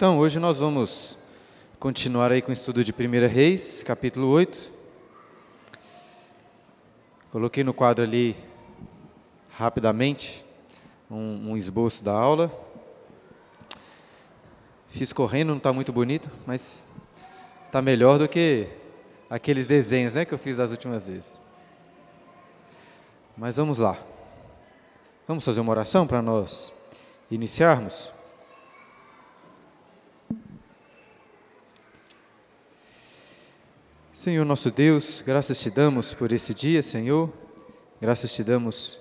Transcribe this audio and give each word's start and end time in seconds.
Então, 0.00 0.18
hoje 0.18 0.38
nós 0.38 0.60
vamos 0.60 1.14
continuar 1.78 2.32
aí 2.32 2.40
com 2.40 2.48
o 2.48 2.54
estudo 2.54 2.82
de 2.82 2.90
1 2.90 3.28
Reis, 3.28 3.82
capítulo 3.82 4.28
8. 4.28 4.72
Coloquei 7.30 7.62
no 7.62 7.74
quadro 7.74 8.02
ali, 8.02 8.34
rapidamente, 9.50 10.42
um, 11.10 11.50
um 11.50 11.54
esboço 11.54 12.02
da 12.02 12.14
aula. 12.14 12.50
Fiz 14.88 15.12
correndo, 15.12 15.48
não 15.48 15.58
está 15.58 15.70
muito 15.70 15.92
bonito, 15.92 16.30
mas 16.46 16.82
está 17.66 17.82
melhor 17.82 18.18
do 18.18 18.26
que 18.26 18.68
aqueles 19.28 19.66
desenhos 19.66 20.14
né, 20.14 20.24
que 20.24 20.32
eu 20.32 20.38
fiz 20.38 20.56
das 20.56 20.70
últimas 20.70 21.06
vezes. 21.06 21.38
Mas 23.36 23.58
vamos 23.58 23.76
lá. 23.76 23.98
Vamos 25.28 25.44
fazer 25.44 25.60
uma 25.60 25.72
oração 25.72 26.06
para 26.06 26.22
nós 26.22 26.72
iniciarmos? 27.30 28.18
Senhor 34.20 34.44
nosso 34.44 34.70
Deus, 34.70 35.22
graças 35.26 35.58
te 35.58 35.70
damos 35.70 36.12
por 36.12 36.30
esse 36.30 36.52
dia, 36.52 36.82
Senhor. 36.82 37.32
Graças 37.98 38.30
te 38.30 38.44
damos 38.44 38.98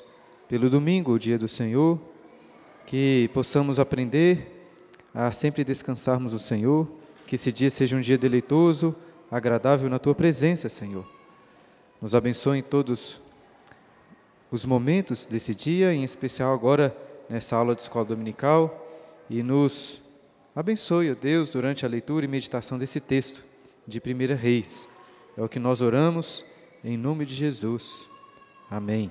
pelo 0.48 0.70
domingo, 0.70 1.12
o 1.12 1.20
dia 1.20 1.38
do 1.38 1.46
Senhor. 1.46 2.00
Que 2.86 3.30
possamos 3.34 3.80
aprender 3.80 4.66
a 5.14 5.30
sempre 5.34 5.66
descansarmos 5.66 6.32
no 6.32 6.40
Senhor. 6.40 6.90
Que 7.28 7.36
esse 7.36 7.52
dia 7.52 7.70
seja 7.70 7.98
um 7.98 8.00
dia 8.00 8.18
deleitoso, 8.18 8.96
agradável 9.30 9.90
na 9.90 10.00
tua 10.00 10.16
presença, 10.16 10.70
Senhor. 10.70 11.06
Nos 12.02 12.16
abençoe 12.16 12.60
em 12.60 12.64
todos 12.64 13.20
os 14.50 14.64
momentos 14.64 15.28
desse 15.28 15.54
dia, 15.54 15.94
em 15.94 16.06
especial 16.06 16.54
agora 16.54 16.96
nessa 17.28 17.58
aula 17.58 17.76
de 17.76 17.82
escola 17.82 18.06
dominical. 18.06 18.88
E 19.30 19.44
nos 19.44 20.00
abençoe, 20.56 21.12
ó 21.12 21.14
Deus, 21.14 21.50
durante 21.50 21.86
a 21.86 21.90
leitura 21.90 22.24
e 22.24 22.30
meditação 22.30 22.78
desse 22.78 23.02
texto 23.02 23.44
de 23.86 24.00
1 24.00 24.34
Reis. 24.38 24.88
É 25.40 25.42
o 25.42 25.48
que 25.48 25.58
nós 25.58 25.80
oramos 25.80 26.44
em 26.84 26.98
nome 26.98 27.26
de 27.26 27.34
Jesus. 27.34 28.06
Amém. 28.70 29.10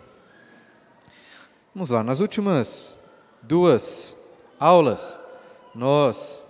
Vamos 1.74 1.88
lá, 1.88 2.04
nas 2.04 2.20
últimas 2.20 2.94
duas 3.40 4.14
aulas, 4.60 5.18
nós 5.74 6.42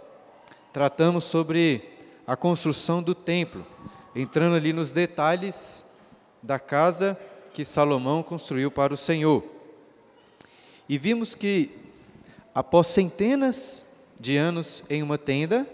tratamos 0.72 1.22
sobre 1.22 1.88
a 2.26 2.34
construção 2.34 3.00
do 3.00 3.14
templo, 3.14 3.64
entrando 4.16 4.56
ali 4.56 4.72
nos 4.72 4.92
detalhes 4.92 5.84
da 6.42 6.58
casa 6.58 7.16
que 7.54 7.64
Salomão 7.64 8.20
construiu 8.20 8.72
para 8.72 8.92
o 8.92 8.96
Senhor. 8.96 9.44
E 10.88 10.98
vimos 10.98 11.36
que, 11.36 11.70
após 12.52 12.88
centenas 12.88 13.86
de 14.18 14.36
anos 14.36 14.82
em 14.90 15.04
uma 15.04 15.16
tenda, 15.16 15.68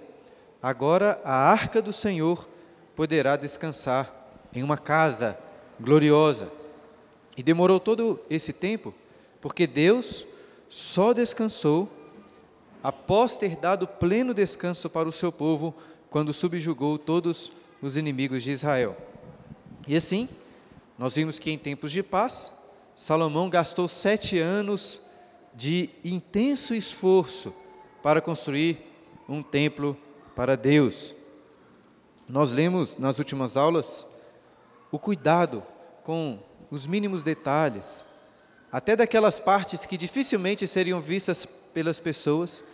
agora 0.63 1.19
a 1.25 1.51
arca 1.51 1.81
do 1.81 1.91
Senhor 1.91 2.47
poderá 2.95 3.37
descansar 3.37 4.13
em 4.53 4.63
uma 4.63 4.77
casa 4.77 5.39
gloriosa. 5.81 6.51
E 7.37 7.43
demorou 7.43 7.81
todo 7.81 8.21
esse 8.31 8.53
tempo, 8.53 8.95
porque 9.41 9.67
Deus 9.67 10.25
só 10.69 11.13
descansou 11.13 11.89
após 12.83 13.37
ter 13.37 13.57
dado 13.57 13.87
pleno 13.87 14.35
descanso 14.35 14.91
para 14.91 15.09
o 15.09 15.13
seu 15.13 15.33
povo, 15.33 15.75
quando 16.11 16.33
subjugou 16.33 16.99
todos 16.99 17.51
os 17.83 17.97
inimigos 17.97 18.43
de 18.43 18.53
Israel. 18.53 18.97
E 19.89 19.97
assim, 19.97 20.29
nós 20.99 21.17
vimos 21.17 21.39
que 21.39 21.51
em 21.51 21.59
tempos 21.59 21.91
de 21.91 22.03
paz, 22.03 22.53
Salomão 22.95 23.51
gastou 23.51 23.89
sete 23.89 24.39
anos 24.39 25.01
de 25.55 25.91
intenso 26.05 26.75
esforço 26.75 27.53
para 28.03 28.21
construir 28.21 28.79
um 29.29 29.43
templo 29.43 29.97
para 30.37 30.57
Deus. 30.57 31.15
Nós 32.29 32.51
lemos 32.51 32.97
nas 32.97 33.19
últimas 33.19 33.57
aulas 33.57 34.07
o 34.91 34.99
cuidado 34.99 35.63
com 36.03 36.39
os 36.71 36.87
mínimos 36.87 37.23
detalhes, 37.23 38.03
até 38.73 38.97
daquelas 38.97 39.39
partes 39.39 39.85
que 39.87 39.97
dificilmente 39.97 40.67
seriam 40.67 41.01
vistas 41.01 41.47
pelas 41.47 42.01
pessoas, 42.01 42.65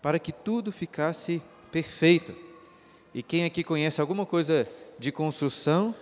para 0.00 0.18
que 0.18 0.32
tudo 0.32 0.72
ficasse 0.72 1.42
perfeito. 1.70 2.34
E 3.12 3.22
quem 3.22 3.44
aqui 3.44 3.62
conhece 3.62 4.00
alguma 4.00 4.24
coisa 4.24 4.68
de 4.98 5.12
construção, 5.12 5.94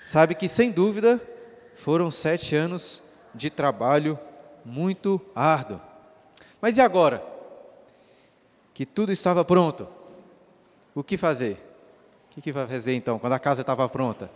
sabe 0.00 0.34
que, 0.34 0.48
sem 0.48 0.70
dúvida, 0.70 1.20
foram 1.76 2.10
sete 2.10 2.56
anos 2.56 3.02
de 3.34 3.50
trabalho 3.50 4.18
muito 4.64 5.20
árduo. 5.34 5.80
Mas 6.60 6.78
e 6.78 6.80
agora? 6.80 7.22
Que 8.72 8.86
tudo 8.86 9.12
estava 9.12 9.44
pronto, 9.44 9.88
o 10.94 11.02
que 11.02 11.16
fazer? 11.16 11.71
O 12.32 12.34
que, 12.34 12.40
que 12.40 12.50
vai 12.50 12.66
fazer 12.66 12.94
então, 12.94 13.18
quando 13.18 13.34
a 13.34 13.38
casa 13.38 13.60
estava 13.60 13.86
pronta? 13.90 14.30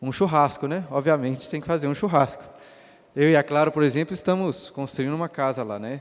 Um 0.00 0.10
churrasco, 0.10 0.66
né? 0.66 0.86
Obviamente 0.90 1.46
tem 1.46 1.60
que 1.60 1.66
fazer 1.66 1.86
um 1.86 1.94
churrasco. 1.94 2.42
Eu 3.14 3.28
e 3.28 3.36
a 3.36 3.42
Clara, 3.42 3.70
por 3.70 3.82
exemplo, 3.82 4.14
estamos 4.14 4.70
construindo 4.70 5.12
uma 5.12 5.28
casa 5.28 5.62
lá, 5.62 5.78
né? 5.78 6.00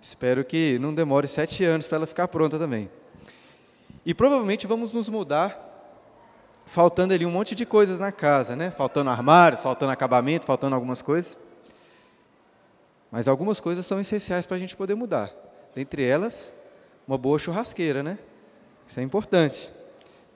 Espero 0.00 0.46
que 0.46 0.78
não 0.78 0.94
demore 0.94 1.28
sete 1.28 1.62
anos 1.62 1.86
para 1.86 1.96
ela 1.96 2.06
ficar 2.06 2.26
pronta 2.26 2.58
também. 2.58 2.90
E 4.02 4.14
provavelmente 4.14 4.66
vamos 4.66 4.92
nos 4.92 5.10
mudar, 5.10 5.62
faltando 6.64 7.12
ali 7.12 7.26
um 7.26 7.30
monte 7.30 7.54
de 7.54 7.66
coisas 7.66 8.00
na 8.00 8.10
casa, 8.10 8.56
né? 8.56 8.70
Faltando 8.70 9.10
armários, 9.10 9.62
faltando 9.62 9.92
acabamento, 9.92 10.46
faltando 10.46 10.74
algumas 10.74 11.02
coisas. 11.02 11.36
Mas 13.10 13.28
algumas 13.28 13.60
coisas 13.60 13.84
são 13.84 14.00
essenciais 14.00 14.46
para 14.46 14.56
a 14.56 14.60
gente 14.60 14.74
poder 14.74 14.94
mudar. 14.94 15.30
Dentre 15.74 16.02
elas, 16.02 16.50
uma 17.06 17.18
boa 17.18 17.38
churrasqueira, 17.38 18.02
né? 18.02 18.18
Isso 18.88 18.98
é 18.98 19.02
importante. 19.02 19.76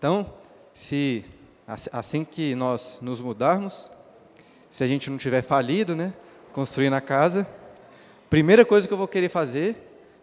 Então, 0.03 0.29
se 0.75 1.25
assim 1.93 2.25
que 2.25 2.57
nós 2.57 2.99
nos 3.01 3.21
mudarmos, 3.21 3.89
se 4.69 4.83
a 4.83 4.87
gente 4.89 5.09
não 5.09 5.17
tiver 5.17 5.43
falido, 5.43 5.95
né, 5.95 6.13
construindo 6.53 6.95
a 6.95 7.01
casa, 7.01 7.47
primeira 8.29 8.65
coisa 8.65 8.89
que 8.89 8.93
eu 8.93 8.99
vou 8.99 9.07
querer 9.07 9.29
fazer 9.29 9.77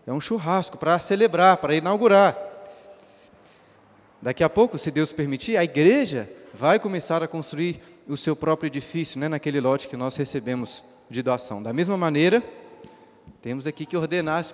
é 0.06 0.12
um 0.12 0.20
churrasco 0.20 0.78
para 0.78 1.00
celebrar, 1.00 1.56
para 1.56 1.76
inaugurar. 1.76 2.38
Daqui 4.22 4.44
a 4.44 4.50
pouco, 4.50 4.78
se 4.78 4.92
Deus 4.92 5.14
permitir, 5.14 5.56
a 5.56 5.64
igreja 5.64 6.30
vai 6.54 6.78
começar 6.78 7.24
a 7.24 7.28
construir 7.28 7.80
o 8.06 8.18
seu 8.18 8.36
próprio 8.36 8.68
edifício, 8.68 9.18
né, 9.18 9.30
naquele 9.30 9.62
lote 9.62 9.88
que 9.88 9.96
nós 9.96 10.14
recebemos 10.18 10.84
de 11.10 11.24
doação. 11.24 11.64
Da 11.64 11.72
mesma 11.72 11.96
maneira, 11.96 12.44
temos 13.42 13.66
aqui 13.66 13.86
que 13.86 13.96
ordenar 13.96 14.40
as 14.40 14.54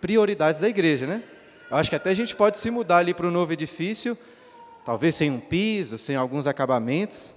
prioridades 0.00 0.60
da 0.60 0.68
igreja, 0.68 1.06
né? 1.06 1.22
Acho 1.70 1.90
que 1.90 1.96
até 1.96 2.10
a 2.10 2.14
gente 2.14 2.34
pode 2.34 2.58
se 2.58 2.72
mudar 2.72 2.96
ali 2.96 3.14
para 3.14 3.28
o 3.28 3.30
novo 3.30 3.52
edifício 3.52 4.18
talvez 4.84 5.14
sem 5.14 5.30
um 5.30 5.40
piso, 5.40 5.96
sem 5.96 6.14
alguns 6.14 6.46
acabamentos, 6.46 7.34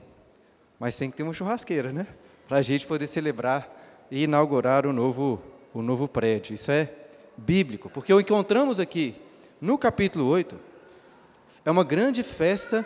mas 0.79 0.97
tem 0.97 1.09
que 1.09 1.17
ter 1.17 1.23
uma 1.23 1.33
churrasqueira, 1.33 1.91
né? 1.91 2.05
Para 2.47 2.57
a 2.57 2.61
gente 2.61 2.85
poder 2.85 3.07
celebrar 3.07 3.67
e 4.11 4.23
inaugurar 4.23 4.85
o 4.85 4.93
novo, 4.93 5.41
o 5.73 5.81
novo 5.81 6.07
prédio. 6.07 6.53
Isso 6.53 6.71
é 6.71 6.89
bíblico, 7.37 7.89
porque 7.89 8.13
o 8.13 8.19
encontramos 8.19 8.79
aqui 8.79 9.15
no 9.61 9.77
capítulo 9.77 10.25
8 10.25 10.59
é 11.65 11.71
uma 11.71 11.83
grande 11.83 12.23
festa 12.23 12.85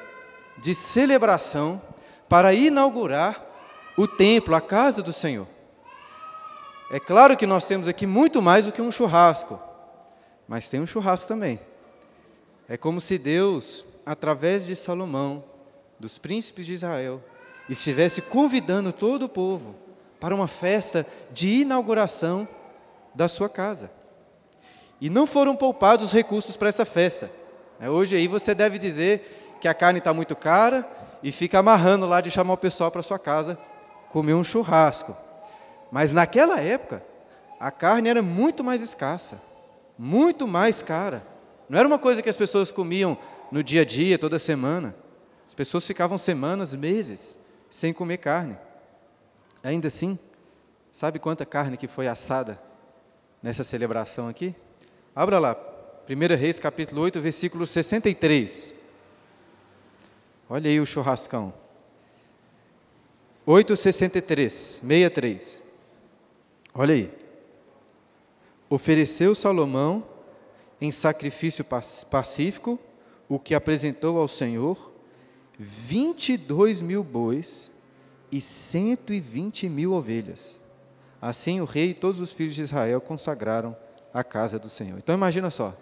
de 0.58 0.74
celebração 0.74 1.82
para 2.30 2.54
inaugurar 2.54 3.46
o 3.98 4.08
templo, 4.08 4.56
a 4.56 4.62
casa 4.62 5.02
do 5.02 5.12
Senhor. 5.12 5.48
É 6.90 7.00
claro 7.00 7.38
que 7.38 7.46
nós 7.46 7.66
temos 7.66 7.88
aqui 7.88 8.06
muito 8.06 8.42
mais 8.42 8.66
do 8.66 8.72
que 8.72 8.82
um 8.82 8.92
churrasco, 8.92 9.60
mas 10.48 10.68
tem 10.68 10.80
um 10.80 10.88
churrasco 10.88 11.28
também. 11.28 11.60
É 12.68 12.78
como 12.78 13.00
se 13.00 13.18
Deus 13.18 13.86
através 14.12 14.66
de 14.66 14.76
Salomão, 14.76 15.42
dos 15.98 16.18
príncipes 16.18 16.66
de 16.66 16.74
Israel, 16.74 17.24
estivesse 17.70 18.22
convidando 18.22 18.92
todo 18.92 19.24
o 19.24 19.30
povo 19.30 19.74
para 20.20 20.36
uma 20.36 20.50
festa 20.50 21.08
de 21.32 21.62
inauguração 21.62 22.46
da 23.16 23.30
sua 23.30 23.48
casa. 23.48 23.90
E 25.00 25.10
não 25.10 25.26
foram 25.26 25.56
poupados 25.56 26.08
os 26.08 26.12
recursos 26.12 26.58
para 26.58 26.68
essa 26.68 26.84
festa. 26.84 27.32
É, 27.80 27.90
hoje 27.90 28.18
aí 28.18 28.28
você 28.28 28.54
deve 28.54 28.78
dizer 28.78 29.56
que 29.62 29.68
a 29.70 29.74
carne 29.74 30.00
está 30.00 30.14
muito 30.14 30.36
cara 30.36 30.86
e 31.24 31.32
fica 31.32 31.60
amarrando 31.60 32.06
lá 32.06 32.20
de 32.20 32.30
chamar 32.30 32.56
o 32.56 32.58
pessoal 32.58 32.92
para 32.92 33.02
sua 33.02 33.18
casa 33.18 33.58
comer 34.10 34.34
um 34.34 34.44
churrasco. 34.44 35.16
Mas 35.90 36.12
naquela 36.12 36.60
época, 36.60 37.02
a 37.58 37.72
carne 37.72 38.10
era 38.10 38.22
muito 38.22 38.62
mais 38.62 38.82
escassa, 38.82 39.42
muito 39.98 40.50
mais 40.50 40.82
cara. 40.82 41.26
Não 41.70 41.80
era 41.80 41.88
uma 41.88 41.98
coisa 41.98 42.22
que 42.22 42.30
as 42.30 42.36
pessoas 42.36 42.74
comiam 42.74 43.18
no 43.52 43.64
dia 43.64 43.82
a 43.82 43.86
dia, 43.86 44.18
toda 44.18 44.40
semana. 44.40 44.96
As 45.48 45.54
pessoas 45.54 45.86
ficavam 45.86 46.18
semanas, 46.18 46.74
meses, 46.74 47.38
sem 47.70 47.94
comer 47.94 48.18
carne. 48.18 48.58
Ainda 49.62 49.90
assim, 49.90 50.18
sabe 50.92 51.20
quanta 51.20 51.46
carne 51.46 51.78
que 51.78 51.88
foi 51.88 52.08
assada 52.08 52.60
nessa 53.44 53.64
celebração 53.64 54.28
aqui? 54.28 54.56
Abra 55.14 55.40
lá, 55.40 55.58
1 56.10 56.36
Reis 56.38 56.60
capítulo 56.60 57.02
8, 57.02 57.20
versículo 57.20 57.66
63. 57.66 58.74
Olha 60.50 60.70
aí 60.70 60.80
o 60.80 60.86
churrascão. 60.86 61.54
8,63, 63.48 64.50
63. 64.50 65.62
Olha 66.74 66.94
aí. 66.94 67.12
Ofereceu 68.70 69.36
Salomão 69.36 70.08
em 70.80 70.92
sacrifício 70.92 71.66
pacífico 72.10 72.80
o 73.32 73.40
que 73.40 73.56
apresentou 73.56 74.20
ao 74.20 74.28
Senhor 74.28 74.92
22 75.58 76.82
mil 76.82 77.02
bois 77.02 77.72
e 78.30 78.42
120 78.42 79.70
mil 79.70 79.94
ovelhas. 79.94 80.60
Assim 81.22 81.62
o 81.62 81.66
rei 81.66 81.92
e 81.92 81.94
todos 81.94 82.20
os 82.20 82.34
filhos 82.34 82.54
de 82.54 82.62
Israel 82.62 83.00
consagraram 83.00 83.74
a 84.14 84.22
casa 84.22 84.60
do 84.60 84.70
Senhor. 84.70 84.98
Então 84.98 85.16
imagina 85.16 85.50
só, 85.50 85.74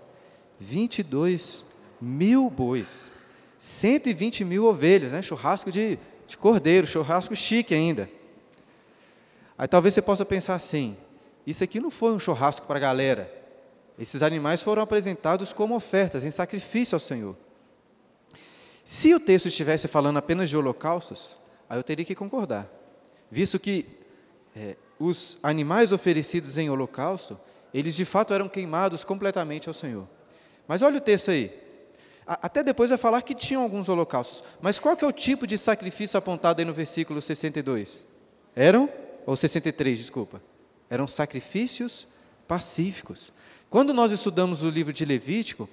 22 0.60 1.66
mil 2.00 2.52
bois, 2.52 3.10
120 3.58 4.46
mil 4.46 4.66
ovelhas, 4.66 5.12
né? 5.12 5.24
churrasco 5.24 5.72
de, 5.72 5.98
de 6.28 6.38
cordeiro, 6.38 6.86
churrasco 6.86 7.36
chique 7.36 7.74
ainda. 7.74 8.08
Aí 9.58 9.68
talvez 9.68 9.96
você 9.96 10.04
possa 10.04 10.24
pensar 10.24 10.54
assim: 10.54 10.96
isso 11.48 11.64
aqui 11.64 11.80
não 11.80 11.90
foi 11.90 12.14
um 12.14 12.20
churrasco 12.20 12.68
para 12.68 12.78
a 12.78 12.82
galera. 12.82 13.39
Esses 14.00 14.24
animais 14.24 14.64
foram 14.64 14.82
apresentados 14.82 15.52
como 15.52 15.76
ofertas, 15.76 16.24
em 16.24 16.32
sacrifício 16.32 16.96
ao 16.96 17.02
Senhor. 17.02 17.36
Se 18.86 19.14
o 19.14 19.20
texto 19.20 19.48
estivesse 19.48 19.90
falando 19.90 20.18
apenas 20.18 20.50
de 20.50 20.56
holocaustos, 20.56 21.36
aí 21.70 21.78
eu 21.78 21.84
teria 21.84 22.06
que 22.06 22.16
concordar, 22.16 22.68
visto 23.30 23.60
que 23.60 23.86
é, 24.56 24.78
os 24.98 25.38
animais 25.44 25.92
oferecidos 25.92 26.58
em 26.58 26.70
holocausto, 26.70 27.38
eles 27.74 27.94
de 27.94 28.06
fato 28.06 28.34
eram 28.34 28.48
queimados 28.48 29.04
completamente 29.04 29.68
ao 29.68 29.74
Senhor. 29.74 30.08
Mas 30.66 30.82
olha 30.82 30.98
o 30.98 31.02
texto 31.02 31.32
aí. 31.32 31.52
Até 32.26 32.64
depois 32.64 32.90
vai 32.90 32.98
falar 32.98 33.22
que 33.22 33.36
tinham 33.36 33.62
alguns 33.62 33.90
holocaustos. 33.90 34.44
Mas 34.62 34.80
qual 34.80 34.96
que 34.96 35.04
é 35.04 35.08
o 35.08 35.12
tipo 35.12 35.46
de 35.46 35.58
sacrifício 35.58 36.18
apontado 36.18 36.62
aí 36.62 36.66
no 36.66 36.74
versículo 36.74 37.22
62? 37.22 38.06
Eram, 38.56 38.90
ou 39.26 39.36
63, 39.36 39.98
desculpa. 39.98 40.42
Eram 40.90 41.08
sacrifícios 41.08 42.08
pacíficos. 42.48 43.32
Quando 43.70 43.94
nós 43.94 44.12
estudamos 44.12 44.64
o 44.64 44.70
livro 44.70 44.92
de 44.92 45.06
Levítico, 45.06 45.70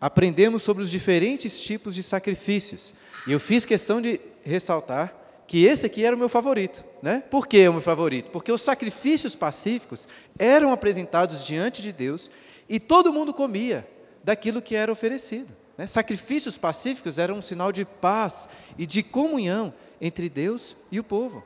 aprendemos 0.00 0.62
sobre 0.62 0.82
os 0.82 0.90
diferentes 0.90 1.60
tipos 1.60 1.94
de 1.94 2.02
sacrifícios. 2.02 2.94
E 3.26 3.32
eu 3.32 3.40
fiz 3.40 3.64
questão 3.64 4.00
de 4.00 4.20
ressaltar 4.44 5.12
que 5.46 5.64
esse 5.64 5.86
aqui 5.86 6.04
era 6.04 6.14
o 6.14 6.18
meu 6.18 6.28
favorito. 6.28 6.84
Né? 7.02 7.22
Por 7.30 7.48
que 7.48 7.58
é 7.58 7.68
o 7.68 7.72
meu 7.72 7.82
favorito? 7.82 8.30
Porque 8.30 8.52
os 8.52 8.62
sacrifícios 8.62 9.34
pacíficos 9.34 10.06
eram 10.38 10.72
apresentados 10.72 11.44
diante 11.44 11.82
de 11.82 11.92
Deus 11.92 12.30
e 12.68 12.78
todo 12.78 13.12
mundo 13.12 13.34
comia 13.34 13.86
daquilo 14.22 14.62
que 14.62 14.76
era 14.76 14.92
oferecido. 14.92 15.48
Né? 15.76 15.84
Sacrifícios 15.86 16.56
pacíficos 16.56 17.18
eram 17.18 17.38
um 17.38 17.42
sinal 17.42 17.72
de 17.72 17.84
paz 17.84 18.48
e 18.78 18.86
de 18.86 19.02
comunhão 19.02 19.74
entre 20.00 20.28
Deus 20.28 20.76
e 20.92 21.00
o 21.00 21.04
povo. 21.04 21.42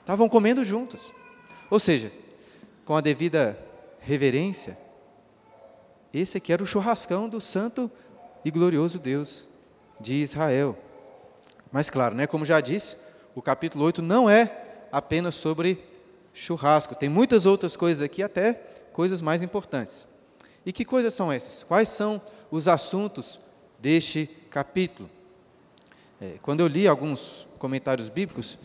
Estavam 0.00 0.28
comendo 0.28 0.64
juntos. 0.64 1.12
Ou 1.68 1.80
seja, 1.80 2.12
com 2.84 2.94
a 2.94 3.00
devida 3.00 3.65
reverência, 4.06 4.78
esse 6.14 6.38
aqui 6.38 6.52
era 6.52 6.62
o 6.62 6.66
churrascão 6.66 7.28
do 7.28 7.40
santo 7.40 7.90
e 8.44 8.52
glorioso 8.52 9.00
Deus 9.00 9.48
de 10.00 10.14
Israel. 10.14 10.78
Mas 11.72 11.90
claro, 11.90 12.14
né, 12.14 12.24
como 12.24 12.44
já 12.44 12.60
disse, 12.60 12.96
o 13.34 13.42
capítulo 13.42 13.84
8 13.84 14.00
não 14.00 14.30
é 14.30 14.86
apenas 14.92 15.34
sobre 15.34 15.84
churrasco, 16.32 16.94
tem 16.94 17.08
muitas 17.08 17.46
outras 17.46 17.74
coisas 17.74 18.00
aqui, 18.00 18.22
até 18.22 18.54
coisas 18.92 19.20
mais 19.20 19.42
importantes. 19.42 20.06
E 20.64 20.72
que 20.72 20.84
coisas 20.84 21.12
são 21.12 21.32
essas? 21.32 21.64
Quais 21.64 21.88
são 21.88 22.22
os 22.48 22.68
assuntos 22.68 23.40
deste 23.80 24.30
capítulo? 24.50 25.10
É, 26.20 26.36
quando 26.42 26.60
eu 26.60 26.68
li 26.68 26.86
alguns 26.86 27.44
comentários 27.58 28.08
bíblicos, 28.08 28.56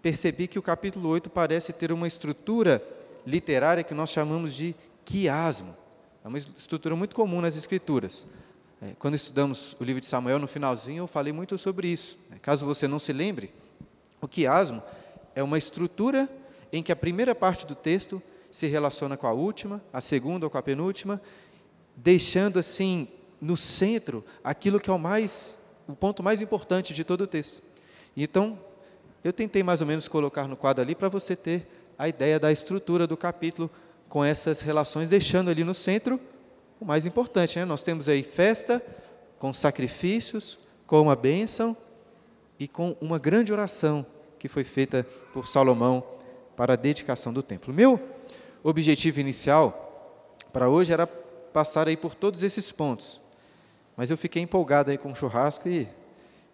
percebi 0.00 0.48
que 0.48 0.58
o 0.58 0.62
capítulo 0.62 1.10
8 1.10 1.28
parece 1.28 1.74
ter 1.74 1.92
uma 1.92 2.08
estrutura 2.08 2.82
literária 3.26 3.84
que 3.84 3.94
nós 3.94 4.10
chamamos 4.10 4.54
de 4.54 4.74
quiasmo. 5.04 5.76
É 6.24 6.28
uma 6.28 6.38
estrutura 6.38 6.94
muito 6.94 7.14
comum 7.14 7.40
nas 7.40 7.56
escrituras. 7.56 8.26
É, 8.82 8.92
quando 8.98 9.14
estudamos 9.14 9.76
o 9.78 9.84
livro 9.84 10.00
de 10.00 10.06
Samuel, 10.06 10.38
no 10.38 10.46
finalzinho, 10.46 11.02
eu 11.02 11.06
falei 11.06 11.32
muito 11.32 11.56
sobre 11.58 11.88
isso. 11.88 12.18
É, 12.30 12.38
caso 12.38 12.64
você 12.64 12.88
não 12.88 12.98
se 12.98 13.12
lembre, 13.12 13.52
o 14.20 14.28
quiasmo 14.28 14.82
é 15.34 15.42
uma 15.42 15.58
estrutura 15.58 16.28
em 16.72 16.82
que 16.82 16.92
a 16.92 16.96
primeira 16.96 17.34
parte 17.34 17.66
do 17.66 17.74
texto 17.74 18.22
se 18.50 18.66
relaciona 18.66 19.16
com 19.16 19.26
a 19.26 19.32
última, 19.32 19.82
a 19.92 20.00
segunda 20.00 20.46
ou 20.46 20.50
com 20.50 20.58
a 20.58 20.62
penúltima, 20.62 21.20
deixando 21.96 22.58
assim 22.58 23.08
no 23.40 23.56
centro 23.56 24.24
aquilo 24.42 24.80
que 24.80 24.90
é 24.90 24.92
o 24.92 24.98
mais 24.98 25.58
o 25.86 25.96
ponto 25.96 26.22
mais 26.22 26.40
importante 26.40 26.94
de 26.94 27.02
todo 27.02 27.22
o 27.22 27.26
texto. 27.26 27.62
Então, 28.16 28.58
eu 29.24 29.32
tentei 29.32 29.62
mais 29.62 29.80
ou 29.80 29.86
menos 29.86 30.08
colocar 30.08 30.46
no 30.46 30.56
quadro 30.56 30.82
ali 30.82 30.94
para 30.94 31.08
você 31.08 31.34
ter 31.34 31.66
a 32.00 32.08
ideia 32.08 32.40
da 32.40 32.50
estrutura 32.50 33.06
do 33.06 33.14
capítulo 33.14 33.70
com 34.08 34.24
essas 34.24 34.62
relações, 34.62 35.10
deixando 35.10 35.50
ali 35.50 35.62
no 35.62 35.74
centro 35.74 36.18
o 36.80 36.84
mais 36.86 37.04
importante. 37.04 37.58
Né? 37.58 37.66
Nós 37.66 37.82
temos 37.82 38.08
aí 38.08 38.22
festa, 38.22 38.82
com 39.38 39.52
sacrifícios, 39.52 40.58
com 40.86 41.02
uma 41.02 41.14
bênção 41.14 41.76
e 42.58 42.66
com 42.66 42.96
uma 43.02 43.18
grande 43.18 43.52
oração 43.52 44.06
que 44.38 44.48
foi 44.48 44.64
feita 44.64 45.06
por 45.34 45.46
Salomão 45.46 46.02
para 46.56 46.72
a 46.72 46.76
dedicação 46.76 47.34
do 47.34 47.42
templo. 47.42 47.72
Meu 47.72 48.00
objetivo 48.62 49.20
inicial 49.20 50.38
para 50.54 50.70
hoje 50.70 50.94
era 50.94 51.06
passar 51.06 51.86
aí 51.86 51.98
por 51.98 52.14
todos 52.14 52.42
esses 52.42 52.72
pontos, 52.72 53.20
mas 53.94 54.10
eu 54.10 54.16
fiquei 54.16 54.40
empolgado 54.40 54.90
aí 54.90 54.96
com 54.96 55.12
o 55.12 55.14
churrasco 55.14 55.68
e, 55.68 55.86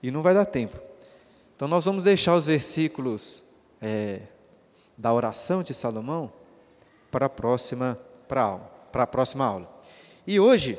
e 0.02 0.10
não 0.10 0.22
vai 0.22 0.34
dar 0.34 0.44
tempo. 0.44 0.76
Então 1.54 1.68
nós 1.68 1.84
vamos 1.84 2.02
deixar 2.02 2.34
os 2.34 2.46
versículos 2.46 3.44
é, 3.80 4.22
da 4.96 5.12
oração 5.12 5.62
de 5.62 5.74
Salomão 5.74 6.32
para 7.10 7.26
a 7.26 7.28
próxima 7.28 7.98
para 8.28 8.42
a, 8.42 8.44
aula, 8.44 8.70
para 8.90 9.02
a 9.04 9.06
próxima 9.06 9.44
aula. 9.44 9.70
E 10.26 10.40
hoje, 10.40 10.78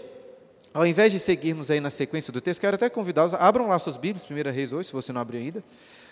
ao 0.73 0.85
invés 0.85 1.11
de 1.11 1.19
seguirmos 1.19 1.71
aí 1.71 1.79
na 1.79 1.89
sequência 1.89 2.31
do 2.33 2.41
texto, 2.41 2.59
quero 2.59 2.75
até 2.75 2.89
convidá-los, 2.89 3.33
abram 3.33 3.67
lá 3.67 3.79
suas 3.79 3.97
Bíblias, 3.97 4.29
1 4.29 4.51
Reis 4.51 4.73
8, 4.73 4.87
se 4.87 4.93
você 4.93 5.13
não 5.13 5.21
abriu 5.21 5.39
ainda. 5.39 5.63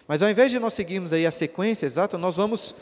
Mas 0.08 0.22
ao 0.22 0.30
invés 0.30 0.52
de 0.52 0.60
nós 0.60 0.74
seguirmos 0.74 1.12
aí 1.14 1.26
a 1.26 1.32
sequência 1.32 1.86
exata, 1.86 2.18
nós 2.18 2.38
vamos 2.38 2.74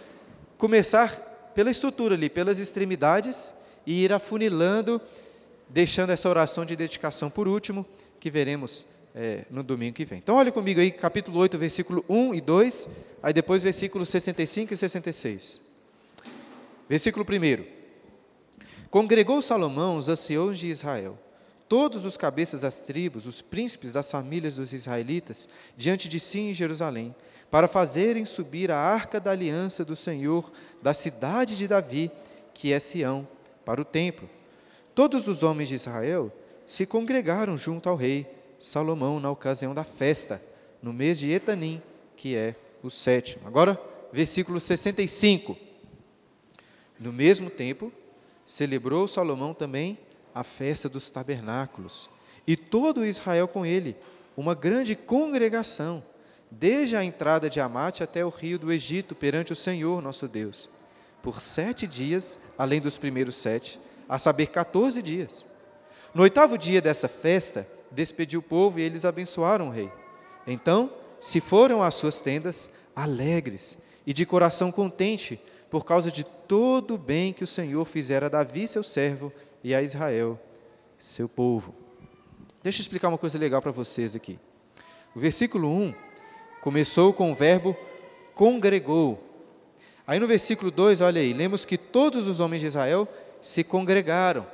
começar 0.58 1.52
pela 1.56 1.72
estrutura 1.72 2.16
ali, 2.16 2.30
pelas 2.30 2.60
extremidades, 2.60 3.54
e 3.86 4.04
ir 4.04 4.14
afunilando, 4.14 5.02
deixando 5.68 6.12
essa 6.12 6.30
oração 6.30 6.66
de 6.66 6.76
dedicação 6.76 7.30
por 7.30 7.48
último, 7.48 7.86
que 8.20 8.30
veremos 8.30 8.86
é, 9.16 9.46
no 9.50 9.62
domingo 9.62 9.94
que 9.96 10.06
vem. 10.06 10.20
Então, 10.20 10.36
olhe 10.36 10.52
comigo 10.52 10.80
aí, 10.80 10.92
capítulo 10.92 11.40
8, 11.40 11.58
versículo 11.58 12.04
1 12.10 12.34
e 12.34 12.42
2, 12.42 12.90
aí 13.22 13.34
depois 13.34 13.62
versículos 13.62 14.10
65 14.10 14.74
e 14.74 14.78
66. 14.78 15.62
Versículo 16.90 17.26
1. 17.26 17.66
Congregou 18.90 19.42
Salomão 19.42 19.98
os 19.98 20.10
anciãos 20.10 20.60
de 20.60 20.68
Israel, 20.68 21.18
todos 21.68 22.06
os 22.06 22.18
cabeças 22.18 22.62
das 22.62 22.80
tribos, 22.80 23.26
os 23.26 23.42
príncipes 23.42 23.94
das 23.94 24.10
famílias 24.10 24.56
dos 24.56 24.74
israelitas, 24.74 25.48
diante 25.76 26.08
de 26.08 26.20
si 26.20 26.40
em 26.40 26.54
Jerusalém, 26.54 27.16
para 27.50 27.68
fazerem 27.68 28.26
subir 28.26 28.72
a 28.72 28.78
arca 28.78 29.20
da 29.20 29.32
aliança 29.32 29.86
do 29.86 29.96
Senhor 29.96 30.52
da 30.82 30.94
cidade 30.94 31.56
de 31.58 31.68
Davi, 31.68 32.12
que 32.54 32.74
é 32.74 32.80
Sião, 32.80 33.28
para 33.64 33.82
o 33.82 33.86
templo. 33.86 34.30
Todos 34.94 35.28
os 35.28 35.42
homens 35.42 35.70
de 35.70 35.76
Israel 35.76 36.32
se 36.66 36.86
congregaram 36.86 37.58
junto 37.58 37.90
ao 37.90 37.96
rei 37.96 38.28
Salomão 38.64 39.20
na 39.20 39.30
ocasião 39.30 39.74
da 39.74 39.84
festa, 39.84 40.42
no 40.82 40.94
mês 40.94 41.20
de 41.20 41.30
Etanim, 41.30 41.82
que 42.16 42.34
é 42.34 42.56
o 42.82 42.90
sétimo. 42.90 43.46
Agora, 43.46 43.78
versículo 44.12 44.58
65. 44.58 45.58
No 46.98 47.12
mesmo 47.12 47.50
tempo, 47.50 47.92
celebrou 48.46 49.06
Salomão 49.06 49.54
também 49.54 50.00
a 50.34 50.46
festa 50.46 50.88
dos 50.88 51.12
tabernáculos, 51.12 52.10
e 52.48 52.56
todo 52.56 53.06
Israel 53.06 53.50
com 53.50 53.66
ele, 53.66 53.98
uma 54.36 54.56
grande 54.56 54.96
congregação, 54.96 56.02
desde 56.50 56.96
a 56.96 57.04
entrada 57.04 57.50
de 57.50 57.60
Amate 57.60 58.02
até 58.02 58.26
o 58.26 58.30
rio 58.30 58.58
do 58.58 58.72
Egito, 58.72 59.14
perante 59.14 59.52
o 59.52 59.58
Senhor 59.58 60.02
nosso 60.02 60.26
Deus, 60.26 60.70
por 61.22 61.42
sete 61.42 61.86
dias, 61.86 62.40
além 62.58 62.80
dos 62.80 62.98
primeiros 62.98 63.36
sete, 63.36 63.78
a 64.08 64.18
saber, 64.18 64.48
14 64.48 65.02
dias. 65.02 65.44
No 66.14 66.24
oitavo 66.24 66.58
dia 66.58 66.82
dessa 66.82 67.10
festa, 67.10 67.68
despediu 67.94 68.40
o 68.40 68.44
povo 68.44 68.80
e 68.80 68.84
eles 68.84 69.06
abençoaram 69.06 69.68
o 69.68 69.72
rei. 69.72 69.92
Então, 70.46 70.92
se 71.20 71.40
foram 71.40 71.82
às 71.82 71.96
suas 71.96 72.20
tendas, 72.20 72.70
alegres 72.96 73.78
e 74.06 74.14
de 74.14 74.26
coração 74.26 74.72
contente, 74.72 75.40
por 75.70 75.86
causa 75.86 76.12
de 76.12 76.24
todo 76.24 76.96
o 76.96 76.98
bem 76.98 77.34
que 77.34 77.44
o 77.44 77.48
Senhor 77.48 77.86
fizera 77.86 78.26
a 78.26 78.30
Davi, 78.30 78.68
seu 78.68 78.84
servo, 78.84 79.32
e 79.64 79.74
a 79.74 79.82
Israel, 79.82 80.40
seu 81.00 81.30
povo. 81.30 81.74
Deixa 82.62 82.80
eu 82.80 82.82
explicar 82.82 83.08
uma 83.08 83.18
coisa 83.18 83.38
legal 83.40 83.62
para 83.62 83.72
vocês 83.72 84.16
aqui. 84.16 84.38
O 85.16 85.20
versículo 85.20 85.70
1 85.70 85.94
começou 86.62 87.14
com 87.14 87.32
o 87.32 87.36
verbo 87.36 87.76
congregou. 88.34 89.22
Aí 90.06 90.20
no 90.20 90.28
versículo 90.28 90.70
2, 90.70 91.02
olha 91.02 91.22
aí, 91.22 91.34
lemos 91.34 91.66
que 91.66 91.78
todos 91.78 92.28
os 92.28 92.40
homens 92.40 92.62
de 92.62 92.68
Israel 92.68 93.08
se 93.42 93.64
congregaram. 93.64 94.46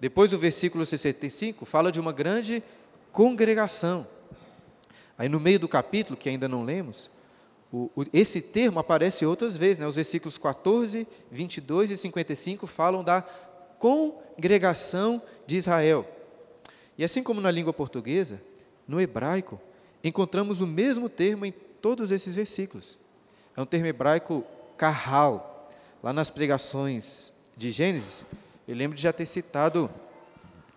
Depois 0.00 0.32
o 0.32 0.38
versículo 0.38 0.84
65 0.84 1.66
fala 1.66 1.92
de 1.92 2.00
uma 2.00 2.12
grande 2.12 2.62
congregação. 3.12 4.06
Aí 5.18 5.28
no 5.28 5.38
meio 5.38 5.60
do 5.60 5.68
capítulo, 5.68 6.16
que 6.16 6.28
ainda 6.28 6.48
não 6.48 6.64
lemos, 6.64 7.10
o, 7.70 7.90
o, 7.94 8.04
esse 8.12 8.40
termo 8.40 8.80
aparece 8.80 9.26
outras 9.26 9.56
vezes, 9.56 9.78
né? 9.78 9.86
os 9.86 9.96
versículos 9.96 10.38
14, 10.38 11.06
22 11.30 11.90
e 11.90 11.96
55 11.96 12.66
falam 12.66 13.04
da 13.04 13.22
congregação 13.78 15.22
de 15.46 15.56
Israel. 15.56 16.06
E 16.96 17.04
assim 17.04 17.22
como 17.22 17.40
na 17.40 17.50
língua 17.50 17.72
portuguesa, 17.72 18.40
no 18.88 19.00
hebraico, 19.00 19.60
encontramos 20.02 20.60
o 20.60 20.66
mesmo 20.66 21.08
termo 21.08 21.44
em 21.44 21.52
todos 21.52 22.10
esses 22.10 22.34
versículos. 22.34 22.98
É 23.56 23.60
um 23.60 23.66
termo 23.66 23.86
hebraico 23.86 24.44
carral. 24.76 25.68
Lá 26.02 26.12
nas 26.12 26.30
pregações 26.30 27.32
de 27.56 27.70
Gênesis, 27.70 28.24
eu 28.70 28.76
lembro 28.76 28.96
de 28.96 29.02
já 29.02 29.12
ter 29.12 29.26
citado 29.26 29.90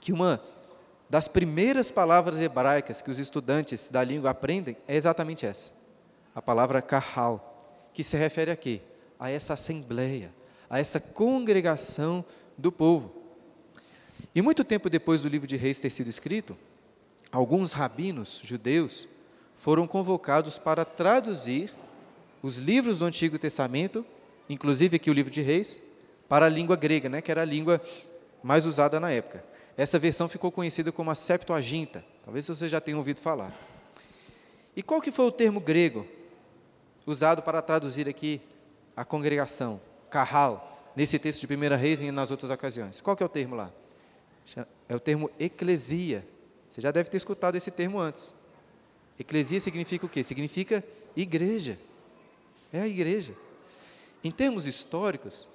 que 0.02 0.12
uma 0.12 0.42
das 1.08 1.28
primeiras 1.28 1.92
palavras 1.92 2.42
hebraicas 2.42 3.04
que 3.04 3.12
os 3.12 3.20
estudantes 3.20 3.88
da 3.92 4.04
língua 4.04 4.32
aprendem 4.32 4.76
é 4.88 4.96
exatamente 4.96 5.46
essa. 5.46 5.72
A 6.34 6.42
palavra 6.42 6.82
carral, 6.82 7.88
que 7.94 8.04
se 8.04 8.18
refere 8.18 8.50
a 8.50 8.56
quê? 8.56 8.82
A 9.20 9.30
essa 9.30 9.54
assembleia, 9.54 10.34
a 10.68 10.80
essa 10.80 11.00
congregação 11.00 12.26
do 12.58 12.72
povo. 12.72 13.14
E 14.34 14.42
muito 14.42 14.64
tempo 14.64 14.90
depois 14.90 15.22
do 15.22 15.30
livro 15.30 15.46
de 15.46 15.56
Reis 15.56 15.80
ter 15.80 15.92
sido 15.92 16.10
escrito, 16.10 16.58
alguns 17.32 17.74
rabinos 17.74 18.42
judeus 18.44 19.08
foram 19.56 19.86
convocados 19.86 20.58
para 20.58 20.84
traduzir 20.84 21.72
os 22.42 22.58
livros 22.58 23.00
do 23.00 23.06
Antigo 23.06 23.38
Testamento, 23.38 24.04
inclusive 24.50 24.96
aqui 24.96 25.12
o 25.12 25.14
livro 25.14 25.32
de 25.32 25.44
Reis, 25.44 25.80
para 26.34 26.48
a 26.48 26.50
língua 26.50 26.76
grega, 26.76 27.08
né, 27.08 27.22
que 27.22 27.30
era 27.30 27.44
a 27.44 27.46
língua 27.46 27.80
mais 28.42 28.66
usada 28.66 29.00
na 29.00 29.12
época. 29.12 29.46
Essa 29.78 30.00
versão 30.00 30.28
ficou 30.28 30.52
conhecida 30.52 30.92
como 30.92 31.12
a 31.12 31.16
Septuaginta. 31.16 32.04
Talvez 32.26 32.48
você 32.48 32.68
já 32.68 32.82
tenha 32.82 32.98
ouvido 32.98 33.22
falar. 33.22 33.54
E 34.76 34.82
qual 34.82 35.00
que 35.00 35.12
foi 35.12 35.26
o 35.26 35.32
termo 35.32 35.60
grego 35.60 36.08
usado 37.06 37.44
para 37.44 37.62
traduzir 37.62 38.10
aqui 38.10 38.42
a 38.98 39.06
congregação, 39.06 39.80
carral, 40.10 40.92
nesse 40.96 41.20
texto 41.20 41.46
de 41.46 41.56
1 41.56 41.78
Reis 41.78 42.02
e 42.02 42.10
nas 42.10 42.32
outras 42.32 42.50
ocasiões? 42.50 43.00
Qual 43.00 43.16
que 43.16 43.22
é 43.22 43.26
o 43.28 43.30
termo 43.30 43.54
lá? 43.54 43.72
É 44.90 44.96
o 44.96 45.00
termo 45.00 45.30
eclesia. 45.40 46.28
Você 46.72 46.82
já 46.82 46.90
deve 46.90 47.12
ter 47.12 47.18
escutado 47.18 47.56
esse 47.58 47.70
termo 47.70 48.00
antes. 48.00 48.34
Eclesia 49.20 49.60
significa 49.60 50.08
o 50.08 50.10
quê? 50.10 50.24
Significa 50.24 50.84
igreja. 51.16 51.78
É 52.72 52.80
a 52.80 52.88
igreja. 52.88 53.36
Em 54.24 54.32
termos 54.32 54.66
históricos, 54.66 55.48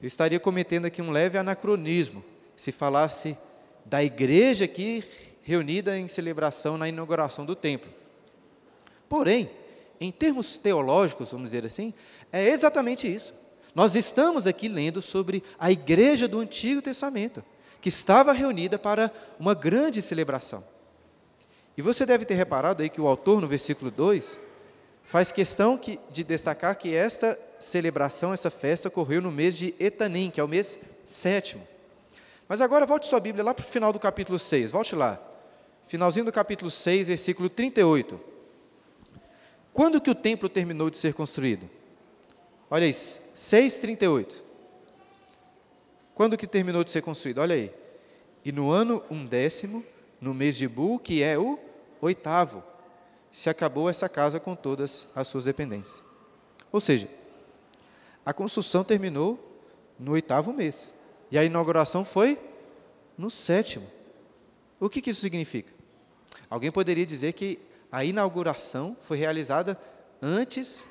eu 0.00 0.06
estaria 0.06 0.38
cometendo 0.38 0.84
aqui 0.86 1.00
um 1.00 1.10
leve 1.10 1.38
anacronismo 1.38 2.24
se 2.56 2.72
falasse 2.72 3.36
da 3.84 4.02
igreja 4.02 4.64
aqui 4.64 5.04
reunida 5.42 5.98
em 5.98 6.08
celebração 6.08 6.78
na 6.78 6.88
inauguração 6.88 7.44
do 7.44 7.54
templo. 7.54 7.90
Porém, 9.08 9.50
em 10.00 10.10
termos 10.10 10.56
teológicos, 10.56 11.32
vamos 11.32 11.50
dizer 11.50 11.66
assim, 11.66 11.92
é 12.32 12.48
exatamente 12.48 13.12
isso. 13.12 13.34
Nós 13.74 13.94
estamos 13.94 14.46
aqui 14.46 14.68
lendo 14.68 15.02
sobre 15.02 15.42
a 15.58 15.70
igreja 15.70 16.28
do 16.28 16.38
Antigo 16.38 16.80
Testamento, 16.80 17.44
que 17.80 17.88
estava 17.88 18.32
reunida 18.32 18.78
para 18.78 19.10
uma 19.38 19.54
grande 19.54 20.00
celebração. 20.00 20.64
E 21.76 21.82
você 21.82 22.06
deve 22.06 22.24
ter 22.24 22.34
reparado 22.34 22.82
aí 22.82 22.88
que 22.88 23.00
o 23.00 23.06
autor, 23.06 23.40
no 23.40 23.48
versículo 23.48 23.90
2, 23.90 24.38
faz 25.02 25.32
questão 25.32 25.76
que, 25.76 25.98
de 26.10 26.22
destacar 26.22 26.78
que 26.78 26.94
esta 26.94 27.38
celebração, 27.64 28.32
essa 28.32 28.50
festa, 28.50 28.88
ocorreu 28.88 29.20
no 29.20 29.30
mês 29.30 29.56
de 29.56 29.74
Etanim, 29.78 30.30
que 30.30 30.40
é 30.40 30.44
o 30.44 30.48
mês 30.48 30.78
sétimo. 31.04 31.66
Mas 32.48 32.60
agora 32.60 32.86
volte 32.86 33.06
sua 33.06 33.20
Bíblia 33.20 33.42
lá 33.42 33.54
para 33.54 33.64
o 33.64 33.68
final 33.68 33.92
do 33.92 33.98
capítulo 33.98 34.38
6, 34.38 34.72
volte 34.72 34.94
lá. 34.94 35.20
Finalzinho 35.86 36.24
do 36.24 36.32
capítulo 36.32 36.70
6, 36.70 37.08
versículo 37.08 37.48
38. 37.48 38.20
Quando 39.72 40.00
que 40.00 40.10
o 40.10 40.14
templo 40.14 40.48
terminou 40.48 40.88
de 40.88 40.96
ser 40.96 41.14
construído? 41.14 41.68
Olha 42.70 42.84
aí, 42.84 42.92
6,38. 42.92 44.42
Quando 46.14 46.36
que 46.36 46.46
terminou 46.46 46.84
de 46.84 46.90
ser 46.90 47.02
construído? 47.02 47.38
Olha 47.38 47.54
aí. 47.54 47.72
E 48.44 48.52
no 48.52 48.70
ano 48.70 49.02
undécimo, 49.10 49.84
no 50.20 50.32
mês 50.32 50.56
de 50.56 50.68
Bu, 50.68 50.98
que 50.98 51.22
é 51.22 51.36
o 51.38 51.58
oitavo, 52.00 52.62
se 53.32 53.50
acabou 53.50 53.90
essa 53.90 54.08
casa 54.08 54.38
com 54.38 54.54
todas 54.54 55.08
as 55.14 55.26
suas 55.26 55.44
dependências. 55.46 56.02
Ou 56.70 56.80
seja, 56.80 57.08
a 58.24 58.32
construção 58.32 58.84
terminou 58.84 59.38
no 59.98 60.12
oitavo 60.12 60.52
mês. 60.52 60.92
E 61.30 61.38
a 61.38 61.44
inauguração 61.44 62.04
foi 62.04 62.38
no 63.16 63.30
sétimo. 63.30 63.86
O 64.80 64.88
que, 64.88 65.00
que 65.00 65.10
isso 65.10 65.20
significa? 65.20 65.72
Alguém 66.50 66.70
poderia 66.70 67.06
dizer 67.06 67.32
que 67.32 67.58
a 67.90 68.04
inauguração 68.04 68.96
foi 69.00 69.18
realizada 69.18 69.78
antes 70.20 70.84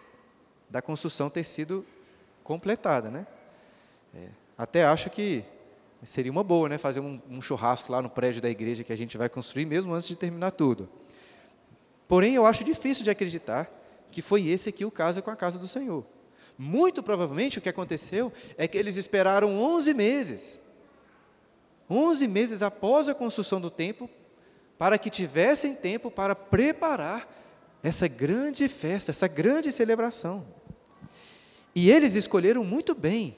da 0.69 0.81
construção 0.81 1.29
ter 1.29 1.43
sido 1.43 1.85
completada, 2.43 3.09
né? 3.09 3.27
É, 4.15 4.27
até 4.57 4.83
acho 4.83 5.09
que 5.09 5.45
Seria 6.05 6.31
uma 6.31 6.43
boa, 6.43 6.67
né? 6.67 6.77
Fazer 6.77 6.99
um, 6.99 7.19
um 7.29 7.41
churrasco 7.41 7.91
lá 7.91 8.01
no 8.01 8.09
prédio 8.09 8.41
da 8.41 8.49
igreja 8.49 8.83
que 8.83 8.91
a 8.91 8.95
gente 8.95 9.17
vai 9.17 9.29
construir, 9.29 9.65
mesmo 9.65 9.93
antes 9.93 10.07
de 10.07 10.15
terminar 10.15 10.51
tudo. 10.51 10.89
Porém, 12.07 12.35
eu 12.35 12.45
acho 12.45 12.63
difícil 12.63 13.03
de 13.03 13.09
acreditar 13.09 13.71
que 14.11 14.21
foi 14.21 14.47
esse 14.47 14.67
aqui 14.67 14.83
o 14.83 14.91
caso 14.91 15.21
com 15.23 15.31
a 15.31 15.35
casa 15.35 15.57
do 15.57 15.67
Senhor. 15.67 16.05
Muito 16.57 17.01
provavelmente 17.01 17.57
o 17.57 17.61
que 17.61 17.69
aconteceu 17.69 18.31
é 18.57 18.67
que 18.67 18.77
eles 18.77 18.97
esperaram 18.97 19.59
11 19.61 19.93
meses. 19.93 20.59
11 21.89 22.27
meses 22.27 22.61
após 22.61 23.09
a 23.09 23.15
construção 23.15 23.59
do 23.59 23.69
templo, 23.69 24.09
para 24.77 24.97
que 24.97 25.09
tivessem 25.09 25.73
tempo 25.73 26.09
para 26.09 26.35
preparar 26.35 27.27
essa 27.81 28.07
grande 28.07 28.67
festa, 28.67 29.11
essa 29.11 29.27
grande 29.27 29.71
celebração. 29.71 30.45
E 31.75 31.89
eles 31.89 32.15
escolheram 32.15 32.63
muito 32.63 32.93
bem 32.93 33.35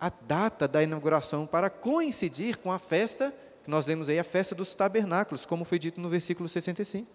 a 0.00 0.10
data 0.10 0.66
da 0.68 0.82
inauguração 0.82 1.46
para 1.46 1.68
coincidir 1.68 2.58
com 2.58 2.70
a 2.70 2.78
festa, 2.78 3.34
que 3.62 3.70
nós 3.70 3.86
lemos 3.86 4.08
aí, 4.08 4.18
a 4.18 4.24
festa 4.24 4.54
dos 4.54 4.74
tabernáculos, 4.74 5.46
como 5.46 5.64
foi 5.64 5.78
dito 5.78 6.00
no 6.00 6.08
versículo 6.08 6.48
65. 6.48 7.10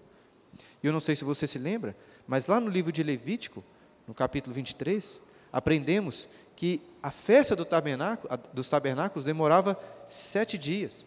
E 0.82 0.88
eu 0.88 0.94
não 0.94 1.00
sei 1.00 1.16
se 1.16 1.24
você 1.24 1.46
se 1.46 1.58
lembra, 1.58 1.96
mas 2.28 2.48
lá 2.48 2.60
no 2.60 2.70
livro 2.70 2.92
de 2.92 3.04
Levítico, 3.04 3.64
no 4.08 4.14
capítulo 4.14 4.54
23, 4.54 5.22
aprendemos 5.52 6.28
que 6.56 6.82
a 7.02 7.12
festa 7.12 7.56
do 7.56 7.64
tabernáculo, 7.64 8.38
dos 8.54 8.70
tabernáculos 8.70 9.26
demorava 9.26 9.80
sete 10.10 10.58
dias. 10.58 11.06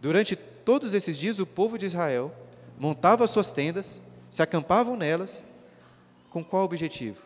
Durante 0.00 0.36
todos 0.36 0.94
esses 0.94 1.18
dias, 1.18 1.38
o 1.38 1.46
povo 1.46 1.76
de 1.76 1.86
Israel 1.86 2.32
montava 2.78 3.26
suas 3.26 3.52
tendas, 3.52 4.00
se 4.30 4.42
acampavam 4.42 4.96
nelas, 4.96 5.42
com 6.30 6.44
qual 6.44 6.64
objetivo? 6.64 7.22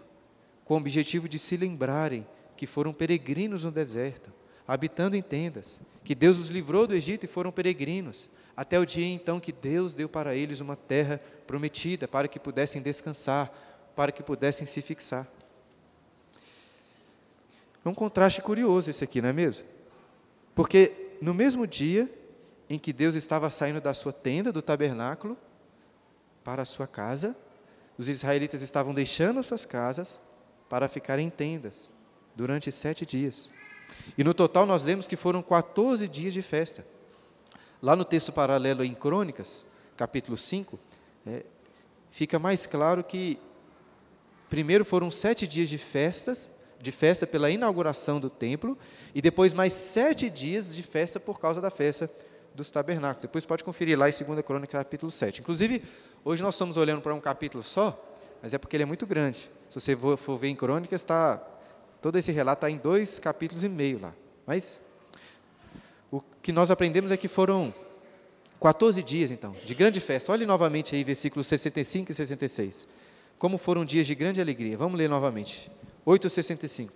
Com 0.64 0.74
o 0.74 0.76
objetivo 0.78 1.28
de 1.28 1.38
se 1.38 1.56
lembrarem 1.56 2.26
que 2.56 2.66
foram 2.66 2.92
peregrinos 2.92 3.64
no 3.64 3.70
deserto, 3.70 4.32
habitando 4.66 5.16
em 5.16 5.22
tendas, 5.22 5.80
que 6.04 6.14
Deus 6.14 6.38
os 6.38 6.48
livrou 6.48 6.86
do 6.86 6.94
Egito 6.94 7.24
e 7.24 7.28
foram 7.28 7.52
peregrinos, 7.52 8.28
até 8.56 8.78
o 8.78 8.84
dia 8.84 9.06
então 9.06 9.38
que 9.38 9.52
Deus 9.52 9.94
deu 9.94 10.08
para 10.08 10.34
eles 10.34 10.60
uma 10.60 10.74
terra 10.74 11.20
prometida, 11.46 12.08
para 12.08 12.26
que 12.26 12.40
pudessem 12.40 12.82
descansar, 12.82 13.52
para 13.94 14.10
que 14.10 14.22
pudessem 14.22 14.66
se 14.66 14.82
fixar. 14.82 15.26
É 17.84 17.88
um 17.88 17.94
contraste 17.94 18.42
curioso 18.42 18.90
esse 18.90 19.04
aqui, 19.04 19.22
não 19.22 19.28
é 19.28 19.32
mesmo? 19.32 19.64
Porque 20.54 21.14
no 21.22 21.32
mesmo 21.32 21.66
dia 21.66 22.12
em 22.68 22.78
que 22.78 22.92
Deus 22.92 23.14
estava 23.14 23.50
saindo 23.50 23.80
da 23.80 23.94
sua 23.94 24.12
tenda, 24.12 24.52
do 24.52 24.60
tabernáculo, 24.60 25.36
para 26.44 26.62
a 26.62 26.66
sua 26.66 26.86
casa, 26.86 27.36
os 27.96 28.08
israelitas 28.08 28.62
estavam 28.62 28.94
deixando 28.94 29.40
as 29.40 29.46
suas 29.46 29.64
casas 29.64 30.18
para 30.68 30.88
ficar 30.88 31.18
em 31.18 31.30
tendas 31.30 31.88
durante 32.34 32.70
sete 32.70 33.04
dias. 33.04 33.48
E 34.16 34.22
no 34.22 34.34
total 34.34 34.66
nós 34.66 34.82
lemos 34.82 35.06
que 35.06 35.16
foram 35.16 35.42
14 35.42 36.06
dias 36.06 36.32
de 36.32 36.42
festa. 36.42 36.86
Lá 37.82 37.96
no 37.96 38.04
texto 38.04 38.32
paralelo 38.32 38.84
em 38.84 38.94
Crônicas, 38.94 39.64
capítulo 39.96 40.36
5, 40.36 40.78
é, 41.26 41.44
fica 42.10 42.38
mais 42.38 42.66
claro 42.66 43.02
que 43.02 43.38
primeiro 44.48 44.84
foram 44.84 45.10
sete 45.10 45.46
dias 45.46 45.68
de 45.68 45.78
festas, 45.78 46.50
de 46.80 46.92
festa 46.92 47.26
pela 47.26 47.50
inauguração 47.50 48.20
do 48.20 48.30
templo, 48.30 48.78
e 49.14 49.20
depois 49.20 49.52
mais 49.52 49.72
sete 49.72 50.30
dias 50.30 50.74
de 50.74 50.82
festa 50.82 51.18
por 51.18 51.40
causa 51.40 51.60
da 51.60 51.70
festa 51.70 52.10
dos 52.54 52.70
tabernáculos. 52.70 53.22
Depois 53.22 53.44
pode 53.44 53.64
conferir 53.64 53.98
lá 53.98 54.08
em 54.08 54.12
2 54.12 54.40
Crônicas, 54.42 54.78
capítulo 54.78 55.10
7. 55.10 55.40
Inclusive, 55.40 55.82
hoje 56.24 56.42
nós 56.42 56.54
estamos 56.54 56.76
olhando 56.76 57.00
para 57.00 57.14
um 57.14 57.20
capítulo 57.20 57.62
só, 57.62 57.98
mas 58.42 58.54
é 58.54 58.58
porque 58.58 58.76
ele 58.76 58.84
é 58.84 58.86
muito 58.86 59.06
grande. 59.06 59.50
Se 59.70 59.80
você 59.80 59.96
for 60.16 60.38
ver 60.38 60.48
em 60.48 60.56
Crônicas, 60.56 61.00
está 61.00 61.42
Todo 62.00 62.16
esse 62.16 62.30
relato 62.30 62.64
está 62.64 62.70
em 62.70 62.76
dois 62.76 63.18
capítulos 63.18 63.64
e 63.64 63.68
meio 63.68 64.00
lá. 64.00 64.14
Mas 64.46 64.80
o 66.10 66.22
que 66.42 66.52
nós 66.52 66.70
aprendemos 66.70 67.10
é 67.10 67.16
que 67.16 67.26
foram 67.26 67.74
14 68.60 69.02
dias, 69.02 69.30
então, 69.30 69.54
de 69.64 69.74
grande 69.74 70.00
festa. 70.00 70.30
Olhe 70.30 70.46
novamente 70.46 70.94
aí, 70.94 71.02
versículos 71.02 71.46
65 71.48 72.12
e 72.12 72.14
66. 72.14 72.88
Como 73.38 73.58
foram 73.58 73.84
dias 73.84 74.06
de 74.06 74.14
grande 74.14 74.40
alegria. 74.40 74.76
Vamos 74.76 74.98
ler 74.98 75.08
novamente. 75.08 75.70
8,65. 76.08 76.90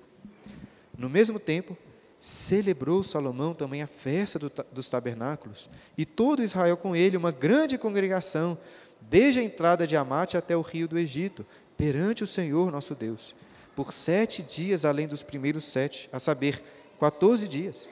No 0.96 1.08
mesmo 1.08 1.38
tempo, 1.38 1.76
celebrou 2.18 3.02
Salomão 3.02 3.52
também 3.54 3.82
a 3.82 3.86
festa 3.86 4.38
do, 4.38 4.50
dos 4.72 4.88
tabernáculos, 4.88 5.68
e 5.98 6.06
todo 6.06 6.42
Israel 6.42 6.76
com 6.76 6.94
ele, 6.94 7.16
uma 7.16 7.32
grande 7.32 7.76
congregação, 7.76 8.56
desde 9.00 9.40
a 9.40 9.42
entrada 9.42 9.86
de 9.86 9.96
Amate 9.96 10.36
até 10.36 10.56
o 10.56 10.60
rio 10.60 10.86
do 10.86 10.98
Egito, 10.98 11.44
perante 11.76 12.22
o 12.22 12.26
Senhor 12.26 12.70
nosso 12.70 12.94
Deus 12.94 13.34
por 13.74 13.92
sete 13.92 14.42
dias 14.42 14.84
além 14.84 15.08
dos 15.08 15.22
primeiros 15.22 15.64
sete, 15.64 16.08
a 16.12 16.18
saber, 16.18 16.62
14 16.98 17.48
dias. 17.48 17.88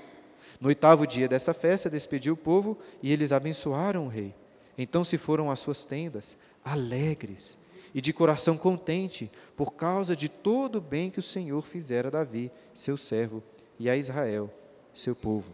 No 0.60 0.68
oitavo 0.68 1.06
dia 1.06 1.26
dessa 1.26 1.54
festa, 1.54 1.88
despediu 1.88 2.34
o 2.34 2.36
povo 2.36 2.78
e 3.02 3.12
eles 3.12 3.32
abençoaram 3.32 4.04
o 4.04 4.08
rei. 4.08 4.34
Então 4.76 5.02
se 5.02 5.18
foram 5.18 5.50
às 5.50 5.58
suas 5.58 5.84
tendas, 5.84 6.36
alegres 6.64 7.56
e 7.94 8.00
de 8.00 8.12
coração 8.12 8.56
contente, 8.56 9.30
por 9.56 9.72
causa 9.74 10.14
de 10.14 10.28
todo 10.28 10.76
o 10.76 10.80
bem 10.80 11.10
que 11.10 11.18
o 11.18 11.22
Senhor 11.22 11.60
fizera 11.62 12.08
a 12.08 12.10
Davi, 12.10 12.50
seu 12.72 12.96
servo, 12.96 13.42
e 13.78 13.88
a 13.88 13.96
Israel, 13.96 14.52
seu 14.92 15.16
povo. 15.16 15.50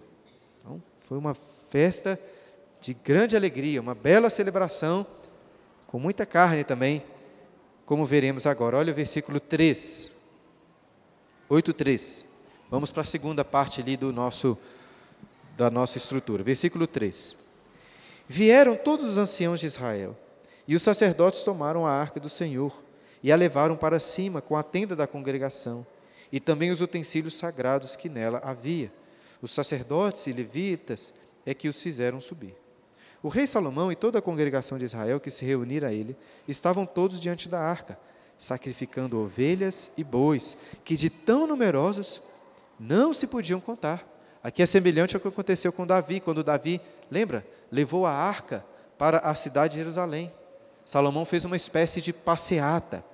Então, 0.58 0.82
foi 1.00 1.16
uma 1.16 1.34
festa 1.34 2.20
de 2.80 2.92
grande 2.92 3.36
alegria, 3.36 3.80
uma 3.80 3.94
bela 3.94 4.28
celebração, 4.28 5.06
com 5.86 5.98
muita 5.98 6.26
carne 6.26 6.64
também, 6.64 7.02
como 7.84 8.04
veremos 8.04 8.46
agora. 8.46 8.76
Olha 8.76 8.92
o 8.92 8.96
versículo 8.96 9.38
3. 9.38 10.10
8:3. 11.48 12.24
Vamos 12.68 12.90
para 12.90 13.02
a 13.02 13.04
segunda 13.04 13.44
parte 13.44 13.80
ali 13.80 13.96
do 13.96 14.12
nosso 14.12 14.58
da 15.56 15.70
nossa 15.70 15.96
estrutura. 15.96 16.42
Versículo 16.42 16.86
3. 16.86 17.36
Vieram 18.28 18.76
todos 18.76 19.06
os 19.06 19.16
anciãos 19.16 19.60
de 19.60 19.66
Israel, 19.66 20.16
e 20.66 20.74
os 20.74 20.82
sacerdotes 20.82 21.42
tomaram 21.42 21.86
a 21.86 21.90
arca 21.90 22.18
do 22.18 22.28
Senhor 22.28 22.82
e 23.22 23.32
a 23.32 23.36
levaram 23.36 23.76
para 23.76 23.98
cima 23.98 24.40
com 24.40 24.56
a 24.56 24.62
tenda 24.62 24.94
da 24.94 25.06
congregação, 25.06 25.86
e 26.30 26.38
também 26.38 26.70
os 26.70 26.80
utensílios 26.80 27.34
sagrados 27.34 27.96
que 27.96 28.08
nela 28.08 28.40
havia. 28.44 28.92
Os 29.40 29.52
sacerdotes 29.52 30.26
e 30.26 30.32
levitas 30.32 31.12
é 31.44 31.54
que 31.54 31.68
os 31.68 31.80
fizeram 31.80 32.20
subir. 32.20 32.56
O 33.22 33.28
rei 33.28 33.46
Salomão 33.46 33.90
e 33.90 33.96
toda 33.96 34.18
a 34.18 34.22
congregação 34.22 34.78
de 34.78 34.84
Israel 34.84 35.18
que 35.18 35.30
se 35.30 35.44
reunira 35.44 35.88
a 35.88 35.92
ele 35.92 36.16
estavam 36.46 36.84
todos 36.84 37.18
diante 37.18 37.48
da 37.48 37.60
arca, 37.60 37.98
sacrificando 38.38 39.18
ovelhas 39.18 39.90
e 39.96 40.04
bois, 40.04 40.56
que 40.84 40.96
de 40.96 41.08
tão 41.08 41.46
numerosos 41.46 42.20
não 42.78 43.12
se 43.14 43.26
podiam 43.26 43.60
contar. 43.60 44.06
Aqui 44.42 44.62
é 44.62 44.66
semelhante 44.66 45.16
ao 45.16 45.20
que 45.20 45.28
aconteceu 45.28 45.72
com 45.72 45.86
Davi, 45.86 46.20
quando 46.20 46.44
Davi, 46.44 46.80
lembra, 47.10 47.44
levou 47.72 48.06
a 48.06 48.12
arca 48.12 48.64
para 48.96 49.18
a 49.18 49.34
cidade 49.34 49.72
de 49.72 49.78
Jerusalém. 49.80 50.32
Salomão 50.86 51.24
fez 51.24 51.44
uma 51.44 51.56
espécie 51.56 52.00
de 52.00 52.12
passeata, 52.12 53.04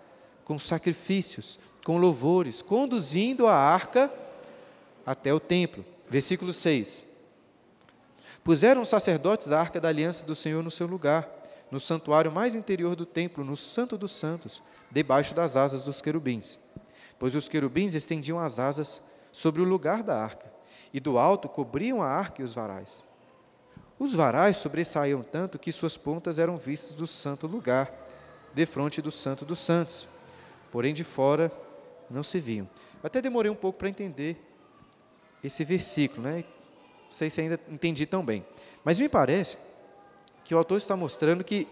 com 0.44 0.58
sacrifícios, 0.58 1.58
com 1.82 1.96
louvores, 1.96 2.60
conduzindo 2.60 3.46
a 3.46 3.56
arca 3.56 4.12
até 5.06 5.32
o 5.32 5.40
templo. 5.40 5.82
Versículo 6.06 6.52
6. 6.52 7.06
Puseram 8.44 8.82
os 8.82 8.90
sacerdotes 8.90 9.52
a 9.52 9.58
arca 9.58 9.80
da 9.80 9.88
aliança 9.88 10.26
do 10.26 10.34
Senhor 10.34 10.62
no 10.62 10.70
seu 10.70 10.86
lugar, 10.86 11.26
no 11.70 11.80
santuário 11.80 12.30
mais 12.30 12.54
interior 12.54 12.94
do 12.94 13.06
templo, 13.06 13.42
no 13.42 13.56
Santo 13.56 13.96
dos 13.96 14.12
Santos, 14.12 14.62
debaixo 14.90 15.34
das 15.34 15.56
asas 15.56 15.82
dos 15.82 16.02
querubins. 16.02 16.58
Pois 17.18 17.34
os 17.34 17.48
querubins 17.48 17.94
estendiam 17.94 18.38
as 18.38 18.58
asas 18.58 19.00
sobre 19.32 19.62
o 19.62 19.64
lugar 19.64 20.02
da 20.02 20.22
arca 20.22 20.52
e 20.92 21.00
do 21.00 21.16
alto 21.16 21.48
cobriam 21.48 22.02
a 22.02 22.06
arca 22.06 22.42
e 22.42 22.44
os 22.44 22.52
varais. 22.52 23.02
Os 24.02 24.16
varais 24.16 24.56
sobressaíam 24.56 25.22
tanto 25.22 25.60
que 25.60 25.70
suas 25.70 25.96
pontas 25.96 26.36
eram 26.36 26.56
vistas 26.56 26.92
do 26.92 27.06
santo 27.06 27.46
lugar, 27.46 27.88
defronte 28.52 29.00
do 29.00 29.12
santo 29.12 29.44
dos 29.44 29.60
santos, 29.60 30.08
porém 30.72 30.92
de 30.92 31.04
fora 31.04 31.52
não 32.10 32.24
se 32.24 32.40
viam. 32.40 32.68
Até 33.00 33.22
demorei 33.22 33.48
um 33.48 33.54
pouco 33.54 33.78
para 33.78 33.88
entender 33.88 34.36
esse 35.44 35.64
versículo, 35.64 36.22
né? 36.22 36.42
Não 37.04 37.10
sei 37.10 37.30
se 37.30 37.42
ainda 37.42 37.60
entendi 37.68 38.04
tão 38.04 38.24
bem. 38.24 38.44
Mas 38.82 38.98
me 38.98 39.08
parece 39.08 39.56
que 40.44 40.52
o 40.52 40.58
autor 40.58 40.78
está 40.78 40.96
mostrando 40.96 41.44
que 41.44 41.68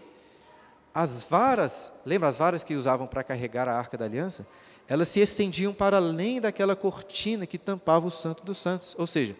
as 0.93 1.23
varas, 1.23 1.91
lembra 2.05 2.29
as 2.29 2.37
varas 2.37 2.63
que 2.63 2.75
usavam 2.75 3.07
para 3.07 3.25
carregar 3.25 3.67
a 3.67 3.77
arca 3.77 3.97
da 3.97 4.05
aliança? 4.05 4.47
elas 4.87 5.09
se 5.09 5.19
estendiam 5.19 5.73
para 5.73 5.97
além 5.97 6.39
daquela 6.39 6.77
cortina 6.77 7.45
que 7.45 7.57
tampava 7.57 8.07
o 8.07 8.11
Santo 8.11 8.43
dos 8.43 8.57
Santos. 8.57 8.95
Ou 8.97 9.05
seja, 9.05 9.35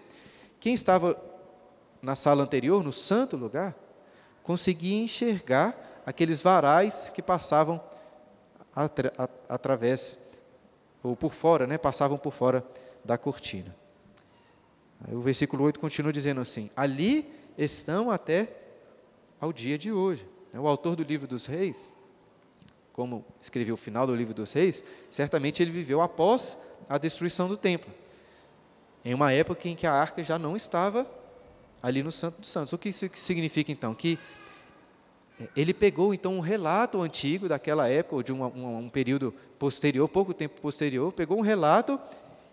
quem 0.59 0.73
estava 0.73 1.30
na 2.01 2.15
sala 2.15 2.43
anterior, 2.43 2.83
no 2.83 2.91
santo 2.91 3.37
lugar, 3.37 3.75
conseguia 4.43 5.01
enxergar 5.01 6.01
aqueles 6.05 6.41
varais 6.41 7.11
que 7.13 7.21
passavam 7.21 7.81
atra 8.75 9.13
através, 9.47 10.17
ou 11.03 11.15
por 11.15 11.33
fora, 11.33 11.67
né, 11.67 11.77
passavam 11.77 12.17
por 12.17 12.33
fora 12.33 12.65
da 13.03 13.17
cortina. 13.17 13.75
Aí 15.07 15.15
o 15.15 15.21
versículo 15.21 15.63
8 15.63 15.79
continua 15.79 16.13
dizendo 16.13 16.41
assim: 16.41 16.69
Ali 16.75 17.31
estão 17.57 18.09
até 18.09 18.49
ao 19.39 19.51
dia 19.51 19.77
de 19.77 19.91
hoje. 19.91 20.27
O 20.53 20.67
autor 20.67 20.95
do 20.95 21.03
livro 21.03 21.27
dos 21.27 21.45
reis 21.45 21.91
como 22.93 23.25
escreveu 23.39 23.75
o 23.75 23.77
final 23.77 24.05
do 24.05 24.15
livro 24.15 24.33
dos 24.33 24.51
reis, 24.53 24.83
certamente 25.09 25.61
ele 25.63 25.71
viveu 25.71 26.01
após 26.01 26.57
a 26.89 26.97
destruição 26.97 27.47
do 27.47 27.57
templo. 27.57 27.91
Em 29.03 29.13
uma 29.13 29.31
época 29.31 29.67
em 29.67 29.75
que 29.75 29.87
a 29.87 29.93
arca 29.93 30.23
já 30.23 30.37
não 30.37 30.55
estava 30.55 31.09
ali 31.81 32.03
no 32.03 32.11
Santo 32.11 32.41
dos 32.41 32.49
Santos. 32.49 32.73
O 32.73 32.77
que 32.77 32.89
isso 32.89 33.09
significa 33.13 33.71
então? 33.71 33.93
Que 33.93 34.17
é, 35.39 35.47
ele 35.55 35.73
pegou 35.73 36.13
então 36.13 36.35
um 36.35 36.39
relato 36.39 37.01
antigo 37.01 37.47
daquela 37.47 37.87
época, 37.87 38.15
ou 38.15 38.23
de 38.23 38.31
um, 38.31 38.43
um, 38.43 38.77
um, 38.79 38.89
período 38.89 39.33
posterior, 39.57 40.07
pouco 40.07 40.33
tempo 40.33 40.59
posterior, 40.61 41.11
pegou 41.11 41.37
um 41.37 41.41
relato 41.41 41.99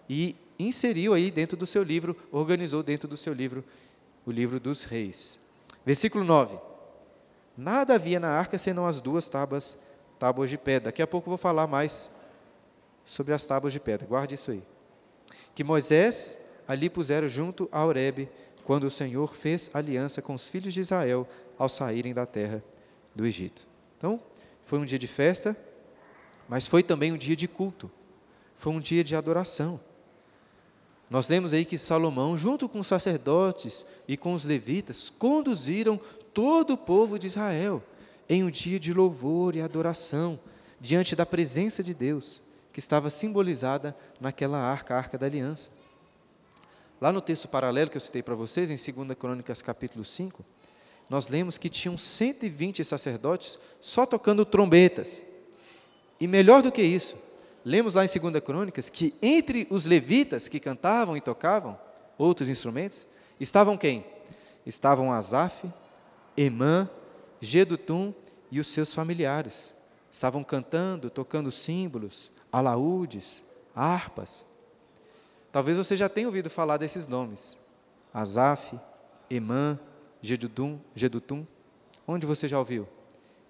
e 0.09 0.35
inseriu 0.59 1.15
aí 1.15 1.31
dentro 1.31 1.57
do 1.57 1.67
seu 1.67 1.83
livro, 1.83 2.17
organizou 2.33 2.83
dentro 2.83 3.09
do 3.09 3.17
seu 3.17 3.33
livro 3.33 3.65
o 4.27 4.31
livro 4.31 4.59
dos 4.59 4.85
reis. 4.85 5.39
Versículo 5.85 6.25
9. 6.25 6.59
Nada 7.57 7.95
havia 7.95 8.21
na 8.21 8.29
arca 8.29 8.57
senão 8.59 8.87
as 8.87 9.01
duas 9.01 9.29
tábuas 9.29 9.77
tábuas 10.19 10.51
de 10.51 10.59
pedra. 10.59 10.87
Daqui 10.87 11.01
a 11.01 11.07
pouco 11.07 11.29
eu 11.29 11.31
vou 11.31 11.39
falar 11.39 11.67
mais 11.67 12.11
sobre 13.07 13.33
as 13.33 13.47
tábuas 13.47 13.73
de 13.73 13.81
pedra. 13.81 14.07
Guarde 14.07 14.35
isso 14.35 14.51
aí. 14.51 14.63
Que 15.55 15.65
Moisés 15.65 16.37
ali 16.67 16.91
puseram 16.91 17.29
junto 17.29 17.69
a 17.73 17.85
Horebe, 17.85 18.29
quando 18.69 18.85
o 18.85 18.91
Senhor 18.91 19.35
fez 19.35 19.71
aliança 19.73 20.21
com 20.21 20.35
os 20.35 20.47
filhos 20.47 20.75
de 20.75 20.81
Israel 20.81 21.27
ao 21.57 21.71
saírem 21.71 22.13
da 22.13 22.27
terra 22.27 22.63
do 23.15 23.25
Egito. 23.25 23.67
Então, 23.97 24.21
foi 24.63 24.79
um 24.79 24.85
dia 24.85 24.99
de 24.99 25.07
festa, 25.07 25.57
mas 26.47 26.67
foi 26.67 26.83
também 26.83 27.11
um 27.11 27.17
dia 27.17 27.35
de 27.35 27.49
culto. 27.49 27.91
Foi 28.55 28.71
um 28.71 28.79
dia 28.79 29.03
de 29.03 29.17
adoração. 29.17 29.81
Nós 31.09 31.31
lemos 31.31 31.55
aí 31.55 31.65
que 31.65 31.79
Salomão, 31.79 32.37
junto 32.37 32.69
com 32.69 32.81
os 32.81 32.87
sacerdotes 32.87 33.87
e 34.07 34.19
com 34.19 34.35
os 34.35 34.45
levitas, 34.45 35.09
conduziram 35.09 35.99
todo 36.35 36.75
o 36.75 36.77
povo 36.77 37.19
de 37.19 37.27
Israel 37.27 37.83
em 38.29 38.45
um 38.45 38.51
dia 38.51 38.79
de 38.79 38.93
louvor 38.93 39.57
e 39.57 39.63
adoração 39.63 40.39
diante 40.79 41.17
da 41.17 41.25
presença 41.25 41.83
de 41.83 41.95
Deus, 41.95 42.39
que 42.71 42.81
estava 42.81 43.09
simbolizada 43.09 43.97
naquela 44.21 44.59
arca, 44.59 44.95
a 44.95 44.99
arca 44.99 45.17
da 45.17 45.25
aliança. 45.25 45.71
Lá 47.01 47.13
no 47.13 47.21
texto 47.21 47.47
paralelo 47.47 47.91
que 47.91 47.97
eu 47.97 48.01
citei 48.01 48.23
para 48.23 48.35
vocês, 48.35 48.71
em 48.71 49.05
2 49.05 49.17
Crônicas 49.17 49.63
capítulo 49.63 50.05
5, 50.05 50.45
nós 51.09 51.29
lemos 51.29 51.57
que 51.57 51.69
tinham 51.69 51.97
120 51.97 52.85
sacerdotes 52.85 53.59
só 53.81 54.05
tocando 54.05 54.45
trombetas. 54.45 55.23
E 56.21 56.27
melhor 56.27 56.61
do 56.61 56.73
que 56.73 56.83
isso, 56.83 57.17
lemos 57.65 57.95
lá 57.95 58.05
em 58.05 58.09
2 58.09 58.43
Crônicas 58.43 58.91
que 58.91 59.15
entre 59.23 59.67
os 59.71 59.87
levitas 59.87 60.49
que 60.49 60.59
cantavam 60.59 61.17
e 61.17 61.21
tocavam 61.21 61.79
outros 62.19 62.49
instrumentos, 62.49 63.07
estavam 63.39 63.77
quem? 63.77 64.05
Estavam 64.67 65.13
Asaf, 65.13 65.71
Emã, 66.37 66.91
Gedutum 67.41 68.13
e 68.51 68.59
os 68.59 68.67
seus 68.67 68.93
familiares. 68.93 69.73
Estavam 70.11 70.43
cantando, 70.43 71.11
tocando 71.11 71.53
símbolos, 71.53 72.33
alaúdes, 72.51 73.41
harpas. 73.75 74.45
Talvez 75.59 75.77
você 75.77 75.97
já 75.97 76.09
tenha 76.09 76.29
ouvido 76.29 76.49
falar 76.49 76.77
desses 76.77 77.09
nomes. 77.09 77.57
Asaf, 78.15 78.79
Emã, 79.29 79.77
Gedutum, 80.23 80.79
Gedutum. 80.95 81.45
Onde 82.07 82.25
você 82.25 82.47
já 82.47 82.61
ouviu? 82.61 82.87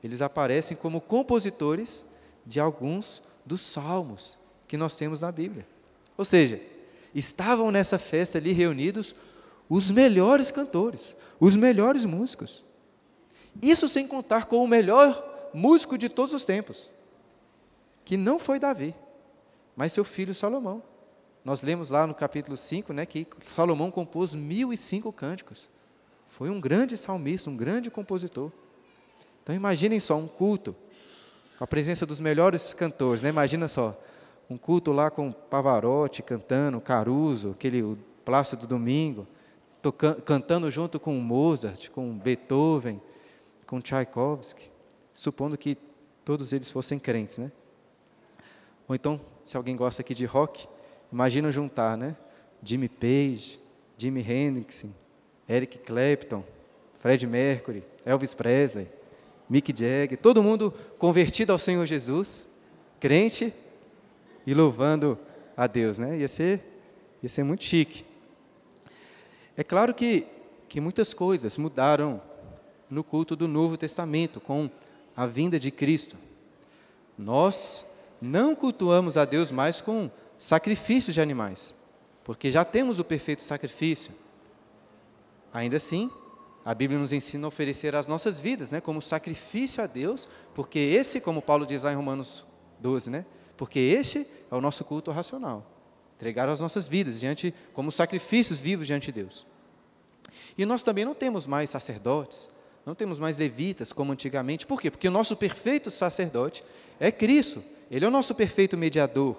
Eles 0.03 0.23
aparecem 0.23 0.75
como 0.75 1.03
compositores 1.03 2.03
de 2.47 2.61
alguns 2.61 3.23
dos 3.44 3.61
salmos 3.61 4.38
que 4.66 4.79
nós 4.79 4.97
temos 4.97 5.21
na 5.21 5.31
Bíblia. 5.31 5.66
Ou 6.16 6.25
seja, 6.25 6.62
estavam 7.14 7.71
nessa 7.71 7.99
festa 7.99 8.38
ali 8.38 8.53
reunidos 8.53 9.14
os 9.68 9.90
melhores 9.90 10.51
cantores, 10.51 11.14
os 11.38 11.57
melhores 11.57 12.07
músicos. 12.07 12.64
Isso 13.61 13.87
sem 13.87 14.09
contar 14.09 14.47
com 14.47 14.64
o 14.64 14.66
melhor 14.66 15.51
músico 15.53 15.99
de 15.99 16.09
todos 16.09 16.33
os 16.33 16.47
tempos, 16.47 16.90
que 18.03 18.16
não 18.16 18.38
foi 18.38 18.59
Davi, 18.59 18.94
mas 19.77 19.92
seu 19.92 20.05
filho 20.05 20.35
Salomão. 20.35 20.88
Nós 21.49 21.63
lemos 21.63 21.89
lá 21.89 22.07
no 22.07 22.15
capítulo 22.15 22.59
5 22.59 22.93
né, 22.93 23.07
que 23.07 23.27
Salomão 23.41 23.91
compôs 23.91 24.35
mil 24.35 24.71
e 24.71 24.77
cinco 24.77 25.11
cânticos. 25.11 25.67
Foi 26.29 26.51
um 26.51 26.61
grande 26.61 26.99
salmista, 26.99 27.49
um 27.49 27.57
grande 27.57 27.91
compositor. 27.91 28.53
Então 29.43 29.55
imaginem 29.55 29.99
só 29.99 30.19
um 30.19 30.29
culto, 30.29 30.77
com 31.57 31.65
a 31.65 31.67
presença 31.67 32.05
dos 32.05 32.21
melhores 32.21 32.75
cantores, 32.75 33.23
né? 33.23 33.31
imagina 33.31 33.67
só, 33.67 33.99
um 34.51 34.59
culto 34.59 34.93
lá 34.93 35.11
com 35.11 35.33
Pavarotti 35.33 36.23
cantando, 36.23 36.83
Caruso, 36.83 37.53
aquele 37.53 37.83
o 37.83 37.99
Plácido 38.27 38.67
Domingo, 38.67 39.27
tocando, 39.81 40.21
cantando 40.21 40.71
junto 40.71 41.01
com 41.01 41.15
Mozart, 41.15 41.89
com 41.89 42.13
Beethoven, 42.13 43.01
com 43.67 43.81
Tchaikovsky, 43.81 44.71
supondo 45.15 45.57
que 45.57 45.79
todos 46.27 46.53
eles 46.53 46.71
fossem 46.71 46.99
crentes, 46.99 47.39
né? 47.39 47.51
Ou 48.87 48.95
então, 48.95 49.19
se 49.47 49.57
alguém 49.57 49.75
gosta 49.75 50.03
aqui 50.03 50.15
de 50.15 50.27
rock, 50.27 50.69
imagina 51.12 51.51
juntar, 51.51 51.97
né? 51.97 52.16
Jimmy 52.62 52.88
Page, 52.88 53.59
Jimi 53.97 54.21
Hendrix, 54.21 54.85
Eric 55.49 55.79
Clapton, 55.79 56.44
Fred 56.99 57.27
Mercury, 57.27 57.83
Elvis 58.05 58.35
Presley, 58.35 58.88
Mick 59.49 59.73
Jagger, 59.75 60.18
todo 60.18 60.42
mundo 60.42 60.75
convertido 60.99 61.53
ao 61.53 61.59
Senhor 61.59 61.87
Jesus, 61.87 62.47
crente 63.01 63.53
e 64.47 64.53
louvando 64.53 65.18
a 65.57 65.66
Deus, 65.66 65.99
né? 65.99 66.18
Ia 66.18 66.29
ser, 66.29 66.62
ia 67.23 67.29
ser 67.29 67.44
muito 67.44 67.64
chique. 67.64 68.05
É 69.57 69.64
claro 69.64 69.94
que, 69.94 70.27
que 70.68 70.81
muitas 70.81 71.14
coisas 71.14 71.57
mudaram 71.57 72.21
no 72.90 73.03
culto 73.03 73.35
do 73.35 73.49
Novo 73.49 73.77
Testamento 73.77 74.40
com 74.40 74.71
a 75.16 75.27
vinda 75.27 75.59
de 75.59 75.71
Cristo. 75.71 76.16
Nós 77.16 77.87
não 78.21 78.55
cultuamos 78.55 79.16
a 79.16 79.25
Deus 79.25 79.51
mais 79.51 79.81
com 79.81 80.11
sacrifícios 80.38 81.14
de 81.14 81.20
animais, 81.20 81.74
porque 82.24 82.51
já 82.51 82.64
temos 82.64 82.98
o 82.98 83.05
perfeito 83.05 83.42
sacrifício. 83.42 84.12
Ainda 85.53 85.77
assim, 85.77 86.11
a 86.64 86.72
Bíblia 86.74 86.98
nos 86.98 87.12
ensina 87.12 87.46
a 87.46 87.48
oferecer 87.48 87.96
as 87.96 88.07
nossas 88.07 88.38
vidas, 88.38 88.70
né, 88.70 88.81
como 88.81 89.03
sacrifício 89.03 89.83
a 89.83 89.87
Deus, 89.87 90.29
porque 90.55 90.79
esse, 90.79 91.20
como 91.20 91.42
Paulo 91.42 91.66
diz 91.66 91.83
lá 91.83 91.92
em 91.92 91.96
Romanos 91.96 92.46
12, 92.79 93.11
né, 93.11 93.27
porque 93.57 93.81
este 93.81 94.27
é 94.51 94.55
o 94.55 94.61
nosso 94.61 94.85
culto 94.85 95.11
racional. 95.11 95.66
Entregar 96.16 96.48
as 96.48 96.61
nossas 96.61 96.87
vidas 96.88 97.18
diante 97.20 97.55
como 97.72 97.90
sacrifícios 97.90 98.61
vivos 98.61 98.87
diante 98.87 99.07
de 99.07 99.20
Deus. 99.20 99.46
E 100.57 100.64
nós 100.66 100.83
também 100.83 101.05
não 101.05 101.14
temos 101.14 101.46
mais 101.46 101.70
sacerdotes, 101.70 102.48
não 102.85 102.94
temos 102.94 103.18
mais 103.18 103.37
levitas 103.37 103.92
como 103.92 104.12
antigamente. 104.12 104.66
Por 104.66 104.81
quê? 104.81 104.90
Porque 104.90 105.09
o 105.09 105.11
nosso 105.11 105.37
perfeito 105.37 105.90
sacerdote 105.90 106.64
é 106.98 107.12
Cristo. 107.12 107.62
Ele 107.90 108.05
é 108.05 108.09
o 108.09 108.11
nosso 108.11 108.35
perfeito 108.35 108.77
mediador. 108.77 109.37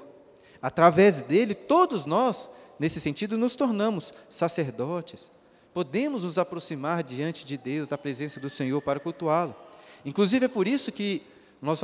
Através 0.62 1.22
dele, 1.22 1.54
todos 1.54 2.06
nós, 2.06 2.50
nesse 2.80 3.00
sentido, 3.00 3.38
nos 3.38 3.56
tornamos 3.56 4.14
sacerdotes. 4.28 5.32
Podemos 5.74 6.24
nos 6.24 6.38
aproximar 6.38 7.04
diante 7.04 7.46
de 7.46 7.58
Deus, 7.58 7.90
da 7.90 7.98
presença 7.98 8.40
do 8.40 8.50
Senhor, 8.50 8.82
para 8.82 9.00
cultuá-lo. 9.00 9.56
Inclusive, 10.04 10.46
é 10.46 10.50
por 10.50 10.68
isso 10.68 10.92
que 10.92 11.22
nós 11.62 11.80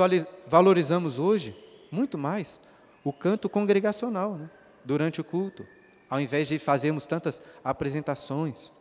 valorizamos 0.46 1.18
hoje, 1.18 1.56
muito 1.90 2.18
mais, 2.18 2.60
o 3.04 3.12
canto 3.12 3.48
congregacional, 3.48 4.34
né? 4.34 4.50
durante 4.84 5.20
o 5.20 5.24
culto, 5.24 5.66
ao 6.08 6.20
invés 6.20 6.48
de 6.48 6.58
fazermos 6.58 7.06
tantas 7.06 7.40
apresentações. 7.62 8.72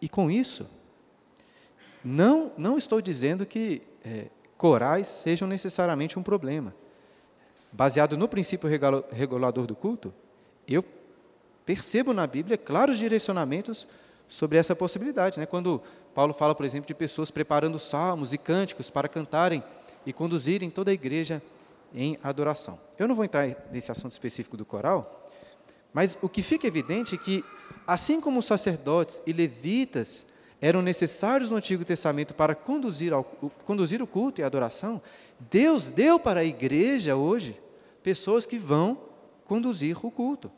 E 0.00 0.08
com 0.08 0.30
isso, 0.30 0.68
não, 2.04 2.52
não 2.58 2.76
estou 2.76 3.00
dizendo 3.00 3.46
que 3.46 3.82
é, 4.04 4.26
corais 4.56 5.06
sejam 5.06 5.48
necessariamente 5.48 6.18
um 6.18 6.22
problema. 6.22 6.74
Baseado 7.76 8.16
no 8.16 8.28
princípio 8.28 8.70
regulador 9.10 9.66
do 9.66 9.74
culto, 9.74 10.14
eu 10.66 10.84
percebo 11.66 12.12
na 12.12 12.24
Bíblia 12.24 12.56
claros 12.56 12.96
direcionamentos 12.96 13.88
sobre 14.28 14.58
essa 14.58 14.76
possibilidade. 14.76 15.40
Né? 15.40 15.44
Quando 15.44 15.82
Paulo 16.14 16.32
fala, 16.32 16.54
por 16.54 16.64
exemplo, 16.64 16.86
de 16.86 16.94
pessoas 16.94 17.32
preparando 17.32 17.80
salmos 17.80 18.32
e 18.32 18.38
cânticos 18.38 18.90
para 18.90 19.08
cantarem 19.08 19.60
e 20.06 20.12
conduzirem 20.12 20.70
toda 20.70 20.92
a 20.92 20.94
igreja 20.94 21.42
em 21.92 22.16
adoração. 22.22 22.78
Eu 22.96 23.08
não 23.08 23.16
vou 23.16 23.24
entrar 23.24 23.48
nesse 23.72 23.90
assunto 23.90 24.12
específico 24.12 24.56
do 24.56 24.64
coral, 24.64 25.28
mas 25.92 26.16
o 26.22 26.28
que 26.28 26.44
fica 26.44 26.68
evidente 26.68 27.16
é 27.16 27.18
que, 27.18 27.44
assim 27.84 28.20
como 28.20 28.38
os 28.38 28.46
sacerdotes 28.46 29.20
e 29.26 29.32
levitas 29.32 30.24
eram 30.60 30.80
necessários 30.80 31.50
no 31.50 31.56
Antigo 31.56 31.84
Testamento 31.84 32.34
para 32.34 32.54
conduzir, 32.54 33.12
ao, 33.12 33.24
conduzir 33.64 34.00
o 34.00 34.06
culto 34.06 34.40
e 34.40 34.44
a 34.44 34.46
adoração, 34.46 35.02
Deus 35.50 35.90
deu 35.90 36.20
para 36.20 36.40
a 36.40 36.44
igreja 36.44 37.16
hoje 37.16 37.63
pessoas 38.04 38.44
que 38.44 38.58
vão 38.58 38.98
conduzir 39.46 39.96
o 40.06 40.10
culto. 40.10 40.52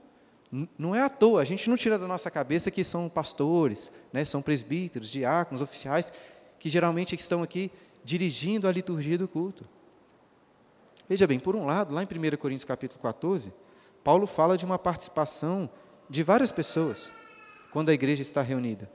Não 0.76 0.94
é 0.94 1.02
à 1.02 1.08
toa, 1.08 1.40
a 1.40 1.44
gente 1.44 1.70
não 1.70 1.76
tira 1.76 1.98
da 1.98 2.06
nossa 2.06 2.30
cabeça 2.30 2.70
que 2.70 2.82
são 2.82 3.08
pastores, 3.08 3.90
né, 4.12 4.24
são 4.24 4.42
presbíteros, 4.42 5.08
diáconos, 5.08 5.62
oficiais, 5.62 6.12
que 6.58 6.68
geralmente 6.68 7.14
estão 7.14 7.42
aqui 7.42 7.70
dirigindo 8.04 8.66
a 8.66 8.72
liturgia 8.72 9.16
do 9.16 9.28
culto. 9.28 9.64
Veja 11.08 11.26
bem, 11.26 11.38
por 11.38 11.54
um 11.54 11.64
lado, 11.64 11.94
lá 11.94 12.02
em 12.02 12.06
1 12.06 12.36
Coríntios 12.36 12.64
capítulo 12.64 13.00
14, 13.00 13.52
Paulo 14.02 14.26
fala 14.26 14.56
de 14.56 14.64
uma 14.64 14.78
participação 14.78 15.70
de 16.10 16.22
várias 16.22 16.50
pessoas 16.50 17.12
quando 17.72 17.90
a 17.90 17.94
igreja 17.94 18.22
está 18.22 18.42
reunida. 18.42 18.90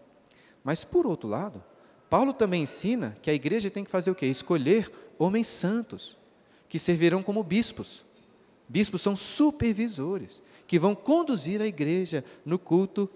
Mas, 0.63 0.83
por 0.83 1.07
outro 1.07 1.29
lado, 1.29 1.63
Paulo 2.09 2.33
também 2.33 2.63
ensina 2.63 3.17
que 3.21 3.29
a 3.29 3.33
igreja 3.33 3.69
tem 3.69 3.83
que 3.83 3.91
fazer 3.91 4.11
o 4.11 4.15
quê? 4.15 4.25
Escolher 4.25 4.91
homens 5.17 5.47
santos, 5.47 6.17
que 6.67 6.79
servirão 6.79 7.23
como 7.23 7.43
bispos. 7.43 8.03
Bispos 8.71 9.01
são 9.01 9.17
supervisores, 9.17 10.41
que 10.65 10.79
vão 10.79 10.95
conduzir 10.95 11.61
a 11.61 11.67
igreja 11.67 12.23
no 12.45 12.57
culto 12.57 13.09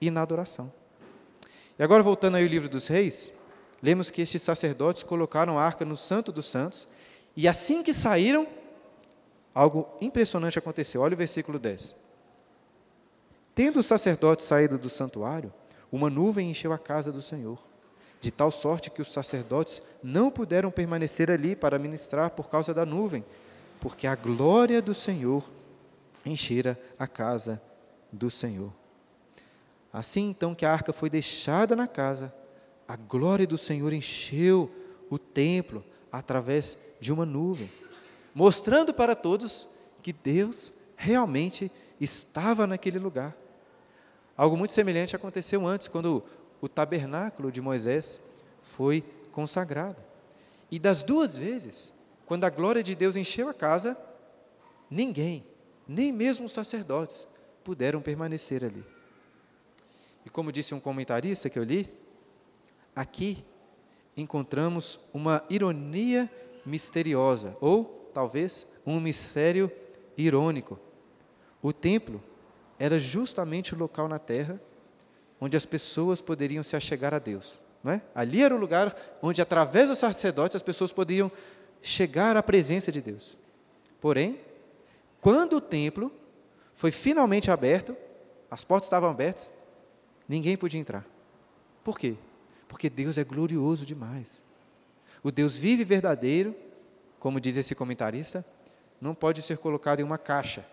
e 0.00 0.10
na 0.10 0.22
adoração. 0.22 0.72
E 1.78 1.82
agora, 1.82 2.02
voltando 2.02 2.38
aí 2.38 2.42
ao 2.42 2.48
livro 2.48 2.70
dos 2.70 2.86
reis, 2.88 3.30
lemos 3.82 4.10
que 4.10 4.22
estes 4.22 4.40
sacerdotes 4.40 5.02
colocaram 5.02 5.58
a 5.58 5.62
arca 5.62 5.84
no 5.84 5.94
Santo 5.94 6.32
dos 6.32 6.46
Santos 6.46 6.88
e 7.36 7.46
assim 7.46 7.82
que 7.82 7.92
saíram, 7.92 8.48
algo 9.54 9.86
impressionante 10.00 10.58
aconteceu. 10.58 11.02
Olha 11.02 11.12
o 11.12 11.18
versículo 11.18 11.58
10. 11.58 11.94
Tendo 13.54 13.80
os 13.80 13.86
sacerdotes 13.86 14.46
saído 14.46 14.78
do 14.78 14.88
santuário, 14.88 15.52
uma 15.92 16.08
nuvem 16.08 16.50
encheu 16.50 16.72
a 16.72 16.78
casa 16.78 17.12
do 17.12 17.20
Senhor, 17.20 17.62
de 18.22 18.30
tal 18.30 18.50
sorte 18.50 18.90
que 18.90 19.02
os 19.02 19.12
sacerdotes 19.12 19.82
não 20.02 20.30
puderam 20.30 20.70
permanecer 20.70 21.30
ali 21.30 21.54
para 21.54 21.78
ministrar 21.78 22.30
por 22.30 22.48
causa 22.48 22.72
da 22.72 22.86
nuvem, 22.86 23.22
porque 23.80 24.06
a 24.06 24.14
glória 24.14 24.82
do 24.82 24.94
Senhor 24.94 25.48
enchera 26.24 26.78
a 26.98 27.06
casa 27.06 27.60
do 28.12 28.30
Senhor. 28.30 28.72
Assim 29.92 30.28
então 30.28 30.54
que 30.54 30.66
a 30.66 30.72
arca 30.72 30.92
foi 30.92 31.08
deixada 31.08 31.74
na 31.74 31.86
casa, 31.86 32.34
a 32.86 32.96
glória 32.96 33.46
do 33.46 33.58
Senhor 33.58 33.92
encheu 33.92 34.70
o 35.10 35.18
templo 35.18 35.84
através 36.10 36.76
de 37.00 37.12
uma 37.12 37.24
nuvem, 37.24 37.70
mostrando 38.34 38.92
para 38.92 39.14
todos 39.14 39.68
que 40.02 40.12
Deus 40.12 40.72
realmente 40.96 41.70
estava 42.00 42.66
naquele 42.66 42.98
lugar. 42.98 43.36
Algo 44.36 44.56
muito 44.56 44.72
semelhante 44.72 45.16
aconteceu 45.16 45.66
antes, 45.66 45.88
quando 45.88 46.22
o 46.60 46.68
tabernáculo 46.68 47.50
de 47.50 47.60
Moisés 47.60 48.20
foi 48.62 49.04
consagrado. 49.32 49.96
E 50.70 50.78
das 50.78 51.02
duas 51.02 51.36
vezes, 51.36 51.92
quando 52.28 52.44
a 52.44 52.50
glória 52.50 52.82
de 52.82 52.94
Deus 52.94 53.16
encheu 53.16 53.48
a 53.48 53.54
casa, 53.54 53.96
ninguém, 54.90 55.46
nem 55.88 56.12
mesmo 56.12 56.44
os 56.44 56.52
sacerdotes, 56.52 57.26
puderam 57.64 58.02
permanecer 58.02 58.62
ali. 58.62 58.84
E 60.26 60.28
como 60.28 60.52
disse 60.52 60.74
um 60.74 60.80
comentarista 60.80 61.48
que 61.48 61.58
eu 61.58 61.64
li, 61.64 61.90
aqui 62.94 63.42
encontramos 64.14 65.00
uma 65.10 65.42
ironia 65.48 66.30
misteriosa, 66.66 67.56
ou 67.62 68.10
talvez 68.12 68.66
um 68.84 69.00
mistério 69.00 69.72
irônico. 70.14 70.78
O 71.62 71.72
templo 71.72 72.22
era 72.78 72.98
justamente 72.98 73.74
o 73.74 73.78
local 73.78 74.06
na 74.06 74.18
terra 74.18 74.60
onde 75.40 75.56
as 75.56 75.64
pessoas 75.64 76.20
poderiam 76.20 76.62
se 76.62 76.76
achegar 76.76 77.14
a 77.14 77.18
Deus. 77.18 77.58
Não 77.82 77.92
é? 77.92 78.02
Ali 78.14 78.42
era 78.42 78.54
o 78.54 78.58
lugar 78.58 78.94
onde, 79.22 79.40
através 79.40 79.88
dos 79.88 79.98
sacerdotes, 79.98 80.56
as 80.56 80.62
pessoas 80.62 80.92
podiam 80.92 81.32
chegar 81.82 82.36
à 82.36 82.42
presença 82.42 82.90
de 82.90 83.00
Deus. 83.00 83.36
Porém, 84.00 84.38
quando 85.20 85.56
o 85.56 85.60
templo 85.60 86.12
foi 86.74 86.90
finalmente 86.90 87.50
aberto, 87.50 87.96
as 88.50 88.64
portas 88.64 88.86
estavam 88.86 89.10
abertas, 89.10 89.50
ninguém 90.28 90.56
podia 90.56 90.80
entrar. 90.80 91.04
Por 91.82 91.98
quê? 91.98 92.14
Porque 92.68 92.88
Deus 92.88 93.18
é 93.18 93.24
glorioso 93.24 93.84
demais. 93.84 94.42
O 95.22 95.30
Deus 95.30 95.56
vive 95.56 95.82
e 95.82 95.84
verdadeiro, 95.84 96.54
como 97.18 97.40
diz 97.40 97.56
esse 97.56 97.74
comentarista, 97.74 98.44
não 99.00 99.14
pode 99.14 99.42
ser 99.42 99.58
colocado 99.58 100.00
em 100.00 100.04
uma 100.04 100.18
caixa, 100.18 100.64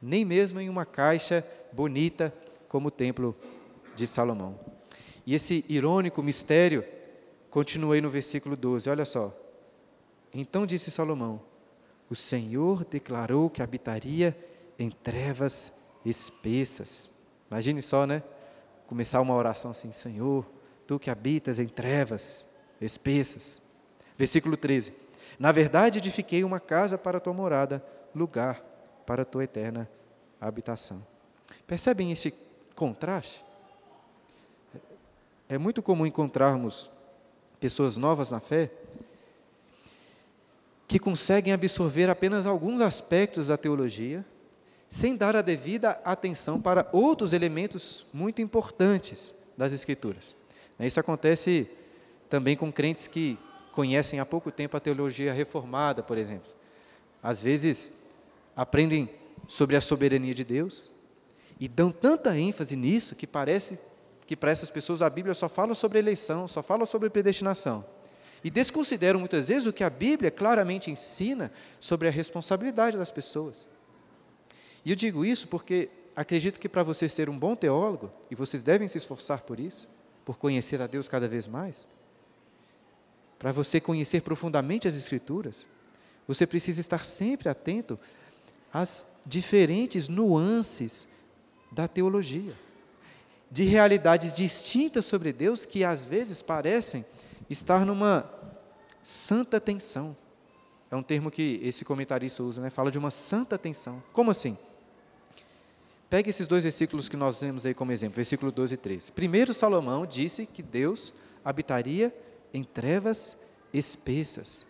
nem 0.00 0.24
mesmo 0.24 0.60
em 0.60 0.68
uma 0.68 0.84
caixa 0.84 1.46
bonita 1.72 2.32
como 2.68 2.88
o 2.88 2.90
templo 2.90 3.36
de 3.96 4.06
Salomão. 4.06 4.58
E 5.26 5.34
esse 5.34 5.64
irônico 5.68 6.22
mistério, 6.22 6.84
continuei 7.50 8.00
no 8.00 8.08
versículo 8.08 8.56
12, 8.56 8.88
olha 8.88 9.04
só. 9.04 9.36
Então 10.32 10.66
disse 10.66 10.90
Salomão: 10.90 11.40
O 12.08 12.14
Senhor 12.14 12.84
declarou 12.84 13.50
que 13.50 13.62
habitaria 13.62 14.36
em 14.78 14.90
trevas 14.90 15.72
espessas. 16.04 17.10
Imagine 17.50 17.82
só, 17.82 18.06
né? 18.06 18.22
Começar 18.86 19.20
uma 19.20 19.34
oração 19.34 19.70
assim: 19.70 19.92
Senhor, 19.92 20.46
tu 20.86 20.98
que 20.98 21.10
habitas 21.10 21.58
em 21.58 21.68
trevas 21.68 22.44
espessas. 22.80 23.60
Versículo 24.16 24.56
13: 24.56 24.92
Na 25.38 25.52
verdade, 25.52 25.98
edifiquei 25.98 26.44
uma 26.44 26.60
casa 26.60 26.96
para 26.96 27.20
tua 27.20 27.32
morada, 27.32 27.84
lugar 28.14 28.62
para 29.06 29.24
tua 29.24 29.44
eterna 29.44 29.88
habitação. 30.40 31.04
Percebem 31.66 32.12
esse 32.12 32.32
contraste? 32.74 33.44
É 35.48 35.58
muito 35.58 35.82
comum 35.82 36.06
encontrarmos 36.06 36.90
pessoas 37.58 37.96
novas 37.96 38.30
na 38.30 38.40
fé 38.40 38.70
que 40.90 40.98
conseguem 40.98 41.52
absorver 41.52 42.10
apenas 42.10 42.46
alguns 42.46 42.80
aspectos 42.80 43.46
da 43.46 43.56
teologia 43.56 44.24
sem 44.88 45.14
dar 45.14 45.36
a 45.36 45.40
devida 45.40 45.90
atenção 46.04 46.60
para 46.60 46.84
outros 46.90 47.32
elementos 47.32 48.04
muito 48.12 48.42
importantes 48.42 49.32
das 49.56 49.72
Escrituras. 49.72 50.34
Isso 50.80 50.98
acontece 50.98 51.70
também 52.28 52.56
com 52.56 52.72
crentes 52.72 53.06
que 53.06 53.38
conhecem 53.70 54.18
há 54.18 54.26
pouco 54.26 54.50
tempo 54.50 54.76
a 54.76 54.80
teologia 54.80 55.32
reformada, 55.32 56.02
por 56.02 56.18
exemplo. 56.18 56.50
Às 57.22 57.40
vezes, 57.40 57.92
aprendem 58.56 59.08
sobre 59.46 59.76
a 59.76 59.80
soberania 59.80 60.34
de 60.34 60.42
Deus 60.42 60.90
e 61.60 61.68
dão 61.68 61.92
tanta 61.92 62.36
ênfase 62.36 62.74
nisso 62.74 63.14
que 63.14 63.28
parece 63.28 63.78
que 64.26 64.34
para 64.34 64.50
essas 64.50 64.72
pessoas 64.72 65.02
a 65.02 65.08
Bíblia 65.08 65.34
só 65.34 65.48
fala 65.48 65.76
sobre 65.76 66.00
eleição, 66.00 66.48
só 66.48 66.64
fala 66.64 66.84
sobre 66.84 67.08
predestinação. 67.10 67.84
E 68.42 68.50
desconsideram 68.50 69.20
muitas 69.20 69.48
vezes 69.48 69.66
o 69.66 69.72
que 69.72 69.84
a 69.84 69.90
Bíblia 69.90 70.30
claramente 70.30 70.90
ensina 70.90 71.52
sobre 71.78 72.08
a 72.08 72.10
responsabilidade 72.10 72.96
das 72.96 73.10
pessoas. 73.10 73.66
E 74.84 74.90
eu 74.90 74.96
digo 74.96 75.24
isso 75.24 75.46
porque 75.48 75.90
acredito 76.16 76.58
que 76.58 76.68
para 76.68 76.82
você 76.82 77.08
ser 77.08 77.28
um 77.28 77.38
bom 77.38 77.54
teólogo, 77.54 78.10
e 78.30 78.34
vocês 78.34 78.62
devem 78.62 78.88
se 78.88 78.98
esforçar 78.98 79.42
por 79.42 79.60
isso, 79.60 79.88
por 80.24 80.38
conhecer 80.38 80.80
a 80.80 80.86
Deus 80.86 81.08
cada 81.08 81.28
vez 81.28 81.46
mais, 81.46 81.86
para 83.38 83.52
você 83.52 83.80
conhecer 83.80 84.22
profundamente 84.22 84.88
as 84.88 84.94
Escrituras, 84.96 85.66
você 86.26 86.46
precisa 86.46 86.80
estar 86.80 87.04
sempre 87.04 87.48
atento 87.48 87.98
às 88.72 89.04
diferentes 89.26 90.08
nuances 90.08 91.06
da 91.72 91.88
teologia 91.88 92.54
de 93.50 93.64
realidades 93.64 94.32
distintas 94.32 95.04
sobre 95.04 95.32
Deus 95.32 95.66
que 95.66 95.82
às 95.82 96.04
vezes 96.06 96.40
parecem 96.40 97.04
estar 97.50 97.84
numa 97.84 98.30
santa 99.02 99.60
tensão. 99.60 100.16
É 100.90 100.96
um 100.96 101.02
termo 101.02 101.30
que 101.30 101.60
esse 101.62 101.84
comentarista 101.84 102.42
usa, 102.42 102.62
né? 102.62 102.70
Fala 102.70 102.90
de 102.90 102.98
uma 102.98 103.10
santa 103.10 103.58
tensão. 103.58 104.02
Como 104.12 104.30
assim? 104.30 104.56
Pegue 106.08 106.30
esses 106.30 106.46
dois 106.46 106.62
versículos 106.62 107.08
que 107.08 107.16
nós 107.16 107.40
vemos 107.40 107.66
aí 107.66 107.74
como 107.74 107.92
exemplo, 107.92 108.16
versículo 108.16 108.50
12 108.50 108.74
e 108.74 108.76
13. 108.76 109.12
Primeiro, 109.12 109.54
Salomão 109.54 110.04
disse 110.04 110.46
que 110.46 110.62
Deus 110.62 111.12
habitaria 111.44 112.14
em 112.52 112.64
trevas 112.64 113.36
espessas. 113.72 114.64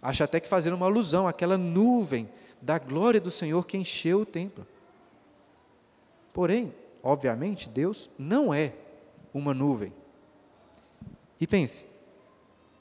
Acha 0.00 0.24
até 0.24 0.38
que 0.38 0.48
fazendo 0.48 0.74
uma 0.74 0.86
alusão 0.86 1.26
àquela 1.26 1.58
nuvem 1.58 2.28
da 2.60 2.78
glória 2.78 3.20
do 3.20 3.30
Senhor 3.30 3.66
que 3.66 3.76
encheu 3.76 4.20
o 4.20 4.26
templo. 4.26 4.66
Porém, 6.32 6.72
obviamente, 7.02 7.68
Deus 7.68 8.08
não 8.16 8.54
é 8.54 8.72
uma 9.32 9.52
nuvem. 9.52 9.92
E 11.40 11.46
pense, 11.46 11.84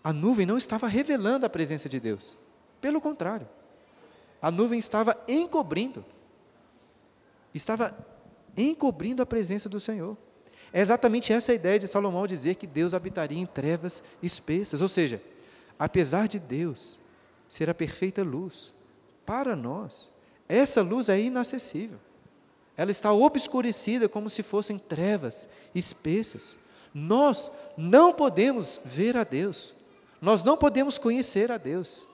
a 0.04 0.12
nuvem 0.12 0.46
não 0.46 0.58
estava 0.58 0.88
revelando 0.88 1.46
a 1.46 1.50
presença 1.50 1.88
de 1.88 2.00
Deus. 2.00 2.38
Pelo 2.82 3.00
contrário, 3.00 3.48
a 4.42 4.52
nuvem 4.52 4.78
estava 4.78 5.18
encobrindo. 5.28 6.04
Estava 7.54 7.96
encobrindo 8.58 9.22
a 9.22 9.26
presença 9.26 9.70
do 9.70 9.80
Senhor. 9.80 10.18
É 10.74 10.82
exatamente 10.82 11.32
essa 11.32 11.52
a 11.52 11.56
ideia 11.56 11.80
de 11.80 11.88
Salomão 11.88 12.28
dizer 12.28 12.56
que 12.56 12.68
Deus 12.68 12.94
habitaria 12.94 13.40
em 13.40 13.46
trevas 13.46 14.04
espessas. 14.22 14.82
Ou 14.82 14.88
seja, 14.88 15.22
apesar 15.78 16.28
de 16.28 16.40
Deus 16.40 16.98
ser 17.48 17.70
a 17.70 17.74
perfeita 17.74 18.24
luz, 18.24 18.74
para 19.26 19.56
nós, 19.56 20.10
essa 20.50 20.82
luz 20.82 21.08
é 21.10 21.20
inacessível. 21.20 22.00
Ela 22.76 22.92
está 22.92 23.14
obscurecida 23.14 24.10
como 24.10 24.30
se 24.30 24.42
fossem 24.42 24.78
trevas 24.78 25.48
espessas. 25.74 26.58
Nós 26.94 27.52
não 27.78 28.12
podemos 28.12 28.82
ver 28.84 29.16
a 29.16 29.24
Deus. 29.24 29.76
Nós 30.24 30.42
não 30.42 30.56
podemos 30.56 30.98
conhecer 30.98 31.52
a 31.52 31.58
Deus, 31.58 32.08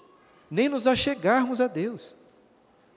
nem 0.50 0.68
nos 0.68 0.88
achegarmos 0.88 1.62
a 1.62 1.68
Deus. 1.68 2.16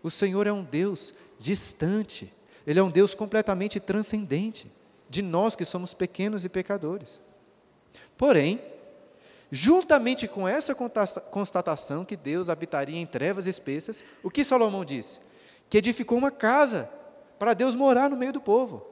O 0.02 0.10
Senhor 0.10 0.46
é 0.46 0.52
um 0.52 0.64
Deus 0.64 1.12
distante. 1.38 2.32
Ele 2.66 2.78
é 2.78 2.82
um 2.82 2.90
Deus 2.90 3.12
completamente 3.14 3.78
transcendente 3.78 4.72
de 5.10 5.20
nós 5.20 5.54
que 5.54 5.66
somos 5.66 5.92
pequenos 5.92 6.46
e 6.46 6.48
pecadores. 6.48 7.20
Porém, 8.16 8.58
juntamente 9.50 10.26
com 10.26 10.48
essa 10.48 10.74
constatação 10.74 12.06
que 12.06 12.16
Deus 12.16 12.48
habitaria 12.48 12.98
em 12.98 13.04
trevas 13.04 13.46
espessas, 13.46 14.02
o 14.22 14.30
que 14.30 14.42
Salomão 14.42 14.82
diz? 14.82 15.20
Que 15.68 15.76
edificou 15.76 16.16
uma 16.16 16.30
casa 16.30 16.88
para 17.38 17.52
Deus 17.52 17.76
morar 17.76 18.08
no 18.08 18.16
meio 18.16 18.32
do 18.32 18.40
povo, 18.40 18.82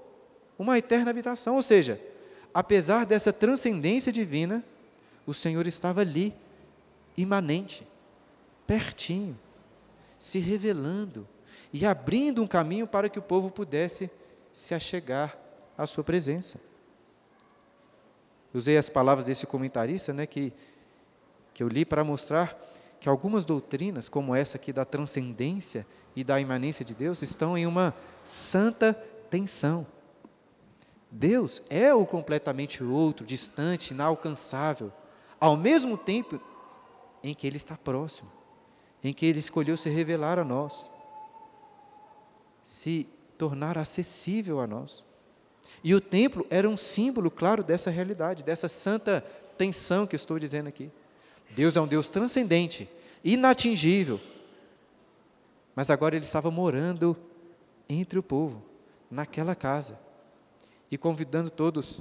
uma 0.58 0.76
eterna 0.76 1.10
habitação. 1.10 1.56
Ou 1.56 1.62
seja, 1.62 1.98
apesar 2.52 3.06
dessa 3.06 3.32
transcendência 3.32 4.12
divina, 4.12 4.62
o 5.30 5.34
Senhor 5.34 5.64
estava 5.68 6.00
ali, 6.00 6.34
imanente, 7.16 7.86
pertinho, 8.66 9.38
se 10.18 10.40
revelando 10.40 11.26
e 11.72 11.86
abrindo 11.86 12.42
um 12.42 12.48
caminho 12.48 12.84
para 12.86 13.08
que 13.08 13.18
o 13.18 13.22
povo 13.22 13.48
pudesse 13.48 14.10
se 14.52 14.74
achegar 14.74 15.38
à 15.78 15.86
sua 15.86 16.02
presença. 16.02 16.58
Usei 18.52 18.76
as 18.76 18.90
palavras 18.90 19.26
desse 19.26 19.46
comentarista, 19.46 20.12
né, 20.12 20.26
que, 20.26 20.52
que 21.54 21.62
eu 21.62 21.68
li 21.68 21.84
para 21.84 22.02
mostrar 22.02 22.58
que 22.98 23.08
algumas 23.08 23.44
doutrinas, 23.44 24.08
como 24.08 24.34
essa 24.34 24.56
aqui 24.56 24.72
da 24.72 24.84
transcendência 24.84 25.86
e 26.16 26.24
da 26.24 26.40
imanência 26.40 26.84
de 26.84 26.92
Deus, 26.92 27.22
estão 27.22 27.56
em 27.56 27.68
uma 27.68 27.94
santa 28.24 28.92
tensão. 29.30 29.86
Deus 31.08 31.62
é 31.70 31.94
o 31.94 32.04
completamente 32.04 32.82
outro, 32.82 33.24
distante, 33.24 33.94
inalcançável, 33.94 34.92
ao 35.40 35.56
mesmo 35.56 35.96
tempo 35.96 36.40
em 37.22 37.34
que 37.34 37.46
Ele 37.46 37.56
está 37.56 37.76
próximo, 37.76 38.30
em 39.02 39.12
que 39.12 39.24
Ele 39.24 39.38
escolheu 39.38 39.76
se 39.76 39.88
revelar 39.88 40.38
a 40.38 40.44
nós, 40.44 40.90
se 42.62 43.08
tornar 43.38 43.78
acessível 43.78 44.60
a 44.60 44.66
nós. 44.66 45.04
E 45.82 45.94
o 45.94 46.00
templo 46.00 46.46
era 46.50 46.68
um 46.68 46.76
símbolo, 46.76 47.30
claro, 47.30 47.64
dessa 47.64 47.90
realidade, 47.90 48.44
dessa 48.44 48.68
santa 48.68 49.22
tensão 49.56 50.06
que 50.06 50.16
estou 50.16 50.38
dizendo 50.38 50.68
aqui. 50.68 50.90
Deus 51.50 51.76
é 51.76 51.80
um 51.80 51.86
Deus 51.86 52.08
transcendente, 52.10 52.88
inatingível, 53.24 54.20
mas 55.74 55.90
agora 55.90 56.16
ele 56.16 56.24
estava 56.24 56.50
morando 56.50 57.16
entre 57.88 58.18
o 58.18 58.22
povo, 58.22 58.62
naquela 59.10 59.54
casa, 59.54 59.98
e 60.90 60.98
convidando 60.98 61.50
todos 61.50 62.00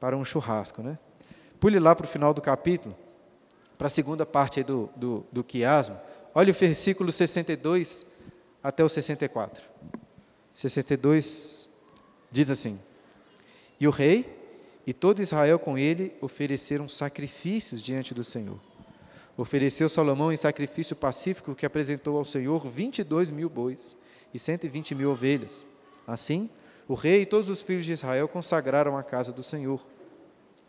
para 0.00 0.16
um 0.16 0.24
churrasco. 0.24 0.82
Né? 0.82 0.98
Pule 1.60 1.78
lá 1.78 1.94
para 1.94 2.06
o 2.06 2.08
final 2.08 2.32
do 2.32 2.40
capítulo, 2.40 2.96
para 3.76 3.86
a 3.86 3.90
segunda 3.90 4.24
parte 4.24 4.62
do, 4.62 4.88
do, 4.96 5.26
do 5.32 5.42
quiasmo. 5.42 5.98
Olha 6.34 6.50
o 6.50 6.54
versículo 6.54 7.10
62 7.10 8.06
até 8.62 8.84
o 8.84 8.88
64. 8.88 9.62
62 10.54 11.68
diz 12.30 12.50
assim: 12.50 12.78
E 13.80 13.86
o 13.86 13.90
rei 13.90 14.38
e 14.86 14.92
todo 14.92 15.20
Israel 15.20 15.58
com 15.58 15.76
ele 15.76 16.14
ofereceram 16.20 16.88
sacrifícios 16.88 17.82
diante 17.82 18.14
do 18.14 18.24
Senhor. 18.24 18.58
Ofereceu 19.36 19.88
Salomão 19.88 20.32
em 20.32 20.36
sacrifício 20.36 20.96
pacífico 20.96 21.54
que 21.54 21.66
apresentou 21.66 22.18
ao 22.18 22.24
Senhor 22.24 22.66
22 22.66 23.30
mil 23.30 23.48
bois 23.48 23.94
e 24.32 24.38
120 24.38 24.94
mil 24.94 25.10
ovelhas. 25.10 25.64
Assim, 26.06 26.50
o 26.88 26.94
rei 26.94 27.22
e 27.22 27.26
todos 27.26 27.48
os 27.48 27.62
filhos 27.62 27.84
de 27.84 27.92
Israel 27.92 28.26
consagraram 28.28 28.96
a 28.96 29.02
casa 29.02 29.32
do 29.32 29.42
Senhor. 29.42 29.86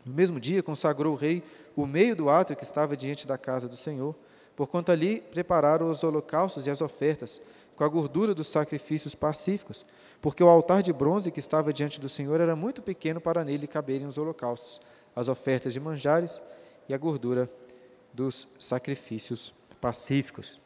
No 0.04 0.14
mesmo 0.14 0.40
dia, 0.40 0.62
consagrou 0.62 1.12
o 1.12 1.16
rei 1.16 1.42
o 1.76 1.86
meio 1.86 2.16
do 2.16 2.28
átrio 2.28 2.56
que 2.56 2.64
estava 2.64 2.96
diante 2.96 3.26
da 3.26 3.38
casa 3.38 3.68
do 3.68 3.76
Senhor, 3.76 4.14
porquanto 4.56 4.92
ali 4.92 5.20
prepararam 5.20 5.90
os 5.90 6.02
holocaustos 6.02 6.66
e 6.66 6.70
as 6.70 6.80
ofertas, 6.80 7.40
com 7.76 7.84
a 7.84 7.88
gordura 7.88 8.34
dos 8.34 8.48
sacrifícios 8.48 9.14
pacíficos, 9.14 9.84
porque 10.20 10.44
o 10.44 10.48
altar 10.48 10.82
de 10.82 10.92
bronze 10.92 11.30
que 11.30 11.40
estava 11.40 11.72
diante 11.72 11.98
do 11.98 12.08
Senhor 12.08 12.40
era 12.40 12.54
muito 12.54 12.82
pequeno 12.82 13.20
para 13.20 13.42
nele 13.42 13.66
caberem 13.66 14.06
os 14.06 14.18
holocaustos, 14.18 14.80
as 15.16 15.28
ofertas 15.28 15.72
de 15.72 15.80
manjares 15.80 16.40
e 16.88 16.92
a 16.92 16.98
gordura 16.98 17.50
dos 18.12 18.46
sacrifícios 18.58 19.54
pacíficos. 19.80 20.60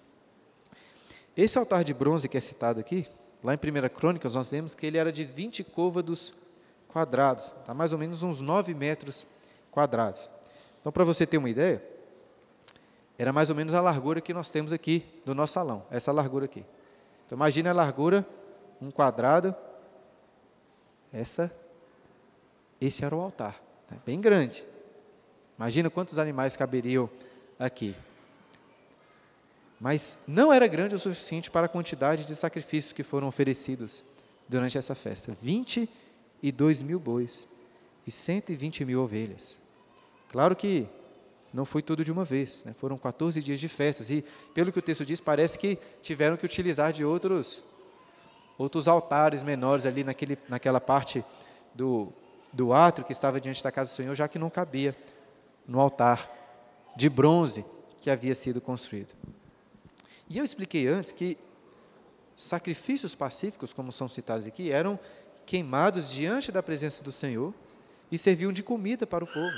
Esse 1.36 1.58
altar 1.58 1.84
de 1.84 1.94
bronze 1.94 2.28
que 2.28 2.36
é 2.36 2.40
citado 2.40 2.80
aqui, 2.80 3.06
lá 3.42 3.54
em 3.54 3.56
1 3.56 3.88
Crônicas, 3.90 4.34
nós 4.34 4.50
vemos 4.50 4.74
que 4.74 4.86
ele 4.86 4.98
era 4.98 5.12
de 5.12 5.24
20 5.24 5.62
côvados 5.64 6.32
quadrados, 6.94 7.56
dá 7.66 7.74
mais 7.74 7.92
ou 7.92 7.98
menos 7.98 8.22
uns 8.22 8.40
9 8.40 8.72
metros 8.72 9.26
quadrados. 9.72 10.30
Então, 10.80 10.92
para 10.92 11.02
você 11.02 11.26
ter 11.26 11.38
uma 11.38 11.50
ideia, 11.50 11.82
era 13.18 13.32
mais 13.32 13.50
ou 13.50 13.56
menos 13.56 13.74
a 13.74 13.80
largura 13.80 14.20
que 14.20 14.32
nós 14.32 14.48
temos 14.48 14.72
aqui 14.72 15.04
do 15.26 15.34
nosso 15.34 15.54
salão, 15.54 15.84
essa 15.90 16.12
largura 16.12 16.44
aqui. 16.44 16.64
Então, 17.26 17.34
imagine 17.34 17.68
a 17.68 17.72
largura, 17.72 18.24
um 18.80 18.92
quadrado, 18.92 19.52
essa, 21.12 21.52
esse 22.80 23.04
era 23.04 23.16
o 23.16 23.20
altar, 23.20 23.60
né? 23.90 23.98
bem 24.06 24.20
grande. 24.20 24.64
Imagina 25.58 25.90
quantos 25.90 26.16
animais 26.16 26.56
caberiam 26.56 27.10
aqui. 27.58 27.96
Mas 29.80 30.16
não 30.28 30.52
era 30.52 30.68
grande 30.68 30.94
o 30.94 30.98
suficiente 30.98 31.50
para 31.50 31.66
a 31.66 31.68
quantidade 31.68 32.24
de 32.24 32.36
sacrifícios 32.36 32.92
que 32.92 33.02
foram 33.02 33.26
oferecidos 33.26 34.04
durante 34.48 34.78
essa 34.78 34.94
festa: 34.94 35.36
22 36.44 36.82
mil 36.82 37.00
bois 37.00 37.48
e 38.06 38.10
120 38.10 38.84
mil 38.84 39.00
ovelhas. 39.00 39.56
Claro 40.30 40.54
que 40.54 40.86
não 41.54 41.64
foi 41.64 41.80
tudo 41.80 42.04
de 42.04 42.12
uma 42.12 42.22
vez, 42.22 42.62
né? 42.66 42.74
foram 42.74 42.98
14 42.98 43.42
dias 43.42 43.58
de 43.58 43.66
festas, 43.66 44.10
e 44.10 44.22
pelo 44.52 44.70
que 44.70 44.78
o 44.78 44.82
texto 44.82 45.06
diz, 45.06 45.20
parece 45.20 45.58
que 45.58 45.78
tiveram 46.02 46.36
que 46.36 46.44
utilizar 46.44 46.92
de 46.92 47.04
outros 47.04 47.62
outros 48.58 48.86
altares 48.86 49.42
menores 49.42 49.84
ali 49.86 50.04
naquele, 50.04 50.38
naquela 50.48 50.80
parte 50.80 51.24
do, 51.74 52.12
do 52.52 52.72
átrio 52.72 53.04
que 53.04 53.12
estava 53.12 53.40
diante 53.40 53.64
da 53.64 53.72
casa 53.72 53.90
do 53.90 53.96
Senhor, 53.96 54.14
já 54.14 54.28
que 54.28 54.38
não 54.38 54.50
cabia 54.50 54.94
no 55.66 55.80
altar 55.80 56.30
de 56.94 57.08
bronze 57.08 57.64
que 57.98 58.10
havia 58.10 58.34
sido 58.34 58.60
construído. 58.60 59.12
E 60.28 60.38
eu 60.38 60.44
expliquei 60.44 60.86
antes 60.86 61.10
que 61.10 61.36
sacrifícios 62.36 63.14
pacíficos, 63.14 63.72
como 63.72 63.90
são 63.90 64.08
citados 64.08 64.46
aqui, 64.46 64.70
eram 64.70 65.00
queimados 65.46 66.10
diante 66.10 66.50
da 66.50 66.62
presença 66.62 67.02
do 67.02 67.12
Senhor 67.12 67.54
e 68.10 68.18
serviam 68.18 68.52
de 68.52 68.62
comida 68.62 69.06
para 69.06 69.24
o 69.24 69.26
povo. 69.26 69.56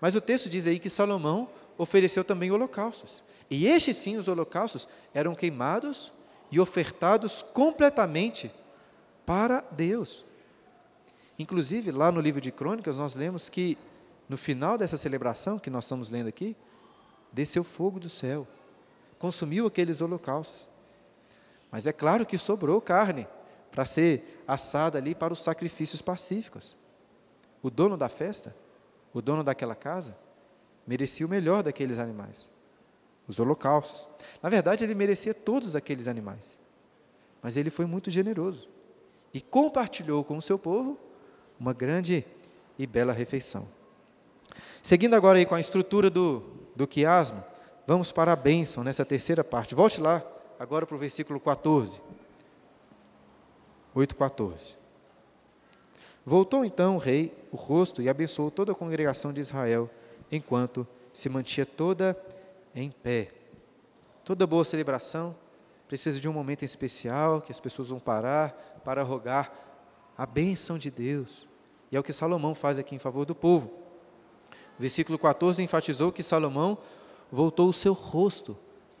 Mas 0.00 0.14
o 0.14 0.20
texto 0.20 0.48
diz 0.48 0.66
aí 0.66 0.78
que 0.78 0.90
Salomão 0.90 1.48
ofereceu 1.78 2.24
também 2.24 2.50
holocaustos. 2.50 3.22
E 3.50 3.66
estes 3.66 3.96
sim, 3.96 4.16
os 4.16 4.28
holocaustos, 4.28 4.88
eram 5.14 5.34
queimados 5.34 6.12
e 6.50 6.58
ofertados 6.58 7.42
completamente 7.42 8.50
para 9.24 9.60
Deus. 9.70 10.24
Inclusive, 11.38 11.90
lá 11.90 12.10
no 12.12 12.20
livro 12.20 12.40
de 12.40 12.52
Crônicas, 12.52 12.98
nós 12.98 13.14
lemos 13.14 13.48
que 13.48 13.78
no 14.28 14.36
final 14.36 14.78
dessa 14.78 14.96
celebração 14.96 15.58
que 15.58 15.70
nós 15.70 15.84
estamos 15.84 16.08
lendo 16.08 16.28
aqui, 16.28 16.56
desceu 17.32 17.62
fogo 17.62 18.00
do 18.00 18.08
céu, 18.08 18.46
consumiu 19.18 19.66
aqueles 19.66 20.00
holocaustos. 20.00 20.66
Mas 21.70 21.86
é 21.86 21.92
claro 21.92 22.26
que 22.26 22.36
sobrou 22.36 22.80
carne 22.80 23.26
para 23.72 23.86
ser 23.86 24.44
assada 24.46 24.98
ali 24.98 25.14
para 25.14 25.32
os 25.32 25.42
sacrifícios 25.42 26.00
pacíficos. 26.00 26.76
O 27.62 27.70
dono 27.70 27.96
da 27.96 28.08
festa, 28.08 28.54
o 29.12 29.20
dono 29.20 29.42
daquela 29.42 29.74
casa, 29.74 30.16
merecia 30.86 31.26
o 31.26 31.28
melhor 31.28 31.62
daqueles 31.62 31.98
animais, 31.98 32.48
os 33.26 33.40
holocaustos. 33.40 34.06
Na 34.42 34.48
verdade, 34.48 34.84
ele 34.84 34.94
merecia 34.94 35.32
todos 35.32 35.74
aqueles 35.74 36.06
animais, 36.06 36.58
mas 37.40 37.56
ele 37.56 37.70
foi 37.70 37.86
muito 37.86 38.10
generoso 38.10 38.68
e 39.32 39.40
compartilhou 39.40 40.22
com 40.22 40.36
o 40.36 40.42
seu 40.42 40.58
povo 40.58 40.98
uma 41.58 41.72
grande 41.72 42.24
e 42.78 42.86
bela 42.86 43.12
refeição. 43.12 43.66
Seguindo 44.82 45.14
agora 45.14 45.38
aí 45.38 45.46
com 45.46 45.54
a 45.54 45.60
estrutura 45.60 46.10
do, 46.10 46.42
do 46.76 46.86
quiasmo, 46.86 47.42
vamos 47.86 48.12
para 48.12 48.32
a 48.32 48.36
bênção 48.36 48.84
nessa 48.84 49.04
terceira 49.04 49.42
parte. 49.42 49.74
Volte 49.74 50.00
lá 50.00 50.22
agora 50.58 50.84
para 50.84 50.96
o 50.96 50.98
versículo 50.98 51.40
14. 51.40 52.02
8,14. 53.94 54.74
Voltou 56.24 56.64
então 56.64 56.96
o 56.96 56.98
rei 56.98 57.34
o 57.52 57.56
rosto 57.56 58.00
e 58.00 58.08
abençoou 58.08 58.50
toda 58.50 58.72
a 58.72 58.74
congregação 58.74 59.32
de 59.32 59.40
Israel, 59.40 59.90
enquanto 60.30 60.86
se 61.12 61.28
mantinha 61.28 61.66
toda 61.66 62.16
em 62.74 62.90
pé. 62.90 63.30
Toda 64.24 64.46
boa 64.46 64.64
celebração 64.64 65.36
precisa 65.86 66.18
de 66.18 66.28
um 66.28 66.32
momento 66.32 66.64
especial 66.64 67.42
que 67.42 67.52
as 67.52 67.60
pessoas 67.60 67.90
vão 67.90 68.00
parar 68.00 68.80
para 68.82 69.02
rogar 69.02 69.52
a 70.16 70.24
bênção 70.24 70.78
de 70.78 70.90
Deus. 70.90 71.46
E 71.90 71.96
é 71.96 72.00
o 72.00 72.02
que 72.02 72.12
Salomão 72.12 72.54
faz 72.54 72.78
aqui 72.78 72.94
em 72.94 72.98
favor 72.98 73.26
do 73.26 73.34
povo. 73.34 73.70
O 74.78 74.80
versículo 74.80 75.18
14 75.18 75.62
enfatizou 75.62 76.10
que 76.10 76.22
Salomão 76.22 76.78
voltou 77.30 77.68
o 77.68 77.72
seu 77.72 77.92
rosto 77.92 78.56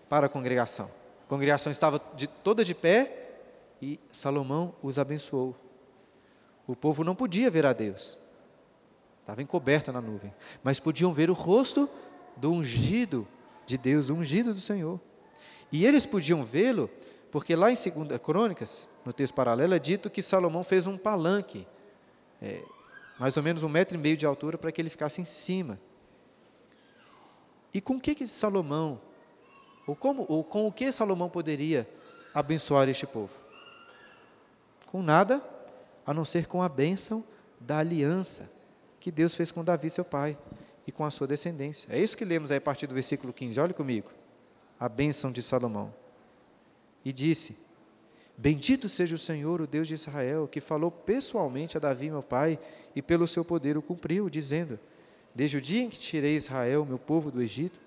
para 0.08 0.26
a 0.26 0.28
congregação. 0.28 0.90
A 1.24 1.28
congregação 1.28 1.70
estava 1.72 1.98
de, 2.14 2.26
toda 2.26 2.62
de 2.62 2.74
pé 2.74 3.21
e 3.82 3.98
Salomão 4.12 4.72
os 4.80 4.96
abençoou. 4.96 5.56
O 6.68 6.76
povo 6.76 7.02
não 7.02 7.16
podia 7.16 7.50
ver 7.50 7.66
a 7.66 7.72
Deus, 7.72 8.16
estava 9.20 9.42
encoberto 9.42 9.92
na 9.92 10.00
nuvem, 10.00 10.32
mas 10.62 10.78
podiam 10.78 11.12
ver 11.12 11.28
o 11.28 11.34
rosto 11.34 11.90
do 12.36 12.52
ungido 12.52 13.26
de 13.66 13.76
Deus, 13.76 14.08
o 14.08 14.14
ungido 14.14 14.54
do 14.54 14.60
Senhor. 14.60 15.00
E 15.72 15.84
eles 15.84 16.06
podiam 16.06 16.44
vê-lo, 16.44 16.88
porque 17.32 17.56
lá 17.56 17.72
em 17.72 17.74
2 17.74 18.20
Crônicas, 18.22 18.86
no 19.04 19.12
texto 19.12 19.34
paralelo, 19.34 19.74
é 19.74 19.78
dito 19.80 20.08
que 20.08 20.22
Salomão 20.22 20.62
fez 20.62 20.86
um 20.86 20.96
palanque, 20.96 21.66
é, 22.40 22.62
mais 23.18 23.36
ou 23.36 23.42
menos 23.42 23.64
um 23.64 23.68
metro 23.68 23.96
e 23.96 24.00
meio 24.00 24.16
de 24.16 24.24
altura, 24.24 24.56
para 24.56 24.70
que 24.70 24.80
ele 24.80 24.90
ficasse 24.90 25.20
em 25.20 25.24
cima. 25.24 25.80
E 27.74 27.80
com 27.80 27.98
que, 27.98 28.14
que 28.14 28.28
Salomão, 28.28 29.00
ou, 29.86 29.96
como, 29.96 30.24
ou 30.28 30.44
com 30.44 30.68
o 30.68 30.72
que 30.72 30.92
Salomão 30.92 31.28
poderia 31.28 31.88
abençoar 32.32 32.88
este 32.88 33.06
povo? 33.06 33.41
Com 34.92 35.02
nada, 35.02 35.42
a 36.04 36.12
não 36.12 36.22
ser 36.22 36.46
com 36.46 36.62
a 36.62 36.68
bênção 36.68 37.24
da 37.58 37.78
aliança 37.78 38.50
que 39.00 39.10
Deus 39.10 39.34
fez 39.34 39.50
com 39.50 39.64
Davi, 39.64 39.88
seu 39.88 40.04
pai, 40.04 40.36
e 40.86 40.92
com 40.92 41.02
a 41.02 41.10
sua 41.10 41.26
descendência. 41.26 41.88
É 41.90 41.98
isso 41.98 42.14
que 42.14 42.26
lemos 42.26 42.50
aí 42.50 42.58
a 42.58 42.60
partir 42.60 42.86
do 42.86 42.92
versículo 42.92 43.32
15. 43.32 43.58
Olhe 43.58 43.72
comigo. 43.72 44.10
A 44.78 44.90
bênção 44.90 45.32
de 45.32 45.42
Salomão. 45.42 45.94
E 47.02 47.10
disse: 47.10 47.56
Bendito 48.36 48.86
seja 48.86 49.14
o 49.14 49.18
Senhor, 49.18 49.62
o 49.62 49.66
Deus 49.66 49.88
de 49.88 49.94
Israel, 49.94 50.46
que 50.46 50.60
falou 50.60 50.90
pessoalmente 50.90 51.74
a 51.74 51.80
Davi, 51.80 52.10
meu 52.10 52.22
pai, 52.22 52.58
e 52.94 53.00
pelo 53.00 53.26
seu 53.26 53.42
poder 53.42 53.78
o 53.78 53.82
cumpriu, 53.82 54.28
dizendo: 54.28 54.78
Desde 55.34 55.56
o 55.56 55.60
dia 55.60 55.84
em 55.84 55.88
que 55.88 55.98
tirei 55.98 56.36
Israel, 56.36 56.84
meu 56.84 56.98
povo, 56.98 57.30
do 57.30 57.40
Egito, 57.40 57.80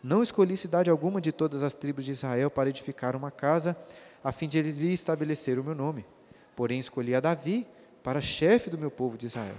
não 0.00 0.22
escolhi 0.22 0.56
cidade 0.56 0.88
alguma 0.88 1.20
de 1.20 1.32
todas 1.32 1.64
as 1.64 1.74
tribos 1.74 2.04
de 2.04 2.12
Israel 2.12 2.48
para 2.48 2.70
edificar 2.70 3.16
uma 3.16 3.32
casa, 3.32 3.76
a 4.22 4.30
fim 4.30 4.48
de 4.48 4.62
lhe 4.62 4.92
estabelecer 4.92 5.58
o 5.58 5.64
meu 5.64 5.74
nome. 5.74 6.06
Porém, 6.54 6.78
escolhi 6.78 7.14
a 7.14 7.20
Davi 7.20 7.66
para 8.02 8.20
chefe 8.20 8.70
do 8.70 8.78
meu 8.78 8.90
povo 8.90 9.16
de 9.16 9.26
Israel. 9.26 9.56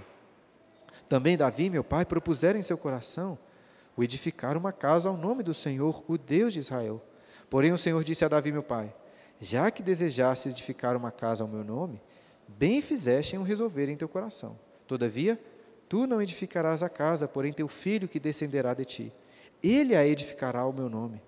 Também 1.08 1.36
Davi, 1.36 1.68
meu 1.70 1.84
pai, 1.84 2.04
propusera 2.04 2.58
em 2.58 2.62
seu 2.62 2.78
coração 2.78 3.38
o 3.96 4.02
edificar 4.02 4.56
uma 4.56 4.72
casa 4.72 5.08
ao 5.08 5.16
nome 5.16 5.42
do 5.42 5.54
Senhor, 5.54 6.04
o 6.08 6.18
Deus 6.18 6.52
de 6.52 6.58
Israel. 6.58 7.02
Porém, 7.48 7.72
o 7.72 7.78
Senhor 7.78 8.02
disse 8.02 8.24
a 8.24 8.28
Davi, 8.28 8.50
meu 8.50 8.62
pai: 8.62 8.94
Já 9.40 9.70
que 9.70 9.82
desejaste 9.82 10.48
edificar 10.48 10.96
uma 10.96 11.10
casa 11.10 11.44
ao 11.44 11.48
meu 11.48 11.62
nome, 11.62 12.00
bem 12.48 12.80
fizeste 12.80 13.36
em 13.36 13.38
o 13.38 13.42
resolver 13.42 13.88
em 13.88 13.96
teu 13.96 14.08
coração. 14.08 14.58
Todavia, 14.86 15.40
tu 15.88 16.06
não 16.06 16.20
edificarás 16.20 16.82
a 16.82 16.88
casa, 16.88 17.28
porém 17.28 17.52
teu 17.52 17.68
filho 17.68 18.08
que 18.08 18.20
descenderá 18.20 18.74
de 18.74 18.84
ti. 18.84 19.12
Ele 19.62 19.96
a 19.96 20.06
edificará 20.06 20.60
ao 20.60 20.72
meu 20.72 20.88
nome. 20.88 21.22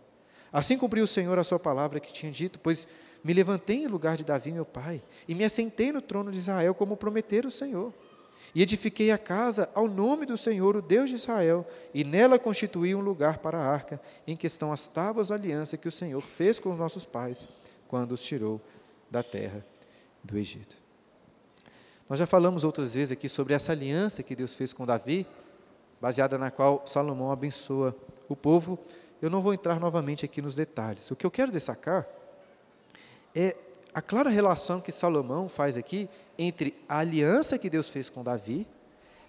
Assim 0.53 0.79
cumpriu 0.79 1.05
o 1.05 1.09
Senhor 1.09 1.39
a 1.39 1.45
sua 1.45 1.59
palavra 1.59 2.01
que 2.01 2.13
tinha 2.13 2.33
dito, 2.33 2.59
pois 2.59 2.87
me 3.27 3.33
levantei 3.33 3.83
em 3.83 3.89
lugar 3.89 4.17
de 4.17 4.23
Davi, 4.23 4.53
meu 4.53 4.65
pai, 4.65 5.03
e 5.27 5.35
me 5.35 5.43
assentei 5.43 5.91
no 5.91 6.01
trono 6.01 6.31
de 6.31 6.39
Israel, 6.39 6.73
como 6.77 6.97
prometera 6.97 7.49
o 7.49 7.51
Senhor. 7.51 7.93
E 8.55 8.63
edifiquei 8.63 9.11
a 9.11 9.19
casa 9.19 9.69
ao 9.75 9.89
nome 9.89 10.25
do 10.25 10.37
Senhor, 10.37 10.77
o 10.77 10.81
Deus 10.81 11.11
de 11.11 11.17
Israel, 11.17 11.67
e 11.93 12.05
nela 12.05 12.39
constituí 12.39 12.95
um 12.95 13.01
lugar 13.01 13.39
para 13.39 13.59
a 13.59 13.67
arca, 13.67 14.01
em 14.29 14.37
que 14.37 14.47
estão 14.47 14.73
as 14.73 14.87
tábuas 14.87 15.27
da 15.27 15.35
aliança 15.35 15.77
que 15.77 15.89
o 15.89 15.91
Senhor 15.91 16.21
fez 16.21 16.61
com 16.61 16.71
os 16.71 16.79
nossos 16.79 17.05
pais, 17.05 17.49
quando 17.89 18.13
os 18.13 18.23
tirou 18.23 18.61
da 19.11 19.25
terra 19.25 19.67
do 20.23 20.39
Egito. 20.39 20.77
Nós 22.09 22.21
já 22.21 22.29
falamos 22.29 22.63
outras 22.63 22.95
vezes 22.95 23.11
aqui 23.11 23.29
sobre 23.29 23.55
essa 23.55 23.73
aliança 23.73 24.23
que 24.23 24.37
Deus 24.37 24.55
fez 24.55 24.73
com 24.73 24.87
Davi, 24.87 25.27
baseada 26.01 26.39
na 26.39 26.53
qual 26.53 26.85
Salomão 26.87 27.33
abençoa 27.33 27.93
o 28.29 28.37
povo. 28.37 28.79
Eu 29.21 29.31
não 29.31 29.41
vou 29.41 29.53
entrar 29.53 29.81
novamente 29.81 30.25
aqui 30.25 30.41
nos 30.41 30.55
detalhes. 30.55 31.11
O 31.11 31.17
que 31.17 31.27
eu 31.27 31.31
quero 31.33 31.51
destacar 31.51 32.07
é 33.37 33.55
a 33.93 34.01
clara 34.01 34.31
relação 34.31 34.81
que 34.81 34.91
Salomão 34.91 35.47
faz 35.47 35.77
aqui 35.77 36.09
entre 36.39 36.75
a 36.89 36.99
aliança 37.01 37.59
que 37.59 37.69
Deus 37.69 37.91
fez 37.91 38.09
com 38.09 38.25
Davi 38.25 38.67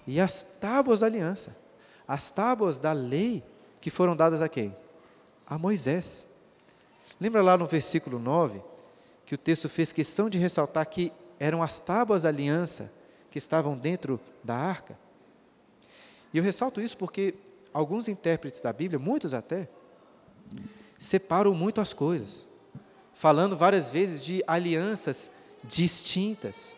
e 0.07 0.21
as 0.21 0.45
tábuas 0.61 1.01
da 1.01 1.07
aliança. 1.07 1.53
As 2.07 2.31
tábuas 2.31 2.79
da 2.79 2.93
lei 2.93 3.43
que 3.81 3.89
foram 3.89 4.15
dadas 4.15 4.41
a 4.41 4.47
quem? 4.47 4.73
A 5.45 5.57
Moisés. 5.57 6.25
Lembra 7.19 7.41
lá 7.41 7.57
no 7.57 7.67
versículo 7.67 8.17
9 8.17 8.61
que 9.25 9.35
o 9.35 9.37
texto 9.37 9.67
fez 9.67 9.91
questão 9.91 10.29
de 10.29 10.37
ressaltar 10.37 10.85
que 10.87 11.11
eram 11.37 11.61
as 11.61 11.77
tábuas 11.77 12.23
da 12.23 12.29
aliança 12.29 12.89
que 13.29 13.37
estavam 13.37 13.77
dentro 13.77 14.19
da 14.41 14.55
arca? 14.55 14.97
E 16.33 16.37
eu 16.37 16.43
ressalto 16.43 16.79
isso 16.79 16.97
porque 16.97 17.35
alguns 17.73 18.07
intérpretes 18.07 18.61
da 18.61 18.71
Bíblia, 18.71 18.99
muitos 18.99 19.33
até, 19.33 19.67
separam 20.97 21.53
muito 21.53 21.81
as 21.81 21.91
coisas 21.91 22.47
falando 23.17 23.57
várias 23.57 23.89
vezes 23.89 24.23
de 24.23 24.43
alianças 24.45 25.29
distintas, 25.63 26.73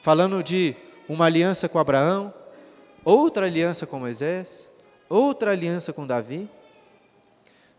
falando 0.00 0.40
de 0.40 0.76
uma 1.08 1.24
aliança 1.24 1.68
com 1.68 1.80
Abraão, 1.80 2.32
outra 3.04 3.46
aliança 3.46 3.84
com 3.84 3.98
Moisés, 3.98 4.68
outra 5.08 5.50
aliança 5.50 5.92
com 5.92 6.06
Davi. 6.06 6.48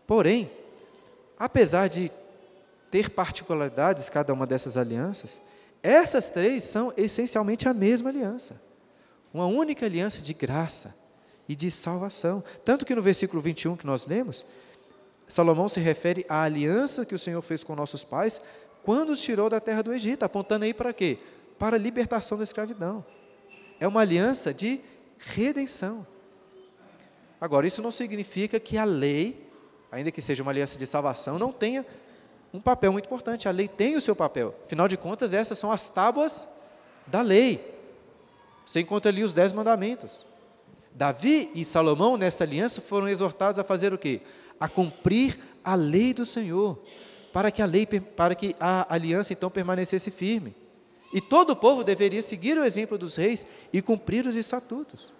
Porém, 0.06 0.50
apesar 1.38 1.88
de 1.88 2.12
ter 2.90 3.08
particularidades 3.08 4.10
cada 4.10 4.34
uma 4.34 4.46
dessas 4.46 4.76
alianças, 4.76 5.40
essas 5.82 6.28
três 6.28 6.64
são 6.64 6.92
essencialmente 6.98 7.66
a 7.66 7.72
mesma 7.72 8.10
aliança. 8.10 8.60
Uma 9.32 9.46
única 9.46 9.86
aliança 9.86 10.20
de 10.20 10.34
graça 10.34 10.94
e 11.48 11.56
de 11.56 11.70
salvação. 11.70 12.44
Tanto 12.62 12.84
que 12.84 12.94
no 12.94 13.00
versículo 13.00 13.40
21 13.40 13.74
que 13.74 13.86
nós 13.86 14.06
lemos, 14.06 14.44
Salomão 15.30 15.68
se 15.68 15.80
refere 15.80 16.26
à 16.28 16.42
aliança 16.42 17.06
que 17.06 17.14
o 17.14 17.18
Senhor 17.18 17.40
fez 17.40 17.62
com 17.62 17.74
nossos 17.76 18.02
pais 18.02 18.40
quando 18.82 19.10
os 19.10 19.20
tirou 19.20 19.48
da 19.48 19.60
terra 19.60 19.82
do 19.82 19.92
Egito, 19.92 20.24
apontando 20.24 20.64
aí 20.64 20.74
para 20.74 20.92
quê? 20.92 21.18
Para 21.58 21.76
a 21.76 21.78
libertação 21.78 22.36
da 22.36 22.44
escravidão. 22.44 23.04
É 23.78 23.86
uma 23.86 24.00
aliança 24.00 24.52
de 24.52 24.80
redenção. 25.18 26.06
Agora, 27.40 27.66
isso 27.66 27.80
não 27.80 27.90
significa 27.90 28.58
que 28.58 28.76
a 28.76 28.84
lei, 28.84 29.48
ainda 29.90 30.10
que 30.10 30.20
seja 30.20 30.42
uma 30.42 30.50
aliança 30.50 30.78
de 30.78 30.86
salvação, 30.86 31.38
não 31.38 31.52
tenha 31.52 31.86
um 32.52 32.60
papel 32.60 32.92
muito 32.92 33.06
importante. 33.06 33.48
A 33.48 33.52
lei 33.52 33.68
tem 33.68 33.96
o 33.96 34.00
seu 34.00 34.16
papel. 34.16 34.54
Afinal 34.66 34.88
de 34.88 34.96
contas, 34.96 35.32
essas 35.32 35.58
são 35.58 35.70
as 35.70 35.88
tábuas 35.88 36.48
da 37.06 37.22
lei. 37.22 37.78
Você 38.64 38.80
encontra 38.80 39.10
ali 39.10 39.22
os 39.22 39.32
dez 39.32 39.52
mandamentos. 39.52 40.26
Davi 40.92 41.50
e 41.54 41.64
Salomão, 41.64 42.16
nessa 42.16 42.44
aliança, 42.44 42.80
foram 42.80 43.08
exortados 43.08 43.58
a 43.58 43.64
fazer 43.64 43.94
o 43.94 43.98
quê? 43.98 44.20
A 44.60 44.68
cumprir 44.68 45.40
a 45.64 45.74
lei 45.74 46.14
do 46.14 46.24
Senhor, 46.24 46.78
para 47.32 47.50
que 47.50 47.62
a 47.62 47.66
lei, 47.66 47.86
para 47.86 48.34
que 48.34 48.54
a 48.60 48.92
aliança 48.94 49.32
então 49.32 49.50
permanecesse 49.50 50.10
firme. 50.10 50.54
E 51.12 51.20
todo 51.20 51.50
o 51.50 51.56
povo 51.56 51.82
deveria 51.82 52.22
seguir 52.22 52.56
o 52.56 52.64
exemplo 52.64 52.96
dos 52.96 53.16
reis 53.16 53.44
e 53.72 53.82
cumprir 53.82 54.26
os 54.26 54.36
estatutos. 54.36 55.12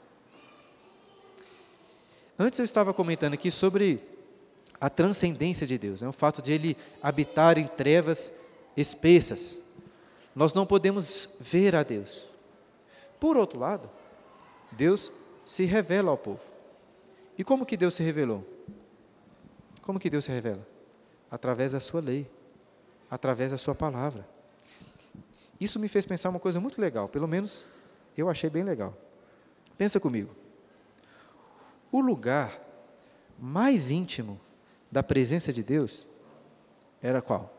Antes 2.39 2.59
eu 2.59 2.65
estava 2.65 2.95
comentando 2.95 3.35
aqui 3.35 3.51
sobre 3.51 4.01
a 4.81 4.89
transcendência 4.89 5.67
de 5.67 5.77
Deus, 5.77 6.01
né? 6.01 6.09
o 6.09 6.13
fato 6.13 6.41
de 6.41 6.53
Ele 6.53 6.77
habitar 7.03 7.59
em 7.59 7.67
trevas 7.67 8.33
espessas. 8.77 9.59
Nós 10.35 10.55
não 10.55 10.65
podemos 10.65 11.29
ver 11.41 11.77
a 11.77 11.83
Deus. 11.83 12.27
Por 13.19 13.37
outro 13.37 13.59
lado, 13.59 13.91
Deus 14.73 15.13
se 15.45 15.65
revela 15.65 16.11
ao 16.11 16.17
povo. 16.17 16.41
E 17.37 17.45
como 17.45 17.67
que 17.67 17.77
Deus 17.77 17.95
se 17.95 18.03
revelou? 18.03 18.47
Como 19.91 19.99
que 19.99 20.09
Deus 20.09 20.25
se 20.25 20.31
revela? 20.31 20.65
Através 21.29 21.73
da 21.73 21.81
sua 21.81 22.01
lei, 22.01 22.31
através 23.11 23.51
da 23.51 23.59
sua 23.59 23.75
palavra. 23.75 24.25
Isso 25.61 25.81
me 25.81 25.89
fez 25.89 26.07
pensar 26.07 26.29
uma 26.29 26.39
coisa 26.39 26.61
muito 26.61 26.81
legal, 26.81 27.09
pelo 27.09 27.27
menos 27.27 27.67
eu 28.17 28.31
achei 28.31 28.49
bem 28.49 28.63
legal. 28.63 28.97
Pensa 29.77 29.99
comigo. 29.99 30.31
O 31.91 32.01
lugar 32.01 32.57
mais 33.37 33.91
íntimo 33.91 34.41
da 34.93 35.03
presença 35.03 35.53
de 35.53 35.65
Deus 35.65 36.07
era 37.03 37.21
qual? 37.21 37.53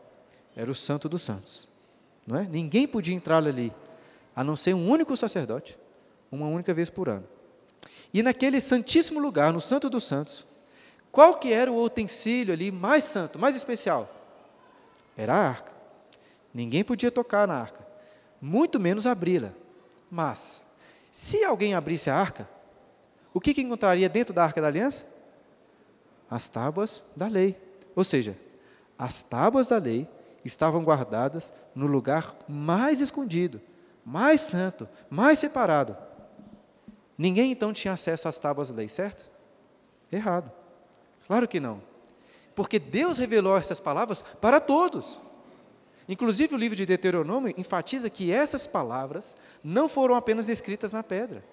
Era 0.56 0.70
o 0.70 0.74
Santo 0.74 1.10
dos 1.10 1.20
Santos. 1.20 1.68
Não 2.26 2.38
é? 2.38 2.44
Ninguém 2.44 2.88
podia 2.88 3.14
entrar 3.14 3.46
ali, 3.46 3.70
a 4.34 4.42
não 4.42 4.56
ser 4.56 4.72
um 4.72 4.88
único 4.88 5.14
sacerdote, 5.18 5.78
uma 6.30 6.46
única 6.46 6.72
vez 6.72 6.88
por 6.88 7.10
ano. 7.10 7.28
E 8.10 8.22
naquele 8.22 8.58
santíssimo 8.58 9.20
lugar, 9.20 9.52
no 9.52 9.60
Santo 9.60 9.90
dos 9.90 10.04
Santos, 10.04 10.46
qual 11.12 11.34
que 11.34 11.52
era 11.52 11.70
o 11.70 11.84
utensílio 11.84 12.54
ali 12.54 12.72
mais 12.72 13.04
santo, 13.04 13.38
mais 13.38 13.54
especial? 13.54 14.10
Era 15.14 15.34
a 15.34 15.48
arca. 15.48 15.72
Ninguém 16.54 16.82
podia 16.82 17.10
tocar 17.10 17.46
na 17.46 17.54
arca, 17.54 17.86
muito 18.40 18.80
menos 18.80 19.06
abri-la. 19.06 19.52
Mas, 20.10 20.62
se 21.10 21.44
alguém 21.44 21.74
abrisse 21.74 22.08
a 22.08 22.16
arca, 22.16 22.48
o 23.32 23.40
que, 23.40 23.52
que 23.52 23.60
encontraria 23.60 24.08
dentro 24.08 24.34
da 24.34 24.42
arca 24.42 24.60
da 24.60 24.68
aliança? 24.68 25.06
As 26.30 26.48
tábuas 26.48 27.02
da 27.14 27.26
lei. 27.26 27.58
Ou 27.94 28.04
seja, 28.04 28.36
as 28.98 29.22
tábuas 29.22 29.68
da 29.68 29.76
lei 29.76 30.08
estavam 30.44 30.82
guardadas 30.82 31.52
no 31.74 31.86
lugar 31.86 32.34
mais 32.48 33.00
escondido, 33.00 33.60
mais 34.04 34.40
santo, 34.40 34.88
mais 35.10 35.38
separado. 35.38 35.96
Ninguém 37.16 37.52
então 37.52 37.72
tinha 37.72 37.94
acesso 37.94 38.28
às 38.28 38.38
tábuas 38.38 38.70
da 38.70 38.76
lei, 38.76 38.88
certo? 38.88 39.30
Errado. 40.10 40.61
Claro 41.26 41.48
que 41.48 41.60
não. 41.60 41.82
Porque 42.54 42.78
Deus 42.78 43.18
revelou 43.18 43.56
essas 43.56 43.80
palavras 43.80 44.22
para 44.40 44.60
todos. 44.60 45.18
Inclusive, 46.08 46.54
o 46.54 46.58
livro 46.58 46.76
de 46.76 46.84
Deuteronômio 46.84 47.54
enfatiza 47.56 48.10
que 48.10 48.32
essas 48.32 48.66
palavras 48.66 49.36
não 49.62 49.88
foram 49.88 50.14
apenas 50.14 50.48
escritas 50.48 50.92
na 50.92 51.02
pedra. 51.02 51.44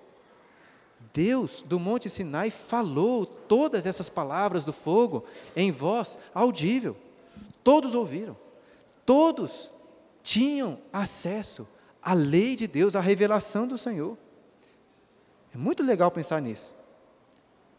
Deus, 1.14 1.62
do 1.62 1.80
Monte 1.80 2.10
Sinai, 2.10 2.52
falou 2.52 3.26
todas 3.26 3.86
essas 3.86 4.10
palavras 4.10 4.66
do 4.66 4.74
fogo 4.74 5.24
em 5.56 5.72
voz 5.72 6.20
audível. 6.34 6.96
Todos 7.64 7.96
ouviram. 7.96 8.36
Todos 9.06 9.72
tinham 10.22 10.80
acesso 10.92 11.68
à 12.02 12.14
lei 12.14 12.56
de 12.56 12.68
Deus, 12.68 12.96
à 12.96 13.00
revelação 13.00 13.68
do 13.68 13.78
Senhor. 13.78 14.18
É 15.54 15.58
muito 15.58 15.84
legal 15.84 16.12
pensar 16.12 16.42
nisso. 16.42 16.74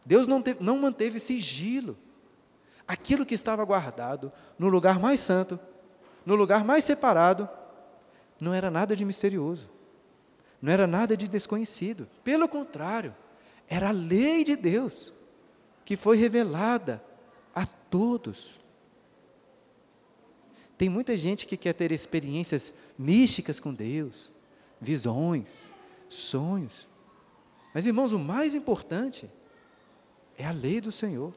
Deus 0.05 0.27
não, 0.27 0.41
teve, 0.43 0.63
não 0.63 0.79
manteve 0.79 1.19
sigilo. 1.19 1.97
Aquilo 2.87 3.25
que 3.25 3.35
estava 3.35 3.65
guardado 3.65 4.33
no 4.59 4.69
lugar 4.69 4.99
mais 4.99 5.21
santo, 5.21 5.59
no 6.27 6.35
lugar 6.35 6.65
mais 6.65 6.85
separado, 6.85 7.49
não 8.41 8.53
era 8.53 8.71
nada 8.71 8.97
de 8.97 9.05
misterioso 9.05 9.71
não 10.61 10.73
era 10.73 10.87
nada 10.87 11.17
de 11.17 11.27
desconhecido. 11.27 12.09
Pelo 12.23 12.49
contrário, 12.49 13.15
era 13.69 13.89
a 13.89 13.93
lei 13.93 14.45
de 14.45 14.57
Deus 14.57 15.13
que 15.85 15.97
foi 15.97 16.17
revelada 16.17 17.03
a 17.55 17.65
todos. 17.65 18.59
Tem 20.77 20.89
muita 20.89 21.17
gente 21.17 21.47
que 21.47 21.57
quer 21.57 21.73
ter 21.73 21.93
experiências 21.93 22.75
místicas 22.99 23.59
com 23.59 23.73
Deus, 23.73 24.31
visões, 24.81 25.71
sonhos. 26.09 26.87
Mas, 27.75 27.87
irmãos, 27.87 28.13
o 28.13 28.19
mais 28.19 28.55
importante 28.55 29.31
é 30.41 30.47
a 30.47 30.53
lei 30.53 30.81
do 30.81 30.91
Senhor, 30.91 31.35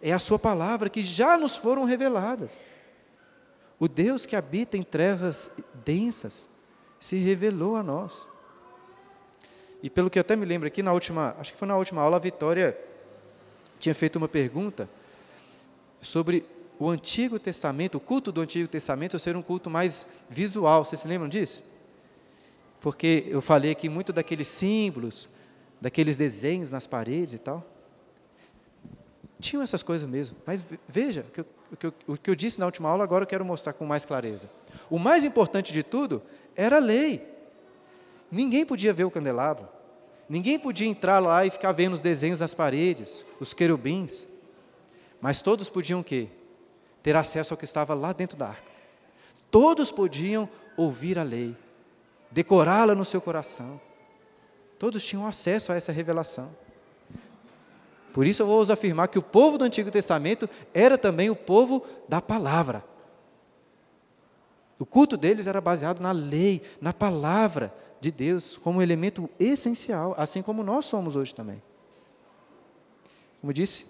é 0.00 0.12
a 0.12 0.18
Sua 0.18 0.38
palavra 0.38 0.88
que 0.88 1.02
já 1.02 1.36
nos 1.36 1.56
foram 1.56 1.84
reveladas. 1.84 2.58
O 3.78 3.86
Deus 3.86 4.24
que 4.24 4.34
habita 4.34 4.76
em 4.76 4.82
trevas 4.82 5.50
densas 5.84 6.48
se 6.98 7.16
revelou 7.16 7.76
a 7.76 7.82
nós. 7.82 8.26
E 9.82 9.90
pelo 9.90 10.08
que 10.08 10.18
eu 10.18 10.22
até 10.22 10.34
me 10.34 10.46
lembro 10.46 10.66
aqui, 10.66 10.82
na 10.82 10.92
última, 10.92 11.36
acho 11.38 11.52
que 11.52 11.58
foi 11.58 11.68
na 11.68 11.76
última 11.76 12.00
aula, 12.00 12.16
a 12.16 12.20
Vitória 12.20 12.76
tinha 13.78 13.94
feito 13.94 14.16
uma 14.16 14.26
pergunta 14.26 14.88
sobre 16.00 16.46
o 16.78 16.88
Antigo 16.88 17.38
Testamento, 17.38 17.96
o 17.96 18.00
culto 18.00 18.32
do 18.32 18.40
Antigo 18.40 18.66
Testamento 18.66 19.18
ser 19.18 19.36
um 19.36 19.42
culto 19.42 19.68
mais 19.68 20.06
visual. 20.30 20.82
Vocês 20.82 21.00
se 21.00 21.08
lembram 21.08 21.28
disso? 21.28 21.62
Porque 22.80 23.26
eu 23.28 23.42
falei 23.42 23.72
aqui 23.72 23.88
muito 23.88 24.12
daqueles 24.12 24.48
símbolos, 24.48 25.28
daqueles 25.78 26.16
desenhos 26.16 26.72
nas 26.72 26.86
paredes 26.86 27.34
e 27.34 27.38
tal. 27.38 27.75
Tinham 29.40 29.62
essas 29.62 29.82
coisas 29.82 30.08
mesmo. 30.08 30.36
Mas 30.46 30.64
veja, 30.88 31.24
o 31.28 31.30
que, 31.30 31.40
eu, 31.40 31.46
o, 31.72 31.76
que 31.76 31.86
eu, 31.86 31.94
o 32.06 32.16
que 32.16 32.30
eu 32.30 32.34
disse 32.34 32.58
na 32.58 32.66
última 32.66 32.88
aula, 32.88 33.04
agora 33.04 33.24
eu 33.24 33.28
quero 33.28 33.44
mostrar 33.44 33.72
com 33.72 33.84
mais 33.84 34.04
clareza. 34.04 34.48
O 34.88 34.98
mais 34.98 35.24
importante 35.24 35.72
de 35.72 35.82
tudo 35.82 36.22
era 36.54 36.76
a 36.76 36.80
lei. 36.80 37.26
Ninguém 38.30 38.64
podia 38.64 38.92
ver 38.92 39.04
o 39.04 39.10
candelabro. 39.10 39.68
Ninguém 40.28 40.58
podia 40.58 40.88
entrar 40.88 41.20
lá 41.20 41.46
e 41.46 41.50
ficar 41.50 41.72
vendo 41.72 41.92
os 41.92 42.00
desenhos 42.00 42.40
das 42.40 42.54
paredes, 42.54 43.24
os 43.38 43.54
querubins. 43.54 44.26
Mas 45.20 45.40
todos 45.40 45.70
podiam 45.70 46.00
o 46.00 46.04
quê? 46.04 46.28
Ter 47.02 47.14
acesso 47.14 47.54
ao 47.54 47.58
que 47.58 47.64
estava 47.64 47.94
lá 47.94 48.12
dentro 48.12 48.36
da 48.36 48.48
arca. 48.48 48.76
Todos 49.50 49.92
podiam 49.92 50.48
ouvir 50.76 51.18
a 51.18 51.22
lei, 51.22 51.56
decorá-la 52.30 52.94
no 52.94 53.04
seu 53.04 53.20
coração. 53.20 53.80
Todos 54.78 55.04
tinham 55.04 55.26
acesso 55.26 55.72
a 55.72 55.76
essa 55.76 55.92
revelação. 55.92 56.50
Por 58.16 58.26
isso 58.26 58.42
eu 58.42 58.46
vou 58.46 58.62
afirmar 58.72 59.08
que 59.08 59.18
o 59.18 59.22
povo 59.22 59.58
do 59.58 59.64
Antigo 59.66 59.90
Testamento 59.90 60.48
era 60.72 60.96
também 60.96 61.28
o 61.28 61.36
povo 61.36 61.84
da 62.08 62.18
palavra. 62.18 62.82
O 64.78 64.86
culto 64.86 65.18
deles 65.18 65.46
era 65.46 65.60
baseado 65.60 66.00
na 66.00 66.12
lei, 66.12 66.62
na 66.80 66.94
palavra, 66.94 67.74
de 68.00 68.10
Deus 68.10 68.56
como 68.56 68.80
elemento 68.80 69.28
essencial, 69.38 70.14
assim 70.16 70.40
como 70.40 70.62
nós 70.62 70.86
somos 70.86 71.14
hoje 71.14 71.34
também. 71.34 71.62
Como 73.42 73.52
disse, 73.52 73.84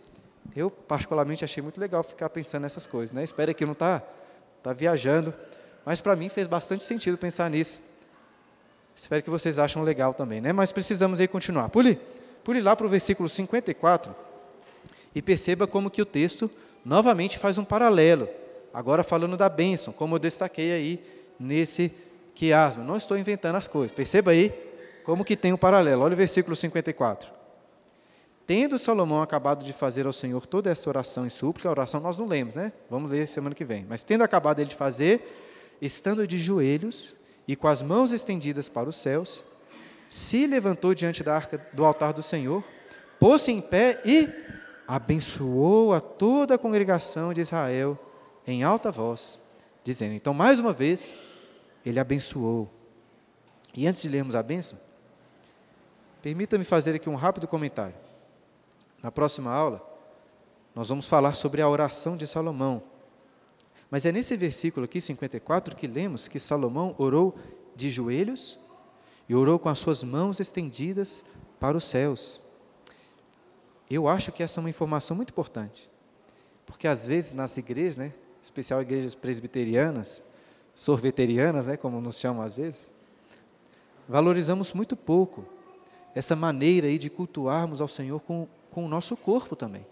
eu 0.57 0.73
particularmente 0.73 1.45
achei 1.45 1.63
muito 1.63 1.81
legal 1.81 2.03
ficar 2.03 2.29
pensando 2.29 2.63
nessas 2.63 2.85
coisas. 2.85 3.13
Né? 3.13 3.23
Espero 3.23 3.55
que 3.55 3.65
não 3.65 3.75
está 3.75 4.03
tá 4.61 4.73
viajando, 4.73 5.33
mas 5.85 6.01
para 6.01 6.17
mim 6.17 6.29
fez 6.29 6.49
bastante 6.49 6.83
sentido 6.83 7.17
pensar 7.17 7.49
nisso. 7.49 7.79
Espero 8.97 9.23
que 9.23 9.31
vocês 9.31 9.57
acham 9.57 9.85
legal 9.85 10.13
também, 10.13 10.41
né? 10.41 10.53
Mas 10.53 10.73
precisamos 10.73 11.21
aí 11.21 11.29
continuar. 11.29 11.69
Pule, 11.69 12.01
pule 12.47 12.61
lá 12.61 12.77
para 12.77 12.87
o 12.87 12.89
versículo 12.89 13.29
54 13.29 14.15
e 15.13 15.21
perceba 15.21 15.67
como 15.67 15.91
que 15.91 16.01
o 16.01 16.07
texto 16.07 16.49
novamente 16.85 17.39
faz 17.39 17.59
um 17.59 17.65
paralelo. 17.65 18.29
Agora 18.73 19.03
falando 19.03 19.37
da 19.37 19.49
bênção, 19.49 19.93
como 19.93 20.15
eu 20.15 20.21
destaquei 20.21 20.71
aí 20.71 21.05
nesse 21.41 21.93
quiasma. 22.37 22.85
Não 22.85 22.97
estou 22.97 23.19
inventando 23.19 23.57
as 23.57 23.67
coisas. 23.67 23.91
Perceba 23.91 24.31
aí 24.31 24.55
como 25.03 25.25
que 25.25 25.37
tem 25.37 25.51
o 25.51 25.57
um 25.57 25.59
paralelo. 25.59 26.03
Olha 26.03 26.13
o 26.13 26.17
versículo 26.17 26.55
54. 26.55 27.29
Tendo 28.47 28.79
Salomão 28.79 29.23
acabado 29.23 29.65
de 29.65 29.73
fazer 29.73 30.07
ao 30.07 30.13
Senhor 30.13 30.47
toda 30.47 30.71
essa 30.71 30.89
oração 30.89 31.27
e 31.27 31.31
súplica, 31.31 31.69
a 31.69 31.73
oração 31.73 32.01
nós 32.01 32.17
não 32.17 32.29
lemos, 32.29 32.55
né? 32.55 32.73
Vamos 32.89 33.11
ler 33.11 33.27
semana 33.27 33.57
que 33.57 33.65
vem. 33.65 33.85
Mas 33.89 34.05
tendo 34.05 34.23
acabado 34.23 34.61
ele 34.61 34.69
de 34.69 34.77
fazer, 34.77 35.77
estando 35.83 36.25
de 36.29 36.39
joelhos 36.39 37.13
e 37.49 37.57
com 37.57 37.67
as 37.67 37.83
mãos 37.83 38.13
estendidas 38.13 38.69
para 38.69 38.89
os 38.89 38.95
céus, 38.95 39.43
se 40.09 40.47
levantou 40.47 40.95
diante 40.95 41.23
da 41.23 41.35
arca 41.35 41.67
do 41.73 41.85
altar 41.85 42.13
do 42.13 42.23
Senhor, 42.23 42.63
pôs-se 43.19 43.51
em 43.51 43.61
pé 43.61 44.01
e 44.05 44.29
abençoou 44.87 45.93
a 45.93 46.01
toda 46.01 46.55
a 46.55 46.59
congregação 46.59 47.33
de 47.33 47.41
Israel 47.41 47.99
em 48.47 48.63
alta 48.63 48.93
voz, 48.93 49.39
dizendo: 49.83 50.15
Então, 50.15 50.33
mais 50.33 50.61
uma 50.61 50.73
vez, 50.73 51.13
ele 51.85 51.99
abençoou. 51.99 52.71
E 53.75 53.87
antes 53.87 54.03
de 54.03 54.09
lermos 54.09 54.35
a 54.35 54.43
bênção, 54.43 54.79
permita-me 56.23 56.65
fazer 56.65 56.95
aqui 56.95 57.09
um 57.09 57.15
rápido 57.15 57.47
comentário. 57.47 57.95
Na 59.03 59.11
próxima 59.11 59.53
aula, 59.53 59.85
nós 60.75 60.89
vamos 60.89 61.09
falar 61.09 61.35
sobre 61.35 61.61
a 61.61 61.69
oração 61.69 62.17
de 62.17 62.27
Salomão. 62.27 62.83
Mas 63.91 64.05
é 64.05 64.13
nesse 64.13 64.37
versículo 64.37 64.85
aqui, 64.85 65.01
54, 65.01 65.77
que 65.77 65.87
lemos 65.87 66.27
que 66.27 66.39
Salomão 66.39 66.95
orou 66.99 67.37
de 67.75 67.89
joelhos 67.89 68.59
e 69.29 69.35
orou 69.35 69.59
com 69.59 69.69
as 69.69 69.79
suas 69.79 70.03
mãos 70.03 70.41
estendidas 70.41 71.25
para 71.59 71.77
os 71.77 71.85
céus. 71.85 72.41
Eu 73.91 74.09
acho 74.09 74.33
que 74.33 74.43
essa 74.43 74.59
é 74.59 74.63
uma 74.63 74.71
informação 74.71 75.17
muito 75.17 75.31
importante, 75.31 75.89
porque 76.65 76.89
às 76.89 77.07
vezes 77.07 77.33
nas 77.33 77.57
igrejas, 77.57 77.97
né, 77.97 78.13
especial 78.43 78.83
igrejas 78.83 79.15
presbiterianas, 79.15 80.21
sorveterianas, 80.75 81.67
né, 81.67 81.77
como 81.77 82.01
nos 82.01 82.19
chamam 82.19 82.43
às 82.43 82.57
vezes, 82.57 82.91
valorizamos 84.09 84.73
muito 84.73 84.97
pouco 84.97 85.45
essa 86.15 86.35
maneira 86.35 86.87
aí 86.87 86.99
de 86.99 87.11
cultuarmos 87.11 87.81
ao 87.81 87.89
Senhor 87.89 88.21
com, 88.21 88.49
com 88.71 88.85
o 88.85 88.89
nosso 88.89 89.17
corpo 89.17 89.55
também. 89.55 89.87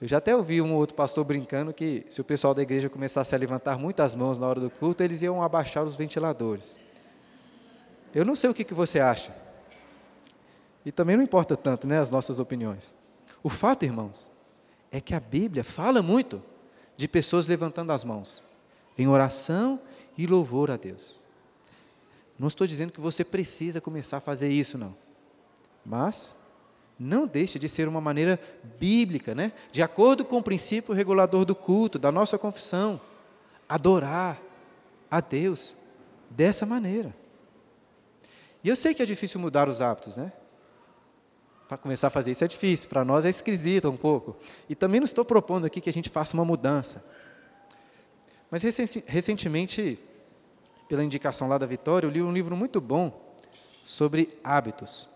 Eu 0.00 0.08
já 0.08 0.18
até 0.18 0.34
ouvi 0.34 0.60
um 0.60 0.74
outro 0.74 0.94
pastor 0.94 1.24
brincando 1.24 1.72
que 1.72 2.04
se 2.10 2.20
o 2.20 2.24
pessoal 2.24 2.52
da 2.52 2.62
igreja 2.62 2.90
começasse 2.90 3.34
a 3.34 3.38
levantar 3.38 3.78
muitas 3.78 4.14
mãos 4.14 4.38
na 4.38 4.46
hora 4.46 4.60
do 4.60 4.68
culto, 4.68 5.02
eles 5.02 5.22
iam 5.22 5.42
abaixar 5.42 5.84
os 5.84 5.96
ventiladores. 5.96 6.76
Eu 8.14 8.24
não 8.24 8.36
sei 8.36 8.48
o 8.48 8.54
que, 8.54 8.64
que 8.64 8.74
você 8.74 9.00
acha. 9.00 9.34
E 10.84 10.92
também 10.92 11.16
não 11.16 11.22
importa 11.22 11.56
tanto, 11.56 11.86
né, 11.86 11.98
as 11.98 12.10
nossas 12.10 12.38
opiniões. 12.38 12.92
O 13.42 13.48
fato, 13.48 13.84
irmãos, 13.84 14.30
é 14.90 15.00
que 15.00 15.14
a 15.14 15.20
Bíblia 15.20 15.64
fala 15.64 16.02
muito 16.02 16.42
de 16.96 17.08
pessoas 17.08 17.46
levantando 17.46 17.90
as 17.90 18.04
mãos 18.04 18.42
em 18.96 19.08
oração 19.08 19.80
e 20.16 20.26
louvor 20.26 20.70
a 20.70 20.76
Deus. 20.76 21.18
Não 22.38 22.48
estou 22.48 22.66
dizendo 22.66 22.92
que 22.92 23.00
você 23.00 23.24
precisa 23.24 23.80
começar 23.80 24.18
a 24.18 24.20
fazer 24.20 24.48
isso, 24.48 24.78
não. 24.78 24.94
Mas 25.84 26.34
não 26.98 27.26
deixe 27.26 27.58
de 27.58 27.68
ser 27.68 27.88
uma 27.88 28.00
maneira 28.00 28.38
bíblica, 28.78 29.34
né? 29.34 29.52
de 29.72 29.82
acordo 29.82 30.24
com 30.24 30.38
o 30.38 30.42
princípio 30.42 30.94
regulador 30.94 31.44
do 31.44 31.54
culto, 31.54 31.98
da 31.98 32.12
nossa 32.12 32.38
confissão, 32.38 33.00
adorar 33.68 34.40
a 35.10 35.20
Deus 35.20 35.74
dessa 36.30 36.64
maneira. 36.64 37.14
E 38.64 38.68
eu 38.68 38.74
sei 38.74 38.94
que 38.94 39.02
é 39.02 39.06
difícil 39.06 39.38
mudar 39.38 39.68
os 39.68 39.80
hábitos, 39.80 40.16
né? 40.16 40.32
Para 41.68 41.76
começar 41.78 42.08
a 42.08 42.10
fazer 42.10 42.30
isso 42.30 42.42
é 42.42 42.48
difícil, 42.48 42.88
para 42.88 43.04
nós 43.04 43.24
é 43.24 43.30
esquisito 43.30 43.88
um 43.88 43.96
pouco. 43.96 44.36
E 44.68 44.74
também 44.74 45.00
não 45.00 45.04
estou 45.04 45.24
propondo 45.24 45.66
aqui 45.66 45.80
que 45.80 45.90
a 45.90 45.92
gente 45.92 46.08
faça 46.08 46.34
uma 46.34 46.44
mudança. 46.44 47.04
Mas 48.50 48.62
recentemente, 49.06 49.98
pela 50.88 51.04
indicação 51.04 51.46
lá 51.46 51.58
da 51.58 51.66
Vitória, 51.66 52.06
eu 52.06 52.10
li 52.10 52.22
um 52.22 52.32
livro 52.32 52.56
muito 52.56 52.80
bom 52.80 53.34
sobre 53.84 54.38
hábitos 54.42 55.08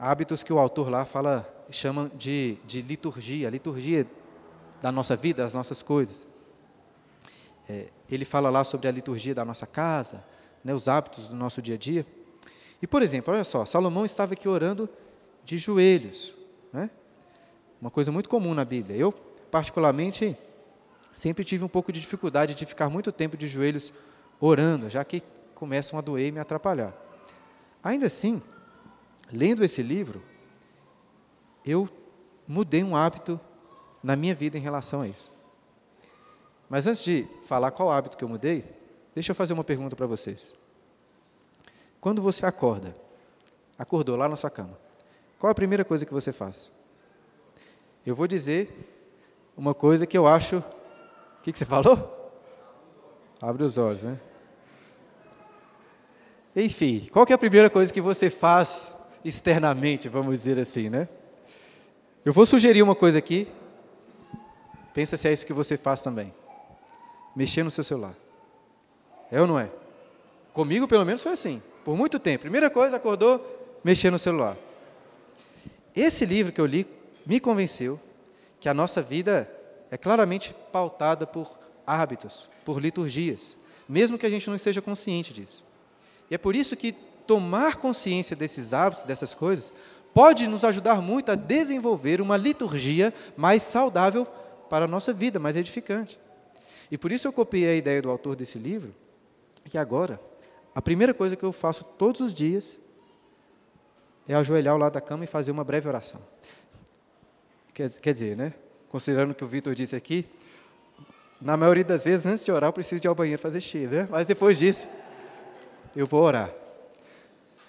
hábitos 0.00 0.42
que 0.42 0.50
o 0.50 0.58
autor 0.58 0.88
lá 0.88 1.04
fala, 1.04 1.46
chama 1.70 2.10
de, 2.14 2.56
de 2.64 2.80
liturgia, 2.80 3.50
liturgia 3.50 4.06
da 4.80 4.90
nossa 4.90 5.14
vida, 5.14 5.42
das 5.42 5.52
nossas 5.52 5.82
coisas. 5.82 6.26
É, 7.68 7.88
ele 8.10 8.24
fala 8.24 8.48
lá 8.48 8.64
sobre 8.64 8.88
a 8.88 8.90
liturgia 8.90 9.34
da 9.34 9.44
nossa 9.44 9.66
casa, 9.66 10.24
né, 10.64 10.74
os 10.74 10.88
hábitos 10.88 11.28
do 11.28 11.36
nosso 11.36 11.60
dia 11.60 11.74
a 11.74 11.78
dia. 11.78 12.06
E, 12.82 12.86
por 12.86 13.02
exemplo, 13.02 13.32
olha 13.32 13.44
só, 13.44 13.64
Salomão 13.64 14.04
estava 14.04 14.32
aqui 14.32 14.48
orando 14.48 14.88
de 15.44 15.58
joelhos, 15.58 16.34
né? 16.72 16.90
uma 17.80 17.90
coisa 17.90 18.12
muito 18.12 18.28
comum 18.28 18.54
na 18.54 18.64
Bíblia. 18.64 18.96
Eu, 18.96 19.12
particularmente, 19.50 20.36
sempre 21.12 21.44
tive 21.44 21.64
um 21.64 21.68
pouco 21.68 21.92
de 21.92 22.00
dificuldade 22.00 22.54
de 22.54 22.66
ficar 22.66 22.88
muito 22.88 23.10
tempo 23.10 23.36
de 23.36 23.48
joelhos 23.48 23.92
orando, 24.40 24.88
já 24.88 25.04
que 25.04 25.22
começam 25.54 25.98
a 25.98 26.02
doer 26.02 26.28
e 26.28 26.32
me 26.32 26.40
atrapalhar. 26.40 26.94
Ainda 27.82 28.06
assim, 28.06 28.42
lendo 29.32 29.64
esse 29.64 29.82
livro, 29.82 30.22
eu 31.64 31.88
mudei 32.46 32.82
um 32.82 32.96
hábito 32.96 33.38
na 34.02 34.16
minha 34.16 34.34
vida 34.34 34.56
em 34.56 34.60
relação 34.60 35.02
a 35.02 35.08
isso. 35.08 35.30
Mas 36.68 36.86
antes 36.86 37.04
de 37.04 37.26
falar 37.44 37.70
qual 37.70 37.90
hábito 37.90 38.16
que 38.16 38.24
eu 38.24 38.28
mudei, 38.28 38.64
deixa 39.20 39.32
eu 39.32 39.36
fazer 39.36 39.52
uma 39.52 39.62
pergunta 39.62 39.94
para 39.94 40.06
vocês. 40.06 40.54
Quando 42.00 42.22
você 42.22 42.46
acorda, 42.46 42.96
acordou 43.78 44.16
lá 44.16 44.26
na 44.26 44.34
sua 44.34 44.48
cama, 44.48 44.78
qual 45.38 45.50
a 45.50 45.54
primeira 45.54 45.84
coisa 45.84 46.06
que 46.06 46.12
você 46.12 46.32
faz? 46.32 46.72
Eu 48.04 48.14
vou 48.14 48.26
dizer 48.26 48.70
uma 49.54 49.74
coisa 49.74 50.06
que 50.06 50.16
eu 50.16 50.26
acho. 50.26 50.56
O 50.56 51.42
que, 51.42 51.52
que 51.52 51.58
você 51.58 51.66
falou? 51.66 52.32
Abre 53.42 53.62
os 53.62 53.76
olhos, 53.76 54.04
né? 54.04 54.18
Enfim, 56.56 57.06
qual 57.12 57.26
é 57.28 57.34
a 57.34 57.38
primeira 57.38 57.68
coisa 57.68 57.92
que 57.92 58.00
você 58.00 58.30
faz 58.30 58.94
externamente, 59.22 60.08
vamos 60.08 60.38
dizer 60.38 60.58
assim, 60.58 60.88
né? 60.88 61.06
Eu 62.24 62.32
vou 62.32 62.46
sugerir 62.46 62.82
uma 62.82 62.94
coisa 62.94 63.18
aqui. 63.18 63.46
Pensa 64.94 65.18
se 65.18 65.28
é 65.28 65.32
isso 65.34 65.44
que 65.44 65.52
você 65.52 65.76
faz 65.76 66.00
também. 66.00 66.32
Mexer 67.36 67.62
no 67.62 67.70
seu 67.70 67.84
celular. 67.84 68.14
É 69.30 69.40
ou 69.40 69.46
não 69.46 69.58
é? 69.58 69.70
Comigo, 70.52 70.88
pelo 70.88 71.04
menos, 71.04 71.22
foi 71.22 71.32
assim. 71.32 71.62
Por 71.84 71.96
muito 71.96 72.18
tempo. 72.18 72.42
Primeira 72.42 72.68
coisa, 72.68 72.96
acordou, 72.96 73.80
mexer 73.84 74.10
no 74.10 74.18
celular. 74.18 74.56
Esse 75.94 76.24
livro 76.24 76.52
que 76.52 76.60
eu 76.60 76.66
li 76.66 76.86
me 77.24 77.40
convenceu 77.40 77.98
que 78.58 78.68
a 78.68 78.74
nossa 78.74 79.00
vida 79.00 79.50
é 79.90 79.96
claramente 79.96 80.54
pautada 80.72 81.26
por 81.26 81.58
hábitos, 81.86 82.48
por 82.64 82.80
liturgias, 82.80 83.56
mesmo 83.88 84.18
que 84.18 84.26
a 84.26 84.30
gente 84.30 84.48
não 84.48 84.54
esteja 84.54 84.80
consciente 84.80 85.32
disso. 85.32 85.64
E 86.30 86.34
é 86.34 86.38
por 86.38 86.54
isso 86.54 86.76
que 86.76 86.92
tomar 87.26 87.76
consciência 87.76 88.36
desses 88.36 88.72
hábitos, 88.72 89.04
dessas 89.04 89.34
coisas, 89.34 89.72
pode 90.12 90.46
nos 90.46 90.64
ajudar 90.64 91.00
muito 91.00 91.30
a 91.30 91.34
desenvolver 91.34 92.20
uma 92.20 92.36
liturgia 92.36 93.12
mais 93.36 93.62
saudável 93.62 94.26
para 94.68 94.84
a 94.84 94.88
nossa 94.88 95.12
vida, 95.12 95.38
mais 95.38 95.56
edificante. 95.56 96.18
E 96.90 96.98
por 96.98 97.10
isso 97.10 97.26
eu 97.26 97.32
copiei 97.32 97.70
a 97.70 97.74
ideia 97.74 98.02
do 98.02 98.10
autor 98.10 98.36
desse 98.36 98.58
livro, 98.58 98.94
que 99.68 99.78
agora, 99.78 100.20
a 100.74 100.80
primeira 100.80 101.12
coisa 101.12 101.36
que 101.36 101.44
eu 101.44 101.52
faço 101.52 101.84
todos 101.84 102.20
os 102.20 102.32
dias 102.34 102.80
é 104.28 104.34
ajoelhar 104.34 104.72
ao 104.72 104.78
lado 104.78 104.94
da 104.94 105.00
cama 105.00 105.24
e 105.24 105.26
fazer 105.26 105.50
uma 105.50 105.64
breve 105.64 105.88
oração. 105.88 106.20
Quer, 107.74 107.90
quer 107.90 108.12
dizer, 108.12 108.36
né? 108.36 108.54
Considerando 108.88 109.32
o 109.32 109.34
que 109.34 109.44
o 109.44 109.46
Vitor 109.46 109.74
disse 109.74 109.94
aqui, 109.94 110.26
na 111.40 111.56
maioria 111.56 111.84
das 111.84 112.04
vezes, 112.04 112.26
antes 112.26 112.44
de 112.44 112.52
orar, 112.52 112.68
eu 112.68 112.72
preciso 112.72 113.04
ir 113.04 113.08
ao 113.08 113.14
banheiro 113.14 113.40
fazer 113.40 113.60
xixi, 113.60 113.86
né? 113.86 114.08
Mas 114.10 114.26
depois 114.26 114.58
disso, 114.58 114.86
eu 115.96 116.06
vou 116.06 116.22
orar. 116.22 116.52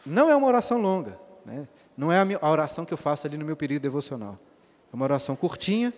Não 0.05 0.29
é 0.29 0.35
uma 0.35 0.47
oração 0.47 0.81
longa, 0.81 1.17
né? 1.45 1.67
não 1.95 2.11
é 2.11 2.17
a, 2.19 2.49
oração 2.49 2.85
que 2.85 2.93
eu 2.93 2.97
faço 2.97 3.27
ali 3.27 3.37
no 3.37 3.45
meu 3.45 3.55
período 3.55 3.83
devocional. 3.83 4.37
É 4.91 4.95
uma 4.95 5.05
oração 5.05 5.35
curtinha, 5.35 5.93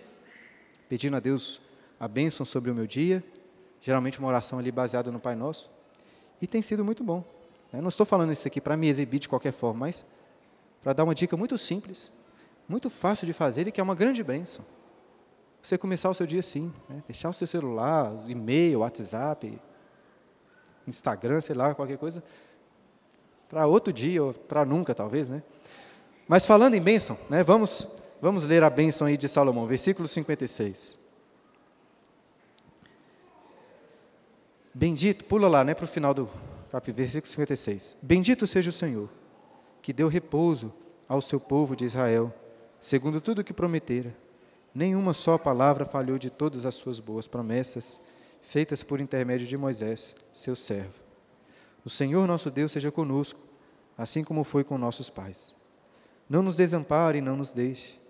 pedindo 0.88 1.16
a 1.16 1.20
Deus 1.20 1.60
a 1.98 2.06
bênção 2.06 2.44
sobre 2.44 2.70
o 2.70 2.74
meu 2.74 2.86
dia, 2.86 3.24
geralmente 3.80 4.18
uma 4.18 4.28
oração 4.28 4.58
ali 4.58 4.70
baseada 4.70 5.10
no 5.10 5.18
Pai 5.18 5.34
Nosso, 5.34 5.70
e 6.40 6.46
tem 6.46 6.62
sido 6.62 6.84
muito 6.84 7.02
bom. 7.02 7.24
Né? 7.72 7.80
Não 7.80 7.88
estou 7.88 8.06
falando 8.06 8.32
isso 8.32 8.46
aqui 8.46 8.60
para 8.60 8.76
me 8.76 8.88
exibir 8.88 9.18
de 9.18 9.28
qualquer 9.28 9.52
forma, 9.52 9.80
mas 9.80 10.04
para 10.82 10.92
dar 10.92 11.04
uma 11.04 11.14
dica 11.14 11.36
muito 11.36 11.56
simples, 11.56 12.12
muito 12.68 12.88
fácil 12.90 13.26
de 13.26 13.32
fazer 13.32 13.66
e 13.66 13.72
que 13.72 13.80
é 13.80 13.84
uma 13.84 13.94
grande 13.94 14.22
bênção. 14.22 14.64
Você 15.62 15.78
começar 15.78 16.10
o 16.10 16.14
seu 16.14 16.26
dia 16.26 16.40
assim, 16.40 16.72
né? 16.88 17.02
deixar 17.06 17.30
o 17.30 17.32
seu 17.32 17.46
celular, 17.46 18.12
e-mail, 18.26 18.80
WhatsApp, 18.80 19.58
Instagram, 20.86 21.40
sei 21.40 21.54
lá, 21.54 21.74
qualquer 21.74 21.96
coisa, 21.96 22.22
para 23.48 23.66
outro 23.66 23.92
dia, 23.92 24.22
ou 24.22 24.34
para 24.34 24.64
nunca, 24.64 24.94
talvez, 24.94 25.28
né? 25.28 25.42
Mas 26.28 26.44
falando 26.44 26.74
em 26.74 26.80
bênção, 26.80 27.18
né, 27.28 27.42
vamos, 27.42 27.86
vamos 28.20 28.44
ler 28.44 28.62
a 28.62 28.70
bênção 28.70 29.06
aí 29.06 29.16
de 29.16 29.28
Salomão, 29.28 29.66
versículo 29.66 30.08
56. 30.08 31.03
Bendito, 34.74 35.24
pula 35.24 35.46
lá, 35.46 35.62
né, 35.62 35.72
para 35.72 35.84
o 35.84 35.88
final 35.88 36.12
do 36.12 36.28
capítulo, 36.68 36.96
versículo 36.96 37.30
56. 37.30 37.96
Bendito 38.02 38.44
seja 38.44 38.70
o 38.70 38.72
Senhor, 38.72 39.08
que 39.80 39.92
deu 39.92 40.08
repouso 40.08 40.72
ao 41.08 41.20
seu 41.20 41.38
povo 41.38 41.76
de 41.76 41.84
Israel, 41.84 42.34
segundo 42.80 43.20
tudo 43.20 43.40
o 43.40 43.44
que 43.44 43.52
prometera. 43.52 44.12
Nenhuma 44.74 45.14
só 45.14 45.38
palavra 45.38 45.84
falhou 45.84 46.18
de 46.18 46.28
todas 46.28 46.66
as 46.66 46.74
suas 46.74 46.98
boas 46.98 47.28
promessas, 47.28 48.00
feitas 48.42 48.82
por 48.82 49.00
intermédio 49.00 49.46
de 49.46 49.56
Moisés, 49.56 50.16
seu 50.32 50.56
servo. 50.56 50.94
O 51.84 51.90
Senhor 51.90 52.26
nosso 52.26 52.50
Deus 52.50 52.72
seja 52.72 52.90
conosco, 52.90 53.38
assim 53.96 54.24
como 54.24 54.42
foi 54.42 54.64
com 54.64 54.76
nossos 54.76 55.08
pais. 55.08 55.54
Não 56.28 56.42
nos 56.42 56.56
desampare 56.56 57.18
e 57.18 57.22
não 57.22 57.36
nos 57.36 57.52
deixe, 57.52 58.00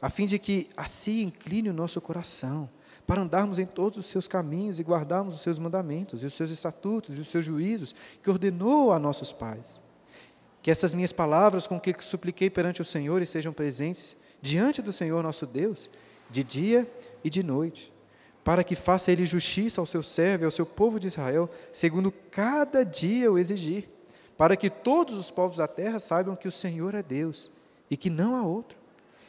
a 0.00 0.08
fim 0.08 0.26
de 0.26 0.38
que 0.38 0.70
assim 0.74 1.24
incline 1.24 1.68
o 1.68 1.74
nosso 1.74 2.00
coração, 2.00 2.70
para 3.06 3.22
andarmos 3.22 3.58
em 3.58 3.66
todos 3.66 3.98
os 3.98 4.06
seus 4.06 4.26
caminhos 4.26 4.80
e 4.80 4.82
guardarmos 4.82 5.34
os 5.34 5.40
seus 5.40 5.58
mandamentos, 5.58 6.22
e 6.22 6.26
os 6.26 6.34
seus 6.34 6.50
estatutos, 6.50 7.18
e 7.18 7.20
os 7.20 7.28
seus 7.28 7.44
juízos, 7.44 7.94
que 8.22 8.30
ordenou 8.30 8.92
a 8.92 8.98
nossos 8.98 9.32
pais. 9.32 9.80
Que 10.62 10.70
essas 10.70 10.94
minhas 10.94 11.12
palavras 11.12 11.66
com 11.66 11.78
que 11.78 11.94
supliquei 12.00 12.48
perante 12.48 12.80
o 12.80 12.84
Senhor 12.84 13.20
estejam 13.20 13.52
presentes 13.52 14.16
diante 14.40 14.80
do 14.80 14.92
Senhor 14.92 15.22
nosso 15.22 15.46
Deus, 15.46 15.90
de 16.30 16.42
dia 16.42 16.90
e 17.22 17.28
de 17.28 17.42
noite 17.42 17.94
para 18.44 18.62
que 18.62 18.76
faça 18.76 19.10
ele 19.10 19.24
justiça 19.24 19.80
ao 19.80 19.86
seu 19.86 20.02
servo 20.02 20.44
e 20.44 20.46
ao 20.46 20.50
seu 20.50 20.66
povo 20.66 21.00
de 21.00 21.06
Israel, 21.06 21.48
segundo 21.72 22.12
cada 22.30 22.84
dia 22.84 23.32
o 23.32 23.38
exigir, 23.38 23.88
para 24.36 24.54
que 24.54 24.68
todos 24.68 25.14
os 25.14 25.30
povos 25.30 25.56
da 25.56 25.66
terra 25.66 25.98
saibam 25.98 26.36
que 26.36 26.46
o 26.46 26.52
Senhor 26.52 26.94
é 26.94 27.02
Deus 27.02 27.50
e 27.90 27.96
que 27.96 28.10
não 28.10 28.36
há 28.36 28.42
outro. 28.42 28.76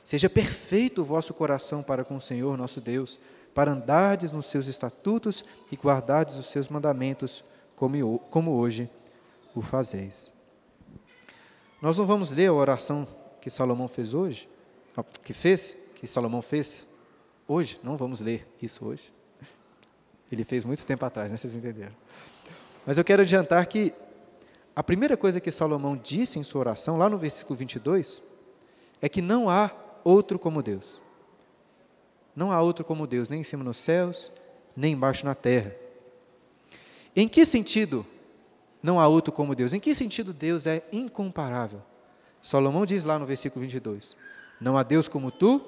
Seja 0.03 0.29
perfeito 0.29 1.01
o 1.01 1.05
vosso 1.05 1.33
coração 1.33 1.81
para 1.81 2.03
com 2.03 2.17
o 2.17 2.21
Senhor 2.21 2.57
nosso 2.57 2.81
Deus, 2.81 3.17
para 3.55 3.71
andardes 3.71 4.33
nos 4.33 4.47
seus 4.47 4.67
estatutos 4.67 5.45
e 5.71 5.77
guardardes 5.77 6.35
os 6.35 6.47
seus 6.47 6.67
mandamentos, 6.67 7.41
como, 7.73 8.19
como 8.29 8.51
hoje 8.51 8.89
o 9.55 9.61
fazeis. 9.61 10.31
Nós 11.81 11.97
não 11.97 12.05
vamos 12.05 12.31
ler 12.31 12.47
a 12.47 12.53
oração 12.53 13.07
que 13.39 13.49
Salomão 13.49 13.87
fez 13.87 14.13
hoje, 14.13 14.49
que 15.23 15.31
fez, 15.31 15.77
que 15.95 16.05
Salomão 16.05 16.41
fez 16.41 16.85
hoje, 17.47 17.79
não 17.81 17.95
vamos 17.95 18.19
ler 18.19 18.45
isso 18.61 18.85
hoje. 18.85 19.13
Ele 20.29 20.43
fez 20.43 20.65
muito 20.65 20.85
tempo 20.85 21.05
atrás, 21.05 21.31
né? 21.31 21.37
Vocês 21.37 21.55
entenderam. 21.55 21.95
Mas 22.85 22.97
eu 22.97 23.05
quero 23.05 23.21
adiantar 23.21 23.65
que 23.67 23.93
a 24.75 24.83
primeira 24.83 25.15
coisa 25.15 25.39
que 25.39 25.49
Salomão 25.49 25.95
disse 25.95 26.37
em 26.37 26.43
sua 26.43 26.59
oração, 26.59 26.97
lá 26.97 27.07
no 27.07 27.17
versículo 27.17 27.57
22, 27.57 28.21
é 29.01 29.07
que 29.07 29.21
não 29.21 29.49
há 29.49 29.71
outro 30.03 30.37
como 30.37 30.61
Deus. 30.61 30.99
Não 32.35 32.51
há 32.51 32.61
outro 32.61 32.83
como 32.83 33.07
Deus, 33.07 33.29
nem 33.29 33.41
em 33.41 33.43
cima 33.43 33.63
nos 33.63 33.77
céus, 33.77 34.31
nem 34.75 34.93
embaixo 34.93 35.25
na 35.25 35.33
terra. 35.33 35.73
Em 37.15 37.27
que 37.27 37.45
sentido 37.45 38.05
não 38.83 38.99
há 38.99 39.07
outro 39.07 39.31
como 39.31 39.55
Deus? 39.55 39.73
Em 39.73 39.79
que 39.79 39.95
sentido 39.95 40.33
Deus 40.33 40.67
é 40.67 40.83
incomparável? 40.91 41.81
Salomão 42.41 42.85
diz 42.85 43.03
lá 43.03 43.17
no 43.17 43.25
versículo 43.25 43.61
22: 43.61 44.17
Não 44.59 44.77
há 44.77 44.83
Deus 44.83 45.07
como 45.07 45.31
tu, 45.31 45.61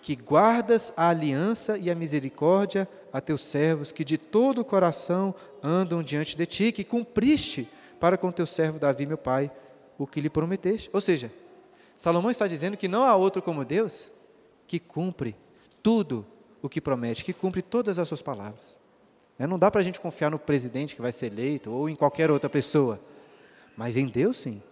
que 0.00 0.16
guardas 0.16 0.92
a 0.96 1.10
aliança 1.10 1.76
e 1.76 1.90
a 1.90 1.94
misericórdia 1.94 2.88
a 3.12 3.20
teus 3.20 3.42
servos, 3.42 3.92
que 3.92 4.04
de 4.04 4.16
todo 4.16 4.60
o 4.60 4.64
coração 4.64 5.34
andam 5.62 6.02
diante 6.02 6.36
de 6.36 6.46
ti, 6.46 6.72
que 6.72 6.84
cumpriste 6.84 7.68
para 8.00 8.16
com 8.16 8.32
teu 8.32 8.46
servo 8.46 8.78
Davi, 8.78 9.04
meu 9.04 9.18
pai, 9.18 9.50
o 9.98 10.06
que 10.06 10.20
lhe 10.20 10.30
prometeste. 10.30 10.88
Ou 10.92 11.00
seja, 11.00 11.30
Salomão 11.96 12.30
está 12.30 12.46
dizendo 12.46 12.76
que 12.76 12.88
não 12.88 13.04
há 13.04 13.14
outro 13.14 13.42
como 13.42 13.64
Deus 13.64 14.10
que 14.66 14.78
cumpre 14.78 15.36
tudo 15.88 16.26
o 16.60 16.68
que 16.68 16.82
promete, 16.82 17.24
que 17.24 17.32
cumpre 17.32 17.62
todas 17.62 17.98
as 17.98 18.06
suas 18.06 18.20
palavras. 18.20 18.76
Né, 19.38 19.46
não 19.46 19.58
dá 19.58 19.70
para 19.70 19.80
a 19.80 19.82
gente 19.82 19.98
confiar 19.98 20.30
no 20.30 20.38
presidente 20.38 20.94
que 20.94 21.00
vai 21.00 21.12
ser 21.12 21.32
eleito 21.32 21.70
ou 21.70 21.88
em 21.88 21.96
qualquer 21.96 22.30
outra 22.30 22.50
pessoa, 22.50 23.00
mas 23.74 23.96
em 23.96 24.06
Deus 24.06 24.36
sim. 24.36 24.62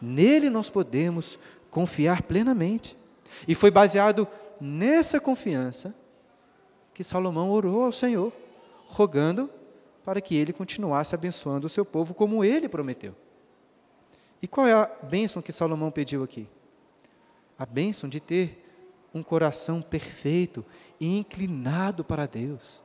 Nele 0.00 0.48
nós 0.48 0.70
podemos 0.70 1.36
confiar 1.68 2.22
plenamente. 2.22 2.96
E 3.48 3.56
foi 3.56 3.72
baseado 3.72 4.28
nessa 4.60 5.18
confiança 5.18 5.92
que 6.94 7.02
Salomão 7.02 7.50
orou 7.50 7.82
ao 7.82 7.90
Senhor, 7.90 8.32
rogando 8.86 9.50
para 10.04 10.20
que 10.20 10.36
ele 10.36 10.52
continuasse 10.52 11.12
abençoando 11.12 11.66
o 11.66 11.70
seu 11.70 11.84
povo 11.84 12.14
como 12.14 12.44
ele 12.44 12.68
prometeu. 12.68 13.16
E 14.40 14.46
qual 14.46 14.68
é 14.68 14.72
a 14.74 14.88
bênção 15.02 15.42
que 15.42 15.50
Salomão 15.50 15.90
pediu 15.90 16.22
aqui? 16.22 16.48
A 17.58 17.66
bênção 17.66 18.08
de 18.08 18.20
ter 18.20 18.61
um 19.14 19.22
coração 19.22 19.82
perfeito 19.82 20.64
e 21.00 21.18
inclinado 21.18 22.04
para 22.04 22.26
Deus, 22.26 22.82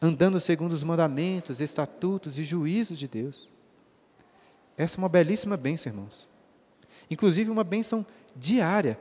andando 0.00 0.40
segundo 0.40 0.72
os 0.72 0.82
mandamentos, 0.82 1.60
estatutos 1.60 2.38
e 2.38 2.42
juízos 2.42 2.98
de 2.98 3.06
Deus. 3.06 3.48
Essa 4.76 4.96
é 4.96 4.98
uma 4.98 5.08
belíssima 5.08 5.56
bênção, 5.56 5.92
irmãos. 5.92 6.28
Inclusive 7.10 7.50
uma 7.50 7.64
bênção 7.64 8.06
diária. 8.34 8.98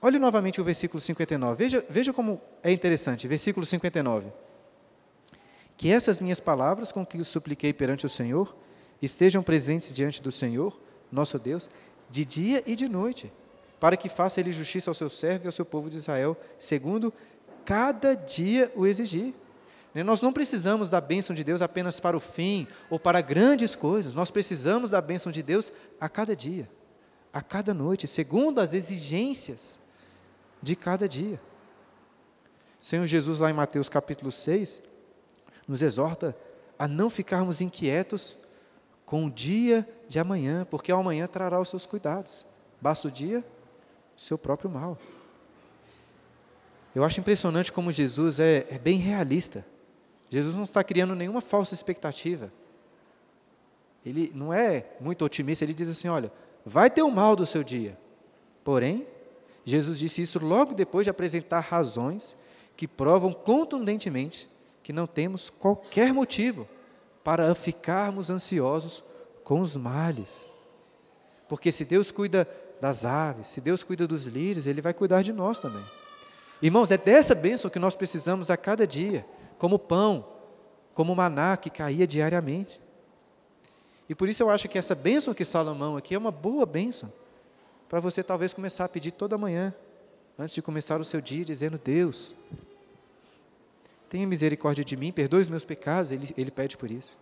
Olhe 0.00 0.18
novamente 0.18 0.60
o 0.60 0.64
versículo 0.64 1.00
59. 1.00 1.56
Veja, 1.56 1.84
veja 1.88 2.12
como 2.12 2.40
é 2.62 2.72
interessante. 2.72 3.28
Versículo 3.28 3.66
59 3.66 4.30
que 5.82 5.90
essas 5.90 6.20
minhas 6.20 6.38
palavras 6.38 6.92
com 6.92 7.04
que 7.04 7.18
eu 7.18 7.24
supliquei 7.24 7.72
perante 7.72 8.06
o 8.06 8.08
Senhor 8.08 8.54
estejam 9.02 9.42
presentes 9.42 9.92
diante 9.92 10.22
do 10.22 10.30
Senhor, 10.30 10.78
nosso 11.10 11.40
Deus, 11.40 11.68
de 12.08 12.24
dia 12.24 12.62
e 12.64 12.76
de 12.76 12.88
noite, 12.88 13.32
para 13.82 13.96
que 13.96 14.08
faça 14.08 14.38
ele 14.38 14.52
justiça 14.52 14.88
ao 14.88 14.94
seu 14.94 15.10
servo 15.10 15.44
e 15.44 15.48
ao 15.48 15.52
seu 15.52 15.64
povo 15.64 15.90
de 15.90 15.96
Israel, 15.96 16.36
segundo 16.56 17.12
cada 17.64 18.14
dia 18.14 18.70
o 18.76 18.86
exigir. 18.86 19.34
Né, 19.92 20.04
nós 20.04 20.20
não 20.20 20.32
precisamos 20.32 20.88
da 20.88 21.00
bênção 21.00 21.34
de 21.34 21.42
Deus 21.42 21.60
apenas 21.60 21.98
para 21.98 22.16
o 22.16 22.20
fim 22.20 22.68
ou 22.88 22.96
para 22.96 23.20
grandes 23.20 23.74
coisas, 23.74 24.14
nós 24.14 24.30
precisamos 24.30 24.92
da 24.92 25.00
bênção 25.00 25.32
de 25.32 25.42
Deus 25.42 25.72
a 26.00 26.08
cada 26.08 26.36
dia, 26.36 26.70
a 27.32 27.42
cada 27.42 27.74
noite, 27.74 28.06
segundo 28.06 28.60
as 28.60 28.72
exigências 28.72 29.76
de 30.62 30.76
cada 30.76 31.08
dia. 31.08 31.40
Senhor 32.78 33.08
Jesus, 33.08 33.40
lá 33.40 33.50
em 33.50 33.54
Mateus 33.54 33.88
capítulo 33.88 34.30
6, 34.30 34.80
nos 35.66 35.82
exorta 35.82 36.36
a 36.78 36.86
não 36.86 37.10
ficarmos 37.10 37.60
inquietos 37.60 38.38
com 39.04 39.26
o 39.26 39.30
dia 39.30 39.84
de 40.08 40.20
amanhã, 40.20 40.64
porque 40.70 40.92
o 40.92 40.96
amanhã 40.96 41.26
trará 41.26 41.58
os 41.58 41.68
seus 41.68 41.84
cuidados. 41.84 42.46
Basta 42.80 43.08
o 43.08 43.10
dia, 43.10 43.40
o 43.40 43.51
seu 44.22 44.38
próprio 44.38 44.70
mal. 44.70 44.98
Eu 46.94 47.04
acho 47.04 47.20
impressionante 47.20 47.72
como 47.72 47.90
Jesus 47.90 48.38
é, 48.38 48.66
é 48.70 48.78
bem 48.78 48.98
realista. 48.98 49.64
Jesus 50.30 50.54
não 50.54 50.62
está 50.62 50.84
criando 50.84 51.14
nenhuma 51.14 51.40
falsa 51.40 51.74
expectativa. 51.74 52.52
Ele 54.04 54.30
não 54.34 54.52
é 54.52 54.86
muito 55.00 55.24
otimista, 55.24 55.64
ele 55.64 55.74
diz 55.74 55.88
assim: 55.88 56.08
olha, 56.08 56.32
vai 56.64 56.90
ter 56.90 57.02
o 57.02 57.10
mal 57.10 57.34
do 57.34 57.46
seu 57.46 57.62
dia. 57.62 57.98
Porém, 58.64 59.06
Jesus 59.64 59.98
disse 59.98 60.22
isso 60.22 60.38
logo 60.44 60.74
depois 60.74 61.04
de 61.04 61.10
apresentar 61.10 61.60
razões 61.60 62.36
que 62.76 62.86
provam 62.88 63.32
contundentemente 63.32 64.48
que 64.82 64.92
não 64.92 65.06
temos 65.06 65.48
qualquer 65.48 66.12
motivo 66.12 66.68
para 67.22 67.54
ficarmos 67.54 68.30
ansiosos 68.30 69.02
com 69.44 69.60
os 69.60 69.76
males. 69.76 70.46
Porque 71.48 71.70
se 71.70 71.84
Deus 71.84 72.10
cuida 72.10 72.48
das 72.82 73.06
aves, 73.06 73.46
se 73.46 73.60
Deus 73.60 73.84
cuida 73.84 74.08
dos 74.08 74.26
lírios, 74.26 74.66
Ele 74.66 74.82
vai 74.82 74.92
cuidar 74.92 75.22
de 75.22 75.32
nós 75.32 75.60
também. 75.60 75.84
Irmãos, 76.60 76.90
é 76.90 76.98
dessa 76.98 77.32
bênção 77.32 77.70
que 77.70 77.78
nós 77.78 77.94
precisamos 77.94 78.50
a 78.50 78.56
cada 78.56 78.84
dia, 78.84 79.24
como 79.56 79.78
pão, 79.78 80.26
como 80.92 81.14
maná 81.14 81.56
que 81.56 81.70
caía 81.70 82.08
diariamente. 82.08 82.80
E 84.08 84.16
por 84.16 84.28
isso 84.28 84.42
eu 84.42 84.50
acho 84.50 84.68
que 84.68 84.76
essa 84.76 84.96
bênção 84.96 85.32
que 85.32 85.44
Salomão 85.44 85.96
aqui 85.96 86.12
é 86.12 86.18
uma 86.18 86.32
boa 86.32 86.66
bênção, 86.66 87.12
para 87.88 88.00
você 88.00 88.20
talvez 88.20 88.52
começar 88.52 88.86
a 88.86 88.88
pedir 88.88 89.12
toda 89.12 89.38
manhã, 89.38 89.72
antes 90.36 90.52
de 90.52 90.60
começar 90.60 91.00
o 91.00 91.04
seu 91.04 91.20
dia, 91.20 91.44
dizendo: 91.44 91.78
Deus, 91.78 92.34
tenha 94.08 94.26
misericórdia 94.26 94.84
de 94.84 94.96
mim, 94.96 95.12
perdoe 95.12 95.40
os 95.40 95.48
meus 95.48 95.64
pecados, 95.64 96.10
ele, 96.10 96.34
ele 96.36 96.50
pede 96.50 96.76
por 96.76 96.90
isso. 96.90 97.16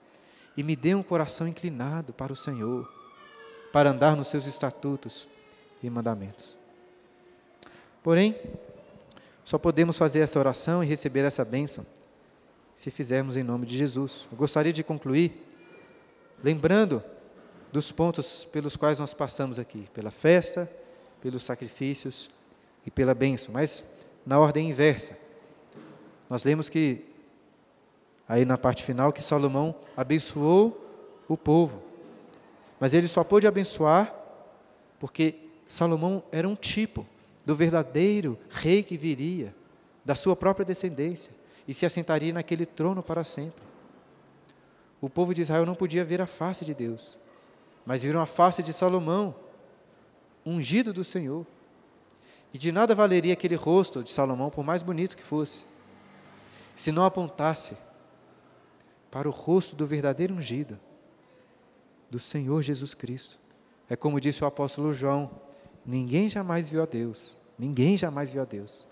E 0.56 0.62
me 0.62 0.74
dê 0.74 0.94
um 0.94 1.02
coração 1.02 1.46
inclinado 1.46 2.14
para 2.14 2.32
o 2.32 2.36
Senhor, 2.36 2.90
para 3.70 3.90
andar 3.90 4.16
nos 4.16 4.28
seus 4.28 4.46
estatutos 4.46 5.28
e 5.82 5.90
mandamentos. 5.90 6.56
Porém, 8.02 8.36
só 9.44 9.58
podemos 9.58 9.98
fazer 9.98 10.20
essa 10.20 10.38
oração 10.38 10.82
e 10.82 10.86
receber 10.86 11.20
essa 11.20 11.44
bênção 11.44 11.84
se 12.76 12.90
fizermos 12.90 13.36
em 13.36 13.42
nome 13.42 13.66
de 13.66 13.76
Jesus. 13.76 14.26
Eu 14.32 14.38
gostaria 14.38 14.72
de 14.72 14.82
concluir 14.82 15.46
lembrando 16.42 17.02
dos 17.70 17.92
pontos 17.92 18.44
pelos 18.44 18.74
quais 18.74 18.98
nós 18.98 19.12
passamos 19.12 19.58
aqui, 19.58 19.86
pela 19.92 20.10
festa, 20.10 20.70
pelos 21.20 21.44
sacrifícios 21.44 22.30
e 22.86 22.90
pela 22.90 23.14
bênção, 23.14 23.52
mas 23.52 23.84
na 24.24 24.38
ordem 24.38 24.70
inversa. 24.70 25.16
Nós 26.28 26.42
lemos 26.44 26.68
que, 26.68 27.04
aí 28.26 28.44
na 28.44 28.56
parte 28.56 28.82
final, 28.82 29.12
que 29.12 29.22
Salomão 29.22 29.74
abençoou 29.96 30.80
o 31.28 31.36
povo. 31.36 31.82
Mas 32.78 32.94
ele 32.94 33.08
só 33.08 33.22
pôde 33.22 33.46
abençoar 33.46 34.14
porque 34.98 35.49
Salomão 35.70 36.20
era 36.32 36.48
um 36.48 36.56
tipo 36.56 37.06
do 37.46 37.54
verdadeiro 37.54 38.36
rei 38.50 38.82
que 38.82 38.96
viria, 38.96 39.54
da 40.04 40.16
sua 40.16 40.34
própria 40.34 40.66
descendência, 40.66 41.32
e 41.66 41.72
se 41.72 41.86
assentaria 41.86 42.32
naquele 42.32 42.66
trono 42.66 43.04
para 43.04 43.22
sempre. 43.22 43.62
O 45.00 45.08
povo 45.08 45.32
de 45.32 45.42
Israel 45.42 45.64
não 45.64 45.76
podia 45.76 46.04
ver 46.04 46.20
a 46.20 46.26
face 46.26 46.64
de 46.64 46.74
Deus, 46.74 47.16
mas 47.86 48.02
viram 48.02 48.20
a 48.20 48.26
face 48.26 48.64
de 48.64 48.72
Salomão, 48.72 49.32
ungido 50.44 50.92
do 50.92 51.04
Senhor. 51.04 51.46
E 52.52 52.58
de 52.58 52.72
nada 52.72 52.92
valeria 52.92 53.34
aquele 53.34 53.54
rosto 53.54 54.02
de 54.02 54.10
Salomão, 54.10 54.50
por 54.50 54.64
mais 54.64 54.82
bonito 54.82 55.16
que 55.16 55.22
fosse, 55.22 55.64
se 56.74 56.90
não 56.90 57.04
apontasse 57.04 57.76
para 59.08 59.28
o 59.28 59.32
rosto 59.32 59.76
do 59.76 59.86
verdadeiro 59.86 60.34
ungido, 60.34 60.80
do 62.10 62.18
Senhor 62.18 62.60
Jesus 62.60 62.92
Cristo. 62.92 63.38
É 63.88 63.94
como 63.94 64.20
disse 64.20 64.42
o 64.42 64.48
apóstolo 64.48 64.92
João: 64.92 65.30
ninguém 65.84 66.28
jamais 66.28 66.68
viu 66.68 66.82
a 66.82 66.86
Deus, 66.86 67.36
ninguém 67.58 67.96
jamais 67.96 68.32
viu 68.32 68.42
a 68.42 68.44
Deus. 68.44 68.86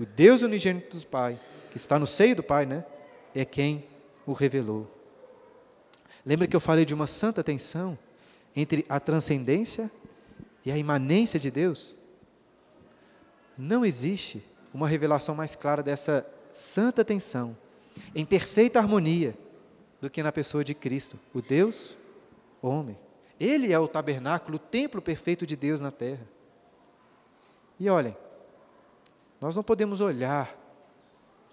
O 0.00 0.06
Deus 0.06 0.42
unigênito 0.42 0.96
do 0.96 1.06
Pai, 1.06 1.38
que 1.70 1.76
está 1.76 1.98
no 1.98 2.06
seio 2.06 2.36
do 2.36 2.42
Pai, 2.42 2.66
né, 2.66 2.84
é 3.34 3.44
quem 3.44 3.84
o 4.26 4.32
revelou. 4.32 4.90
Lembra 6.24 6.46
que 6.46 6.54
eu 6.54 6.60
falei 6.60 6.84
de 6.84 6.94
uma 6.94 7.06
santa 7.06 7.42
tensão 7.42 7.98
entre 8.54 8.84
a 8.88 9.00
transcendência 9.00 9.90
e 10.64 10.70
a 10.70 10.76
imanência 10.76 11.38
de 11.38 11.50
Deus? 11.50 11.94
Não 13.56 13.84
existe 13.84 14.42
uma 14.72 14.88
revelação 14.88 15.34
mais 15.34 15.54
clara 15.54 15.82
dessa 15.82 16.26
santa 16.50 17.04
tensão, 17.04 17.56
em 18.14 18.24
perfeita 18.24 18.78
harmonia, 18.78 19.36
do 20.00 20.10
que 20.10 20.22
na 20.22 20.32
pessoa 20.32 20.64
de 20.64 20.74
Cristo, 20.74 21.18
o 21.32 21.40
Deus 21.40 21.96
homem. 22.60 22.98
Ele 23.38 23.72
é 23.72 23.78
o 23.78 23.88
tabernáculo, 23.88 24.56
o 24.56 24.58
templo 24.58 25.00
perfeito 25.02 25.46
de 25.46 25.56
Deus 25.56 25.80
na 25.80 25.90
terra. 25.90 26.26
E 27.78 27.88
olhem, 27.88 28.16
nós 29.40 29.56
não 29.56 29.62
podemos 29.62 30.00
olhar 30.00 30.56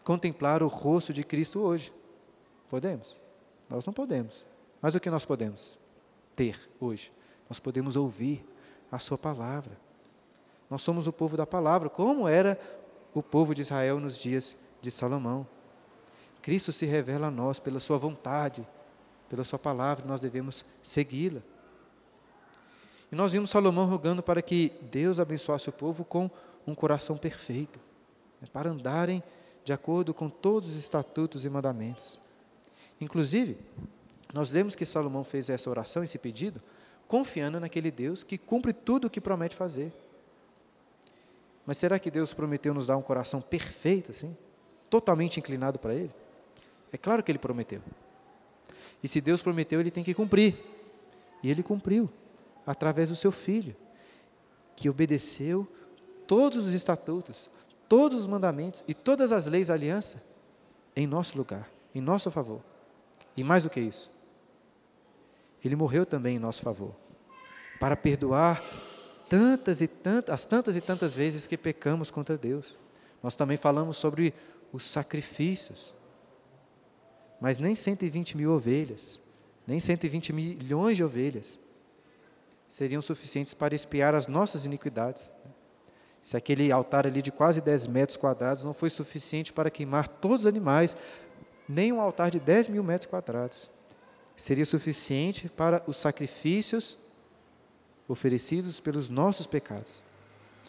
contemplar 0.03 0.61
o 0.61 0.67
rosto 0.67 1.13
de 1.13 1.23
Cristo 1.23 1.59
hoje? 1.59 1.93
Podemos? 2.67 3.15
Nós 3.69 3.86
não 3.86 3.93
podemos. 3.93 4.45
Mas 4.82 4.95
o 4.95 4.99
que 4.99 5.09
nós 5.09 5.25
podemos 5.25 5.77
ter 6.36 6.69
hoje? 6.80 7.11
Nós 7.49 7.59
podemos 7.59 7.95
ouvir 7.95 8.45
a 8.91 8.99
Sua 8.99 9.17
palavra. 9.17 9.77
Nós 10.69 10.82
somos 10.82 11.07
o 11.07 11.13
povo 11.13 11.36
da 11.36 11.47
palavra, 11.47 11.89
como 11.89 12.27
era 12.27 12.59
o 13.13 13.23
povo 13.23 13.55
de 13.55 13.61
Israel 13.61 13.99
nos 13.99 14.17
dias 14.17 14.55
de 14.82 14.91
Salomão. 14.91 15.47
Cristo 16.41 16.71
se 16.71 16.86
revela 16.86 17.27
a 17.27 17.32
nós 17.32 17.59
pela 17.59 17.80
Sua 17.80 17.97
vontade, 17.97 18.67
pela 19.27 19.43
Sua 19.43 19.59
palavra, 19.59 20.05
nós 20.05 20.21
devemos 20.21 20.63
segui-la. 20.82 21.41
E 23.12 23.16
nós 23.16 23.34
vimos 23.34 23.49
Salomão 23.49 23.86
rogando 23.86 24.22
para 24.22 24.41
que 24.41 24.72
Deus 24.91 25.20
abençoasse 25.20 25.70
o 25.70 25.74
povo 25.74 26.05
com 26.05 26.30
um 26.66 26.76
coração 26.76 27.18
perfeito, 27.18 27.80
né, 28.41 28.47
para 28.51 28.70
andarem 28.70 29.24
de 29.64 29.74
acordo 29.74 30.14
com 30.14 30.30
todos 30.30 30.70
os 30.70 30.76
estatutos 30.76 31.45
e 31.45 31.49
mandamentos. 31.49 32.20
Inclusive, 33.01 33.57
nós 34.34 34.51
lemos 34.51 34.76
que 34.76 34.86
Salomão 34.86 35.24
fez 35.24 35.49
essa 35.49 35.70
oração, 35.70 36.03
esse 36.03 36.18
pedido, 36.18 36.62
confiando 37.07 37.60
naquele 37.60 37.89
Deus 37.89 38.24
que 38.24 38.38
cumpre 38.38 38.74
tudo 38.74 39.07
o 39.07 39.10
que 39.10 39.20
promete 39.20 39.55
fazer. 39.55 39.91
Mas 41.66 41.78
será 41.78 41.97
que 41.97 42.12
Deus 42.12 42.34
prometeu 42.34 42.74
nos 42.74 42.88
dar 42.88 42.97
um 42.97 43.01
coração 43.01 43.41
perfeito, 43.41 44.12
assim? 44.12 44.36
Totalmente 44.89 45.39
inclinado 45.39 45.80
para 45.80 45.93
Ele? 45.93 46.12
É 46.91 46.97
claro 46.97 47.24
que 47.24 47.32
Ele 47.32 47.39
prometeu. 47.39 47.82
E 49.03 49.07
se 49.07 49.22
Deus 49.22 49.41
prometeu, 49.41 49.80
Ele 49.80 49.91
tem 49.91 50.03
que 50.03 50.14
cumprir. 50.14 50.57
E 51.41 51.49
Ele 51.49 51.64
cumpriu, 51.64 52.10
através 52.66 53.10
do 53.10 53.16
Seu 53.16 53.32
Filho, 53.32 53.76
que 54.76 54.89
obedeceu 54.89 55.68
todos 56.26 56.68
os 56.68 56.74
estatutos, 56.74 57.49
todos 57.88 58.20
os 58.20 58.28
mandamentos 58.28 58.84
e 58.88 58.93
todas 58.93 59.32
as 59.32 59.45
leis 59.45 59.68
da 59.68 59.74
aliança 59.74 60.24
em 60.95 61.07
nosso 61.07 61.38
lugar, 61.38 61.70
em 61.93 61.99
nosso 61.99 62.30
favor. 62.30 62.62
E 63.36 63.43
mais 63.43 63.64
do 63.64 63.70
que 63.70 63.80
isso, 63.80 64.12
ele 65.64 65.76
morreu 65.76 66.05
também 66.05 66.36
em 66.36 66.39
nosso 66.39 66.62
favor, 66.62 66.95
para 67.80 67.95
perdoar 67.97 68.64
tantas 69.28 69.82
e 69.82 69.88
tantas, 69.88 70.34
as 70.34 70.45
tantas 70.45 70.76
e 70.76 70.82
tantas 70.82 71.16
vezes 71.16 71.45
que 71.45 71.57
pecamos 71.57 72.10
contra 72.12 72.38
Deus. 72.38 72.78
Nós 73.22 73.36
também 73.36 73.57
falamos 73.57 73.97
sobre 73.97 74.34
os 74.72 74.84
sacrifícios, 74.84 75.93
mas 77.41 77.60
nem 77.60 77.76
120 77.76 78.38
mil 78.38 78.51
ovelhas, 78.51 79.20
nem 79.66 79.80
120 79.80 80.34
milhões 80.34 80.95
de 80.95 81.03
ovelhas 81.03 81.60
seriam 82.70 83.01
suficientes 83.01 83.53
para 83.53 83.76
espiar 83.76 84.13
as 84.13 84.28
nossas 84.28 84.65
iniquidades. 84.65 85.32
Se 86.22 86.38
aquele 86.38 86.72
altar 86.72 87.07
ali 87.07 87.22
de 87.22 87.32
quase 87.32 87.61
10 87.61 87.88
metros 87.88 88.17
quadrados 88.17 88.63
não 88.63 88.74
foi 88.74 88.89
suficiente 88.89 89.51
para 89.51 89.70
queimar 89.70 90.07
todos 90.07 90.41
os 90.41 90.47
animais, 90.47 90.95
nem 91.67 91.91
um 91.91 92.01
altar 92.01 92.30
de 92.30 92.39
10 92.39 92.67
mil 92.67 92.84
metros 92.84 93.09
quadrados 93.09 93.70
seria 94.39 94.65
suficiente 94.65 95.49
para 95.49 95.84
os 95.86 95.97
sacrifícios 95.97 96.97
oferecidos 98.07 98.80
pelos 98.80 99.09
nossos 99.09 99.45
pecados. 99.45 100.01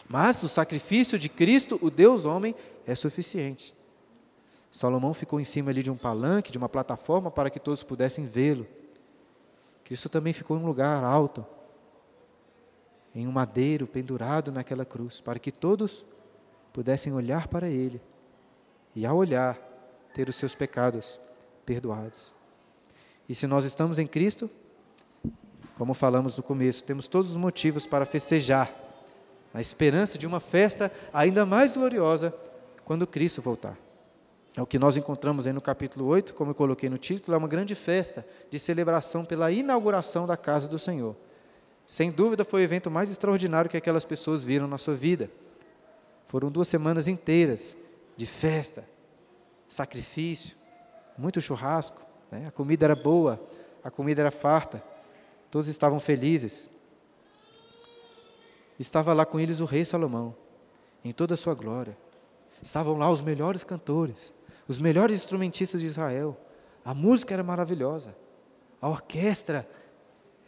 Mas 0.09 0.43
o 0.43 0.49
sacrifício 0.49 1.17
de 1.17 1.29
Cristo, 1.29 1.79
o 1.81 1.89
Deus 1.89 2.25
homem, 2.25 2.53
é 2.85 2.93
suficiente. 2.95 3.73
Salomão 4.69 5.13
ficou 5.13 5.39
em 5.39 5.45
cima 5.45 5.71
ali 5.71 5.81
de 5.81 5.89
um 5.89 5.95
palanque, 5.95 6.51
de 6.51 6.57
uma 6.57 6.67
plataforma, 6.67 7.31
para 7.31 7.49
que 7.49 7.61
todos 7.61 7.81
pudessem 7.81 8.25
vê-lo. 8.25 8.67
Cristo 9.85 10.09
também 10.09 10.33
ficou 10.33 10.57
em 10.57 10.59
um 10.59 10.65
lugar 10.65 11.01
alto, 11.01 11.45
em 13.13 13.27
um 13.27 13.31
madeiro 13.31 13.85
pendurado 13.85 14.51
naquela 14.51 14.85
cruz, 14.85 15.19
para 15.19 15.39
que 15.39 15.51
todos 15.51 16.05
pudessem 16.71 17.13
olhar 17.13 17.47
para 17.47 17.69
ele 17.69 18.01
e, 18.95 19.05
ao 19.05 19.17
olhar, 19.17 19.57
ter 20.13 20.29
os 20.29 20.35
seus 20.35 20.55
pecados 20.55 21.19
perdoados. 21.65 22.31
E 23.27 23.35
se 23.35 23.47
nós 23.47 23.65
estamos 23.65 23.99
em 23.99 24.07
Cristo, 24.07 24.49
como 25.77 25.93
falamos 25.93 26.35
no 26.37 26.43
começo, 26.43 26.83
temos 26.83 27.07
todos 27.07 27.31
os 27.31 27.37
motivos 27.37 27.85
para 27.85 28.05
festejar, 28.05 28.73
na 29.53 29.59
esperança 29.59 30.17
de 30.17 30.25
uma 30.25 30.39
festa 30.39 30.91
ainda 31.13 31.45
mais 31.45 31.73
gloriosa 31.73 32.33
quando 32.85 33.05
Cristo 33.05 33.41
voltar. 33.41 33.77
É 34.55 34.61
o 34.61 34.65
que 34.65 34.77
nós 34.77 34.97
encontramos 34.97 35.47
aí 35.47 35.53
no 35.53 35.61
capítulo 35.61 36.05
8, 36.07 36.33
como 36.33 36.51
eu 36.51 36.55
coloquei 36.55 36.89
no 36.89 36.97
título, 36.97 37.33
é 37.33 37.37
uma 37.37 37.47
grande 37.47 37.73
festa 37.73 38.25
de 38.49 38.59
celebração 38.59 39.23
pela 39.23 39.51
inauguração 39.51 40.27
da 40.27 40.35
casa 40.35 40.67
do 40.67 40.77
Senhor. 40.77 41.15
Sem 41.91 42.09
dúvida 42.09 42.45
foi 42.45 42.61
o 42.61 42.63
evento 42.63 42.89
mais 42.89 43.11
extraordinário 43.11 43.69
que 43.69 43.75
aquelas 43.75 44.05
pessoas 44.05 44.45
viram 44.45 44.65
na 44.65 44.77
sua 44.77 44.95
vida. 44.95 45.29
Foram 46.23 46.49
duas 46.49 46.69
semanas 46.69 47.05
inteiras 47.05 47.75
de 48.15 48.25
festa, 48.25 48.87
sacrifício, 49.67 50.55
muito 51.17 51.41
churrasco, 51.41 52.01
né? 52.31 52.47
a 52.47 52.51
comida 52.51 52.85
era 52.85 52.95
boa, 52.95 53.45
a 53.83 53.91
comida 53.91 54.21
era 54.21 54.31
farta, 54.31 54.81
todos 55.51 55.67
estavam 55.67 55.99
felizes. 55.99 56.69
Estava 58.79 59.11
lá 59.11 59.25
com 59.25 59.37
eles 59.37 59.59
o 59.59 59.65
rei 59.65 59.83
Salomão, 59.83 60.33
em 61.03 61.11
toda 61.11 61.33
a 61.33 61.37
sua 61.37 61.53
glória. 61.53 61.97
Estavam 62.61 62.97
lá 62.97 63.11
os 63.11 63.21
melhores 63.21 63.65
cantores, 63.65 64.31
os 64.65 64.79
melhores 64.79 65.17
instrumentistas 65.17 65.81
de 65.81 65.87
Israel. 65.87 66.37
A 66.85 66.93
música 66.93 67.33
era 67.33 67.43
maravilhosa, 67.43 68.15
a 68.81 68.87
orquestra 68.87 69.67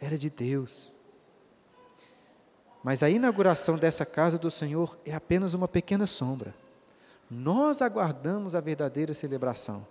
era 0.00 0.16
de 0.16 0.30
Deus. 0.30 0.93
Mas 2.84 3.02
a 3.02 3.08
inauguração 3.08 3.78
dessa 3.78 4.04
casa 4.04 4.36
do 4.36 4.50
Senhor 4.50 4.98
é 5.06 5.14
apenas 5.14 5.54
uma 5.54 5.66
pequena 5.66 6.06
sombra. 6.06 6.54
Nós 7.30 7.80
aguardamos 7.80 8.54
a 8.54 8.60
verdadeira 8.60 9.14
celebração, 9.14 9.86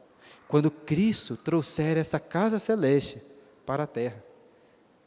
quando 0.48 0.70
Cristo 0.70 1.36
trouxer 1.36 1.98
essa 1.98 2.20
casa 2.20 2.60
celeste 2.60 3.20
para 3.66 3.84
a 3.84 3.88
terra, 3.88 4.24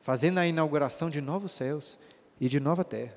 fazendo 0.02 0.38
a 0.38 0.46
inauguração 0.46 1.08
de 1.08 1.20
novos 1.20 1.52
céus 1.52 1.96
e 2.40 2.48
de 2.48 2.58
nova 2.58 2.82
terra. 2.82 3.14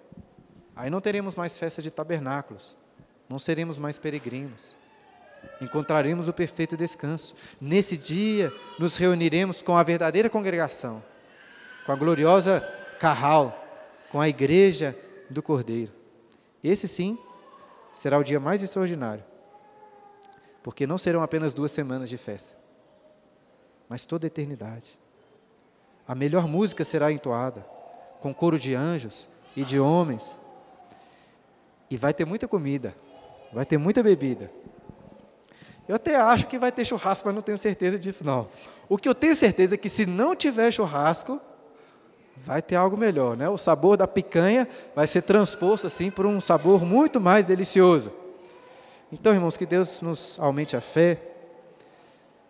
Aí 0.75 0.91
não 0.91 1.01
teremos 1.01 1.35
mais 1.35 1.57
festa 1.57 1.81
de 1.81 1.89
tabernáculos, 1.89 2.75
não 3.27 3.39
seremos 3.39 3.79
mais 3.79 3.97
peregrinos, 3.97 4.75
encontraremos 5.59 6.27
o 6.27 6.33
perfeito 6.33 6.77
descanso. 6.77 7.35
Nesse 7.59 7.97
dia, 7.97 8.53
nos 8.77 8.97
reuniremos 8.97 9.63
com 9.63 9.75
a 9.75 9.81
verdadeira 9.81 10.29
congregação, 10.29 11.03
com 11.87 11.91
a 11.91 11.95
gloriosa 11.95 12.61
Carral, 12.99 13.58
com 14.09 14.19
a 14.19 14.27
igreja 14.27 14.97
do 15.29 15.41
Cordeiro. 15.41 15.91
Esse 16.63 16.87
sim 16.87 17.17
será 17.91 18.17
o 18.17 18.23
dia 18.23 18.39
mais 18.39 18.61
extraordinário, 18.61 19.23
porque 20.61 20.85
não 20.85 20.97
serão 20.97 21.21
apenas 21.21 21.53
duas 21.53 21.71
semanas 21.71 22.09
de 22.09 22.17
festa, 22.17 22.55
mas 23.87 24.05
toda 24.05 24.25
a 24.25 24.27
eternidade. 24.27 24.99
A 26.07 26.15
melhor 26.15 26.47
música 26.47 26.83
será 26.83 27.11
entoada, 27.11 27.61
com 28.19 28.33
coro 28.33 28.59
de 28.59 28.75
anjos 28.75 29.29
e 29.55 29.63
de 29.63 29.79
homens, 29.79 30.37
e 31.89 31.97
vai 31.97 32.13
ter 32.13 32.25
muita 32.25 32.47
comida, 32.47 32.95
vai 33.51 33.65
ter 33.65 33.77
muita 33.77 34.03
bebida. 34.03 34.51
Eu 35.87 35.95
até 35.95 36.15
acho 36.15 36.45
que 36.45 36.59
vai 36.59 36.71
ter 36.71 36.85
churrasco, 36.85 37.27
mas 37.27 37.35
não 37.35 37.41
tenho 37.41 37.57
certeza 37.57 37.97
disso 37.97 38.23
não. 38.23 38.47
O 38.87 38.97
que 38.97 39.09
eu 39.09 39.15
tenho 39.15 39.35
certeza 39.35 39.73
é 39.73 39.77
que 39.77 39.89
se 39.89 40.05
não 40.05 40.35
tiver 40.35 40.71
churrasco, 40.71 41.41
vai 42.49 42.63
ter 42.63 42.75
algo 42.75 42.97
melhor, 42.97 43.37
né? 43.37 43.47
O 43.47 43.59
sabor 43.59 43.95
da 43.95 44.07
picanha 44.07 44.67
vai 44.95 45.05
ser 45.05 45.21
transposto 45.21 45.85
assim 45.85 46.09
por 46.09 46.25
um 46.25 46.41
sabor 46.41 46.83
muito 46.83 47.21
mais 47.21 47.45
delicioso. 47.45 48.11
Então, 49.11 49.31
irmãos, 49.31 49.55
que 49.55 49.67
Deus 49.67 50.01
nos 50.01 50.35
aumente 50.39 50.75
a 50.75 50.81
fé, 50.81 51.21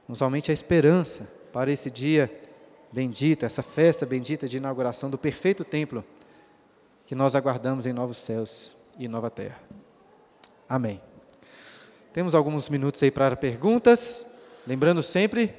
nos 0.08 0.22
aumente 0.22 0.52
a 0.52 0.54
esperança 0.54 1.30
para 1.52 1.70
esse 1.70 1.92
dia 1.92 2.32
bendito, 2.90 3.46
essa 3.46 3.62
festa 3.62 4.06
bendita 4.06 4.48
de 4.48 4.56
inauguração 4.56 5.10
do 5.10 5.18
perfeito 5.18 5.66
templo 5.66 6.02
que 7.06 7.14
nós 7.14 7.36
aguardamos 7.36 7.86
em 7.86 7.92
novos 7.92 8.20
céus 8.20 8.78
e 8.98 9.06
nova 9.06 9.30
terra. 9.30 9.60
Amém. 10.70 11.02
Temos 12.14 12.34
alguns 12.34 12.70
minutos 12.70 13.04
aí 13.04 13.12
para 13.12 13.36
perguntas, 13.36 14.26
lembrando 14.66 15.04
sempre 15.04 15.54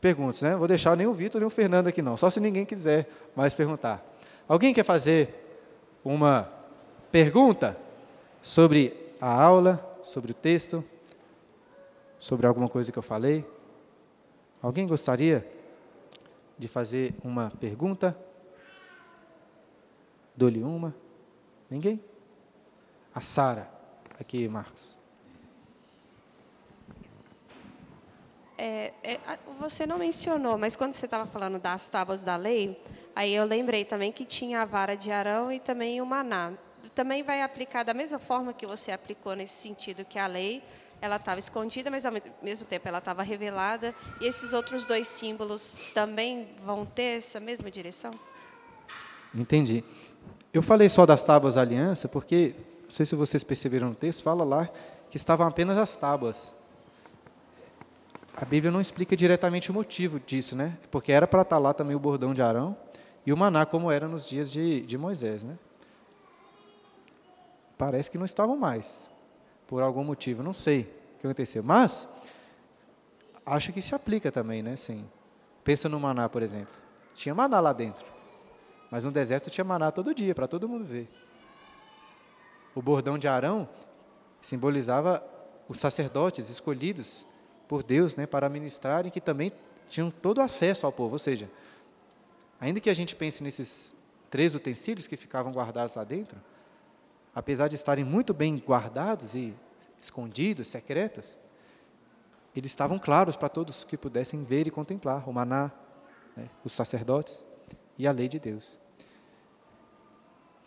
de 0.00 0.02
perguntas, 0.02 0.40
né? 0.40 0.56
Vou 0.56 0.66
deixar 0.66 0.96
nem 0.96 1.06
o 1.06 1.12
Vitor 1.12 1.40
nem 1.40 1.46
o 1.46 1.50
Fernando 1.50 1.86
aqui 1.86 2.00
não, 2.00 2.16
só 2.16 2.30
se 2.30 2.40
ninguém 2.40 2.64
quiser 2.64 3.06
mais 3.36 3.54
perguntar. 3.54 4.02
Alguém 4.48 4.72
quer 4.72 4.84
fazer 4.84 5.46
uma 6.02 6.50
pergunta 7.12 7.76
sobre 8.40 9.14
a 9.20 9.30
aula, 9.30 9.98
sobre 10.02 10.32
o 10.32 10.34
texto, 10.34 10.82
sobre 12.18 12.46
alguma 12.46 12.68
coisa 12.68 12.90
que 12.90 12.98
eu 12.98 13.02
falei? 13.02 13.44
Alguém 14.62 14.86
gostaria 14.86 15.46
de 16.58 16.66
fazer 16.66 17.14
uma 17.22 17.52
pergunta? 17.60 18.16
Dou-lhe 20.34 20.62
uma. 20.62 20.94
Ninguém? 21.68 22.02
A 23.14 23.20
Sara. 23.20 23.70
Aqui, 24.18 24.48
Marcos. 24.48 24.99
É, 28.62 28.92
é, 29.02 29.18
você 29.58 29.86
não 29.86 29.96
mencionou, 29.96 30.58
mas 30.58 30.76
quando 30.76 30.92
você 30.92 31.06
estava 31.06 31.24
falando 31.24 31.58
das 31.58 31.88
tábuas 31.88 32.22
da 32.22 32.36
lei, 32.36 32.78
aí 33.16 33.34
eu 33.34 33.46
lembrei 33.46 33.86
também 33.86 34.12
que 34.12 34.22
tinha 34.22 34.60
a 34.60 34.66
vara 34.66 34.94
de 34.94 35.10
Arão 35.10 35.50
e 35.50 35.58
também 35.58 35.98
o 36.02 36.04
maná. 36.04 36.52
Também 36.94 37.22
vai 37.22 37.40
aplicar 37.40 37.84
da 37.84 37.94
mesma 37.94 38.18
forma 38.18 38.52
que 38.52 38.66
você 38.66 38.92
aplicou 38.92 39.34
nesse 39.34 39.54
sentido 39.54 40.04
que 40.04 40.18
a 40.18 40.26
lei 40.26 40.62
ela 41.00 41.16
estava 41.16 41.38
escondida, 41.38 41.90
mas 41.90 42.04
ao 42.04 42.12
mesmo 42.42 42.66
tempo 42.66 42.86
ela 42.86 42.98
estava 42.98 43.22
revelada. 43.22 43.94
E 44.20 44.26
esses 44.26 44.52
outros 44.52 44.84
dois 44.84 45.08
símbolos 45.08 45.86
também 45.94 46.50
vão 46.62 46.84
ter 46.84 47.16
essa 47.16 47.40
mesma 47.40 47.70
direção? 47.70 48.10
Entendi. 49.34 49.82
Eu 50.52 50.60
falei 50.60 50.90
só 50.90 51.06
das 51.06 51.22
tábuas 51.22 51.54
da 51.54 51.62
aliança 51.62 52.08
porque, 52.08 52.54
não 52.84 52.90
sei 52.90 53.06
se 53.06 53.14
vocês 53.14 53.42
perceberam 53.42 53.88
no 53.88 53.94
texto, 53.94 54.22
fala 54.22 54.44
lá 54.44 54.68
que 55.08 55.16
estavam 55.16 55.46
apenas 55.46 55.78
as 55.78 55.96
tábuas. 55.96 56.52
A 58.36 58.44
Bíblia 58.44 58.70
não 58.70 58.80
explica 58.80 59.16
diretamente 59.16 59.70
o 59.70 59.74
motivo 59.74 60.20
disso, 60.20 60.56
né? 60.56 60.78
Porque 60.90 61.12
era 61.12 61.26
para 61.26 61.42
estar 61.42 61.58
lá 61.58 61.74
também 61.74 61.96
o 61.96 61.98
bordão 61.98 62.32
de 62.32 62.42
Arão 62.42 62.76
e 63.26 63.32
o 63.32 63.36
maná, 63.36 63.66
como 63.66 63.90
era 63.90 64.08
nos 64.08 64.26
dias 64.26 64.50
de, 64.50 64.80
de 64.82 64.96
Moisés, 64.96 65.42
né? 65.42 65.58
Parece 67.76 68.10
que 68.10 68.18
não 68.18 68.24
estavam 68.24 68.56
mais, 68.56 69.02
por 69.66 69.82
algum 69.82 70.04
motivo, 70.04 70.42
não 70.42 70.52
sei 70.52 70.82
o 70.82 71.20
que 71.20 71.26
aconteceu. 71.26 71.62
Mas, 71.62 72.08
acho 73.44 73.72
que 73.72 73.82
se 73.82 73.94
aplica 73.94 74.30
também, 74.30 74.62
né? 74.62 74.76
Sim. 74.76 75.06
Pensa 75.64 75.88
no 75.88 75.98
maná, 75.98 76.28
por 76.28 76.42
exemplo. 76.42 76.74
Tinha 77.14 77.34
maná 77.34 77.60
lá 77.60 77.72
dentro. 77.72 78.06
Mas 78.90 79.04
no 79.04 79.10
deserto 79.10 79.50
tinha 79.50 79.64
maná 79.64 79.90
todo 79.90 80.14
dia, 80.14 80.34
para 80.34 80.48
todo 80.48 80.68
mundo 80.68 80.84
ver. 80.84 81.08
O 82.74 82.80
bordão 82.80 83.18
de 83.18 83.28
Arão 83.28 83.68
simbolizava 84.40 85.22
os 85.68 85.78
sacerdotes 85.78 86.48
escolhidos 86.48 87.26
por 87.70 87.84
Deus 87.84 88.16
né, 88.16 88.26
para 88.26 88.48
ministrarem, 88.48 89.12
que 89.12 89.20
também 89.20 89.52
tinham 89.88 90.10
todo 90.10 90.40
acesso 90.40 90.86
ao 90.86 90.90
povo. 90.90 91.12
Ou 91.12 91.18
seja, 91.20 91.48
ainda 92.60 92.80
que 92.80 92.90
a 92.90 92.94
gente 92.94 93.14
pense 93.14 93.44
nesses 93.44 93.94
três 94.28 94.56
utensílios 94.56 95.06
que 95.06 95.16
ficavam 95.16 95.52
guardados 95.52 95.94
lá 95.94 96.02
dentro, 96.02 96.36
apesar 97.32 97.68
de 97.68 97.76
estarem 97.76 98.04
muito 98.04 98.34
bem 98.34 98.58
guardados 98.58 99.36
e 99.36 99.54
escondidos, 100.00 100.66
secretos, 100.66 101.38
eles 102.56 102.72
estavam 102.72 102.98
claros 102.98 103.36
para 103.36 103.48
todos 103.48 103.84
que 103.84 103.96
pudessem 103.96 104.42
ver 104.42 104.66
e 104.66 104.70
contemplar 104.72 105.28
o 105.28 105.32
maná, 105.32 105.70
né, 106.36 106.50
os 106.64 106.72
sacerdotes 106.72 107.44
e 107.96 108.04
a 108.04 108.10
lei 108.10 108.26
de 108.26 108.40
Deus. 108.40 108.80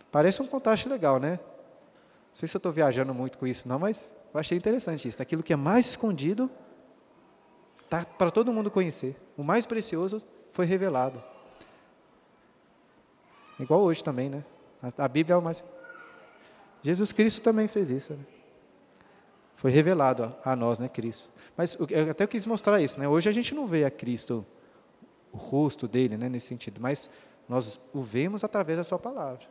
Parece 0.10 0.42
um 0.42 0.48
contraste 0.48 0.88
legal, 0.88 1.20
né? 1.20 1.32
Não 1.32 2.36
sei 2.36 2.48
se 2.48 2.56
eu 2.56 2.60
estou 2.60 2.72
viajando 2.72 3.14
muito 3.14 3.38
com 3.38 3.46
isso, 3.46 3.68
não, 3.68 3.78
mas 3.78 4.10
eu 4.34 4.40
achei 4.40 4.58
interessante 4.58 5.06
isso. 5.06 5.22
Aquilo 5.22 5.44
que 5.44 5.52
é 5.52 5.58
mais 5.58 5.90
escondido 5.90 6.50
Está 7.94 8.04
para 8.06 8.32
todo 8.32 8.52
mundo 8.52 8.72
conhecer. 8.72 9.16
O 9.38 9.44
mais 9.44 9.68
precioso 9.68 10.20
foi 10.52 10.66
revelado. 10.66 11.24
Igual 13.60 13.82
hoje 13.82 14.04
também, 14.04 14.32
né? 14.32 14.44
A, 14.82 15.06
a 15.06 15.08
Bíblia 15.08 15.36
é 15.36 15.38
o 15.38 15.42
mais. 15.44 15.64
Jesus 16.82 17.12
Cristo 17.12 17.40
também 17.42 17.68
fez 17.68 17.92
isso. 17.92 18.14
Né? 18.14 18.26
Foi 19.56 19.70
revelado 19.70 20.36
a, 20.44 20.54
a, 20.54 20.56
nós, 20.56 20.80
né, 20.80 20.90
Cristo. 20.90 21.30
Mas 21.56 21.78
eu 21.92 22.10
até 22.10 22.26
quis 22.26 22.48
mostrar 22.48 22.82
isso, 22.82 23.00
né? 23.00 23.08
Hoje 23.08 23.30
a 23.30 23.32
gente 23.32 23.54
não 23.54 23.68
vê 23.68 23.86
a 23.86 23.92
Cristo, 23.92 24.44
o 25.32 25.38
rosto 25.38 25.88
dele, 25.88 26.18
né, 26.18 26.28
nesse 26.28 26.48
sentido, 26.48 26.82
mas 26.82 27.12
nós 27.48 27.80
o 27.94 28.02
vemos 28.02 28.44
através 28.44 28.80
da 28.80 28.84
sua 28.84 28.98
palavra. 28.98 29.46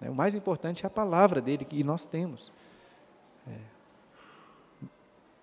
Né? 0.00 0.10
O 0.10 0.14
mais 0.14 0.34
importante 0.34 0.84
é 0.84 0.88
a 0.88 0.90
palavra 0.90 1.40
dele 1.40 1.64
que 1.64 1.84
nós 1.84 2.06
temos. 2.06 2.50
É. 3.46 3.73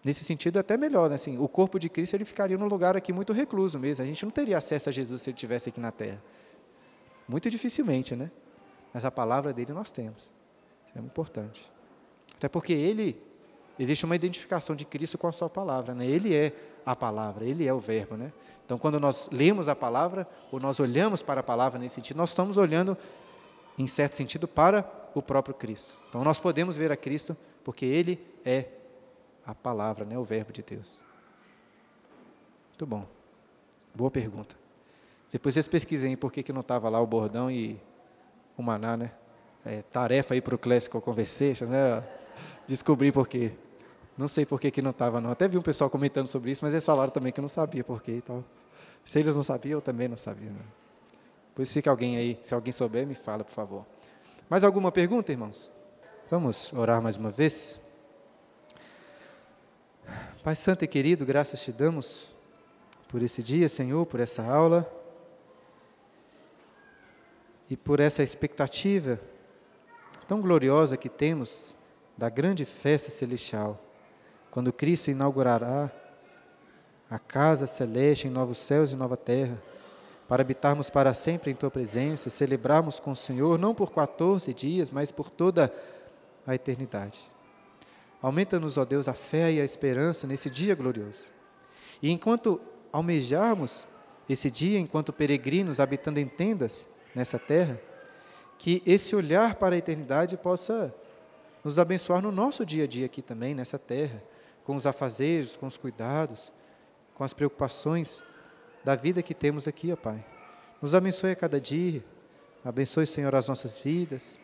Nesse 0.03 0.23
sentido, 0.23 0.57
é 0.57 0.59
até 0.61 0.77
melhor, 0.77 1.09
né? 1.09 1.15
assim, 1.15 1.37
o 1.37 1.47
corpo 1.47 1.77
de 1.77 1.87
Cristo 1.87 2.15
ele 2.15 2.25
ficaria 2.25 2.57
num 2.57 2.67
lugar 2.67 2.97
aqui 2.97 3.13
muito 3.13 3.31
recluso 3.33 3.77
mesmo. 3.77 4.03
A 4.03 4.07
gente 4.07 4.23
não 4.23 4.31
teria 4.31 4.57
acesso 4.57 4.89
a 4.89 4.91
Jesus 4.91 5.21
se 5.21 5.29
ele 5.29 5.35
estivesse 5.35 5.69
aqui 5.69 5.79
na 5.79 5.91
Terra. 5.91 6.21
Muito 7.27 7.49
dificilmente, 7.49 8.15
né? 8.15 8.31
Mas 8.93 9.05
a 9.05 9.11
palavra 9.11 9.53
dele 9.53 9.71
nós 9.73 9.91
temos. 9.91 10.21
É 10.95 10.99
muito 10.99 11.11
importante. 11.11 11.71
Até 12.35 12.49
porque 12.49 12.73
ele, 12.73 13.21
existe 13.77 14.03
uma 14.03 14.15
identificação 14.15 14.75
de 14.75 14.85
Cristo 14.85 15.17
com 15.17 15.27
a 15.27 15.31
sua 15.31 15.49
palavra, 15.49 15.93
né? 15.93 16.05
Ele 16.05 16.33
é 16.33 16.51
a 16.83 16.95
palavra, 16.95 17.45
ele 17.45 17.67
é 17.67 17.73
o 17.73 17.79
verbo, 17.79 18.17
né? 18.17 18.33
Então, 18.65 18.79
quando 18.79 18.99
nós 18.99 19.29
lemos 19.31 19.69
a 19.69 19.75
palavra, 19.75 20.27
ou 20.51 20.59
nós 20.59 20.79
olhamos 20.79 21.21
para 21.21 21.41
a 21.41 21.43
palavra 21.43 21.79
nesse 21.79 21.95
sentido, 21.95 22.17
nós 22.17 22.29
estamos 22.29 22.57
olhando, 22.57 22.97
em 23.77 23.85
certo 23.85 24.15
sentido, 24.15 24.47
para 24.47 24.89
o 25.13 25.21
próprio 25.21 25.53
Cristo. 25.53 25.93
Então, 26.09 26.23
nós 26.23 26.39
podemos 26.39 26.75
ver 26.75 26.91
a 26.91 26.97
Cristo 26.97 27.37
porque 27.63 27.85
ele 27.85 28.19
é 28.43 28.65
a 29.45 29.55
palavra, 29.55 30.05
né, 30.05 30.17
o 30.17 30.23
verbo 30.23 30.51
de 30.51 30.61
Deus. 30.61 31.01
Muito 32.69 32.85
bom. 32.85 33.05
Boa 33.93 34.09
pergunta. 34.09 34.55
Depois 35.31 35.53
vocês 35.53 35.67
pesquisem 35.67 36.15
por 36.17 36.31
que, 36.31 36.43
que 36.43 36.51
não 36.51 36.61
estava 36.61 36.89
lá 36.89 36.99
o 36.99 37.07
bordão 37.07 37.49
e 37.49 37.79
o 38.57 38.61
maná, 38.63 38.97
né? 38.97 39.11
É, 39.65 39.81
tarefa 39.81 40.33
aí 40.33 40.41
para 40.41 40.55
o 40.55 40.57
Classical 40.57 41.01
Conversations, 41.01 41.69
né? 41.69 42.03
Descobrir 42.67 43.11
por 43.11 43.27
quê. 43.27 43.51
Não 44.17 44.27
sei 44.27 44.45
por 44.45 44.59
que, 44.59 44.69
que 44.69 44.81
não 44.81 44.91
estava, 44.91 45.21
não. 45.21 45.31
Até 45.31 45.47
vi 45.47 45.57
um 45.57 45.61
pessoal 45.61 45.89
comentando 45.89 46.27
sobre 46.27 46.51
isso, 46.51 46.63
mas 46.63 46.73
eles 46.73 46.85
falaram 46.85 47.11
também 47.11 47.31
que 47.31 47.41
não 47.41 47.47
sabia 47.47 47.83
por 47.83 48.01
quê 48.01 48.17
e 48.17 48.21
tal. 48.21 48.43
Se 49.05 49.19
eles 49.19 49.35
não 49.35 49.43
sabiam, 49.43 49.77
eu 49.77 49.81
também 49.81 50.07
não 50.07 50.17
sabia. 50.17 50.49
Né? 50.49 50.61
Pois 51.55 51.71
fica 51.71 51.89
alguém 51.89 52.17
aí, 52.17 52.39
se 52.43 52.53
alguém 52.53 52.71
souber, 52.71 53.05
me 53.05 53.15
fala, 53.15 53.43
por 53.43 53.51
favor. 53.53 53.85
Mais 54.49 54.63
alguma 54.63 54.91
pergunta, 54.91 55.31
irmãos? 55.31 55.71
Vamos 56.29 56.71
orar 56.73 57.01
mais 57.01 57.17
uma 57.17 57.31
vez? 57.31 57.80
Pai 60.43 60.55
Santo 60.55 60.83
e 60.83 60.87
querido, 60.87 61.23
graças 61.23 61.61
te 61.61 61.71
damos 61.71 62.27
por 63.07 63.21
esse 63.21 63.43
dia, 63.43 63.69
Senhor, 63.69 64.07
por 64.07 64.19
essa 64.19 64.43
aula 64.43 64.91
e 67.69 67.77
por 67.77 67.99
essa 67.99 68.23
expectativa 68.23 69.19
tão 70.27 70.41
gloriosa 70.41 70.97
que 70.97 71.09
temos 71.09 71.75
da 72.17 72.27
grande 72.27 72.65
festa 72.65 73.11
celestial, 73.11 73.79
quando 74.49 74.73
Cristo 74.73 75.11
inaugurará 75.11 75.91
a 77.07 77.19
casa 77.19 77.67
celeste 77.67 78.27
em 78.27 78.31
novos 78.31 78.57
céus 78.57 78.93
e 78.93 78.95
nova 78.95 79.15
terra, 79.15 79.61
para 80.27 80.41
habitarmos 80.41 80.89
para 80.89 81.13
sempre 81.13 81.51
em 81.51 81.55
tua 81.55 81.69
presença, 81.69 82.31
celebrarmos 82.31 82.99
com 82.99 83.11
o 83.11 83.15
Senhor 83.15 83.59
não 83.59 83.75
por 83.75 83.91
14 83.91 84.51
dias, 84.55 84.89
mas 84.89 85.11
por 85.11 85.29
toda 85.29 85.71
a 86.47 86.55
eternidade. 86.55 87.30
Aumenta-nos, 88.21 88.77
ó 88.77 88.85
Deus, 88.85 89.07
a 89.07 89.13
fé 89.13 89.51
e 89.51 89.59
a 89.59 89.65
esperança 89.65 90.27
nesse 90.27 90.49
dia 90.49 90.75
glorioso. 90.75 91.23
E 92.01 92.11
enquanto 92.11 92.61
almejarmos 92.91 93.87
esse 94.29 94.51
dia, 94.51 94.79
enquanto 94.79 95.11
peregrinos 95.11 95.79
habitando 95.79 96.19
em 96.19 96.27
tendas 96.27 96.87
nessa 97.15 97.39
terra, 97.39 97.81
que 98.57 98.81
esse 98.85 99.15
olhar 99.15 99.55
para 99.55 99.75
a 99.75 99.77
eternidade 99.77 100.37
possa 100.37 100.93
nos 101.63 101.79
abençoar 101.79 102.21
no 102.21 102.31
nosso 102.31 102.65
dia 102.65 102.83
a 102.83 102.87
dia 102.87 103.05
aqui 103.05 103.21
também, 103.21 103.55
nessa 103.55 103.79
terra, 103.79 104.21
com 104.63 104.75
os 104.75 104.85
afazeres, 104.85 105.55
com 105.55 105.65
os 105.65 105.77
cuidados, 105.77 106.51
com 107.15 107.23
as 107.23 107.33
preocupações 107.33 108.21
da 108.83 108.95
vida 108.95 109.21
que 109.21 109.33
temos 109.33 109.67
aqui, 109.67 109.91
ó 109.91 109.95
Pai. 109.95 110.23
Nos 110.81 110.95
abençoe 110.95 111.31
a 111.31 111.35
cada 111.35 111.59
dia, 111.59 112.03
abençoe, 112.63 113.05
Senhor, 113.05 113.33
as 113.35 113.47
nossas 113.47 113.79
vidas, 113.79 114.39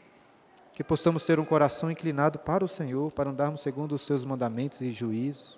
que 0.77 0.83
possamos 0.83 1.25
ter 1.25 1.39
um 1.39 1.43
coração 1.43 1.89
inclinado 1.89 2.37
para 2.37 2.63
o 2.63 2.67
Senhor, 2.67 3.11
para 3.11 3.31
andarmos 3.31 3.61
segundo 3.61 3.93
os 3.93 4.03
seus 4.03 4.23
mandamentos 4.23 4.79
e 4.79 4.91
juízos. 4.91 5.57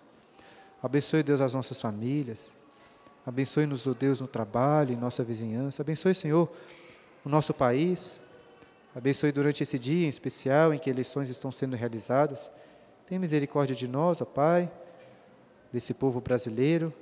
Abençoe, 0.82 1.22
Deus, 1.22 1.41
as 1.41 1.53
nossas 1.53 1.82
famílias. 1.82 2.49
Abençoe-nos, 3.26 3.86
o 3.86 3.93
Deus, 3.93 4.22
no 4.22 4.28
trabalho, 4.28 4.93
em 4.93 4.95
nossa 4.95 5.22
vizinhança. 5.22 5.82
Abençoe, 5.82 6.15
Senhor, 6.15 6.49
o 7.26 7.28
nosso 7.28 7.53
país. 7.53 8.17
Abençoe 8.95 9.34
durante 9.34 9.61
esse 9.61 9.78
dia 9.78 10.05
em 10.05 10.07
especial 10.07 10.74
em 10.74 10.80
que 10.80 10.89
eleições 10.89 11.30
estão 11.30 11.51
sendo 11.51 11.76
realizadas. 11.76 12.49
Tenha 13.05 13.20
misericórdia 13.20 13.76
de 13.76 13.89
nós, 13.89 14.22
ó 14.22 14.26
Pai, 14.26 14.72
desse 15.70 15.93
povo 15.93 16.22
brasileiro. 16.22 16.93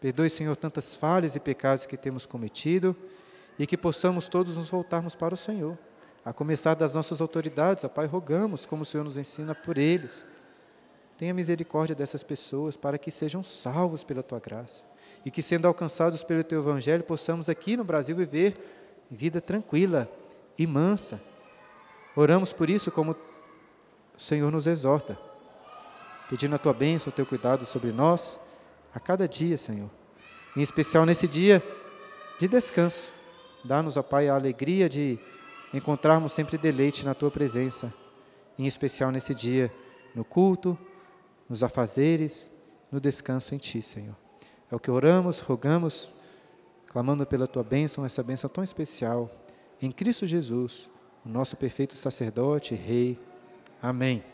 Perdoe, 0.00 0.30
Senhor, 0.30 0.54
tantas 0.54 0.94
falhas 0.94 1.34
e 1.34 1.40
pecados 1.40 1.84
que 1.84 1.96
temos 1.96 2.26
cometido 2.26 2.94
e 3.58 3.66
que 3.66 3.76
possamos 3.76 4.28
todos 4.28 4.56
nos 4.56 4.70
voltarmos 4.70 5.16
para 5.16 5.34
o 5.34 5.36
Senhor 5.36 5.76
a 6.26 6.32
começar 6.32 6.74
das 6.74 6.92
nossas 6.92 7.20
autoridades, 7.20 7.84
ó 7.84 7.88
Pai, 7.88 8.04
rogamos, 8.04 8.66
como 8.66 8.82
o 8.82 8.84
Senhor 8.84 9.04
nos 9.04 9.16
ensina, 9.16 9.54
por 9.54 9.78
eles. 9.78 10.26
Tenha 11.16 11.32
misericórdia 11.32 11.94
dessas 11.94 12.24
pessoas 12.24 12.76
para 12.76 12.98
que 12.98 13.12
sejam 13.12 13.44
salvos 13.44 14.02
pela 14.02 14.24
tua 14.24 14.40
graça 14.40 14.84
e 15.24 15.30
que, 15.30 15.40
sendo 15.40 15.68
alcançados 15.68 16.24
pelo 16.24 16.42
teu 16.42 16.58
evangelho, 16.58 17.04
possamos 17.04 17.48
aqui 17.48 17.76
no 17.76 17.84
Brasil 17.84 18.16
viver 18.16 18.56
vida 19.08 19.40
tranquila 19.40 20.10
e 20.58 20.66
mansa. 20.66 21.22
Oramos 22.16 22.52
por 22.52 22.68
isso, 22.68 22.90
como 22.90 23.12
o 23.12 24.20
Senhor 24.20 24.50
nos 24.50 24.66
exorta, 24.66 25.16
pedindo 26.28 26.56
a 26.56 26.58
tua 26.58 26.74
bênção, 26.74 27.12
o 27.12 27.14
teu 27.14 27.24
cuidado 27.24 27.64
sobre 27.64 27.92
nós 27.92 28.36
a 28.92 28.98
cada 28.98 29.28
dia, 29.28 29.56
Senhor. 29.56 29.88
Em 30.56 30.60
especial 30.60 31.06
nesse 31.06 31.28
dia 31.28 31.62
de 32.40 32.48
descanso. 32.48 33.12
Dá-nos, 33.64 33.96
ó 33.96 34.02
Pai, 34.02 34.28
a 34.28 34.34
alegria 34.34 34.88
de 34.88 35.20
encontrarmos 35.72 36.32
sempre 36.32 36.56
deleite 36.56 37.04
na 37.04 37.14
tua 37.14 37.30
presença, 37.30 37.92
em 38.58 38.66
especial 38.66 39.10
nesse 39.10 39.34
dia, 39.34 39.72
no 40.14 40.24
culto, 40.24 40.78
nos 41.48 41.62
afazeres, 41.62 42.50
no 42.90 43.00
descanso 43.00 43.54
em 43.54 43.58
ti, 43.58 43.82
Senhor. 43.82 44.16
É 44.70 44.74
o 44.74 44.80
que 44.80 44.90
oramos, 44.90 45.40
rogamos, 45.40 46.10
clamando 46.86 47.26
pela 47.26 47.46
tua 47.46 47.62
bênção, 47.62 48.04
essa 48.04 48.22
bênção 48.22 48.48
tão 48.48 48.64
especial, 48.64 49.30
em 49.80 49.92
Cristo 49.92 50.26
Jesus, 50.26 50.88
o 51.24 51.28
nosso 51.28 51.56
perfeito 51.56 51.96
sacerdote 51.96 52.74
e 52.74 52.76
rei. 52.76 53.18
Amém. 53.82 54.24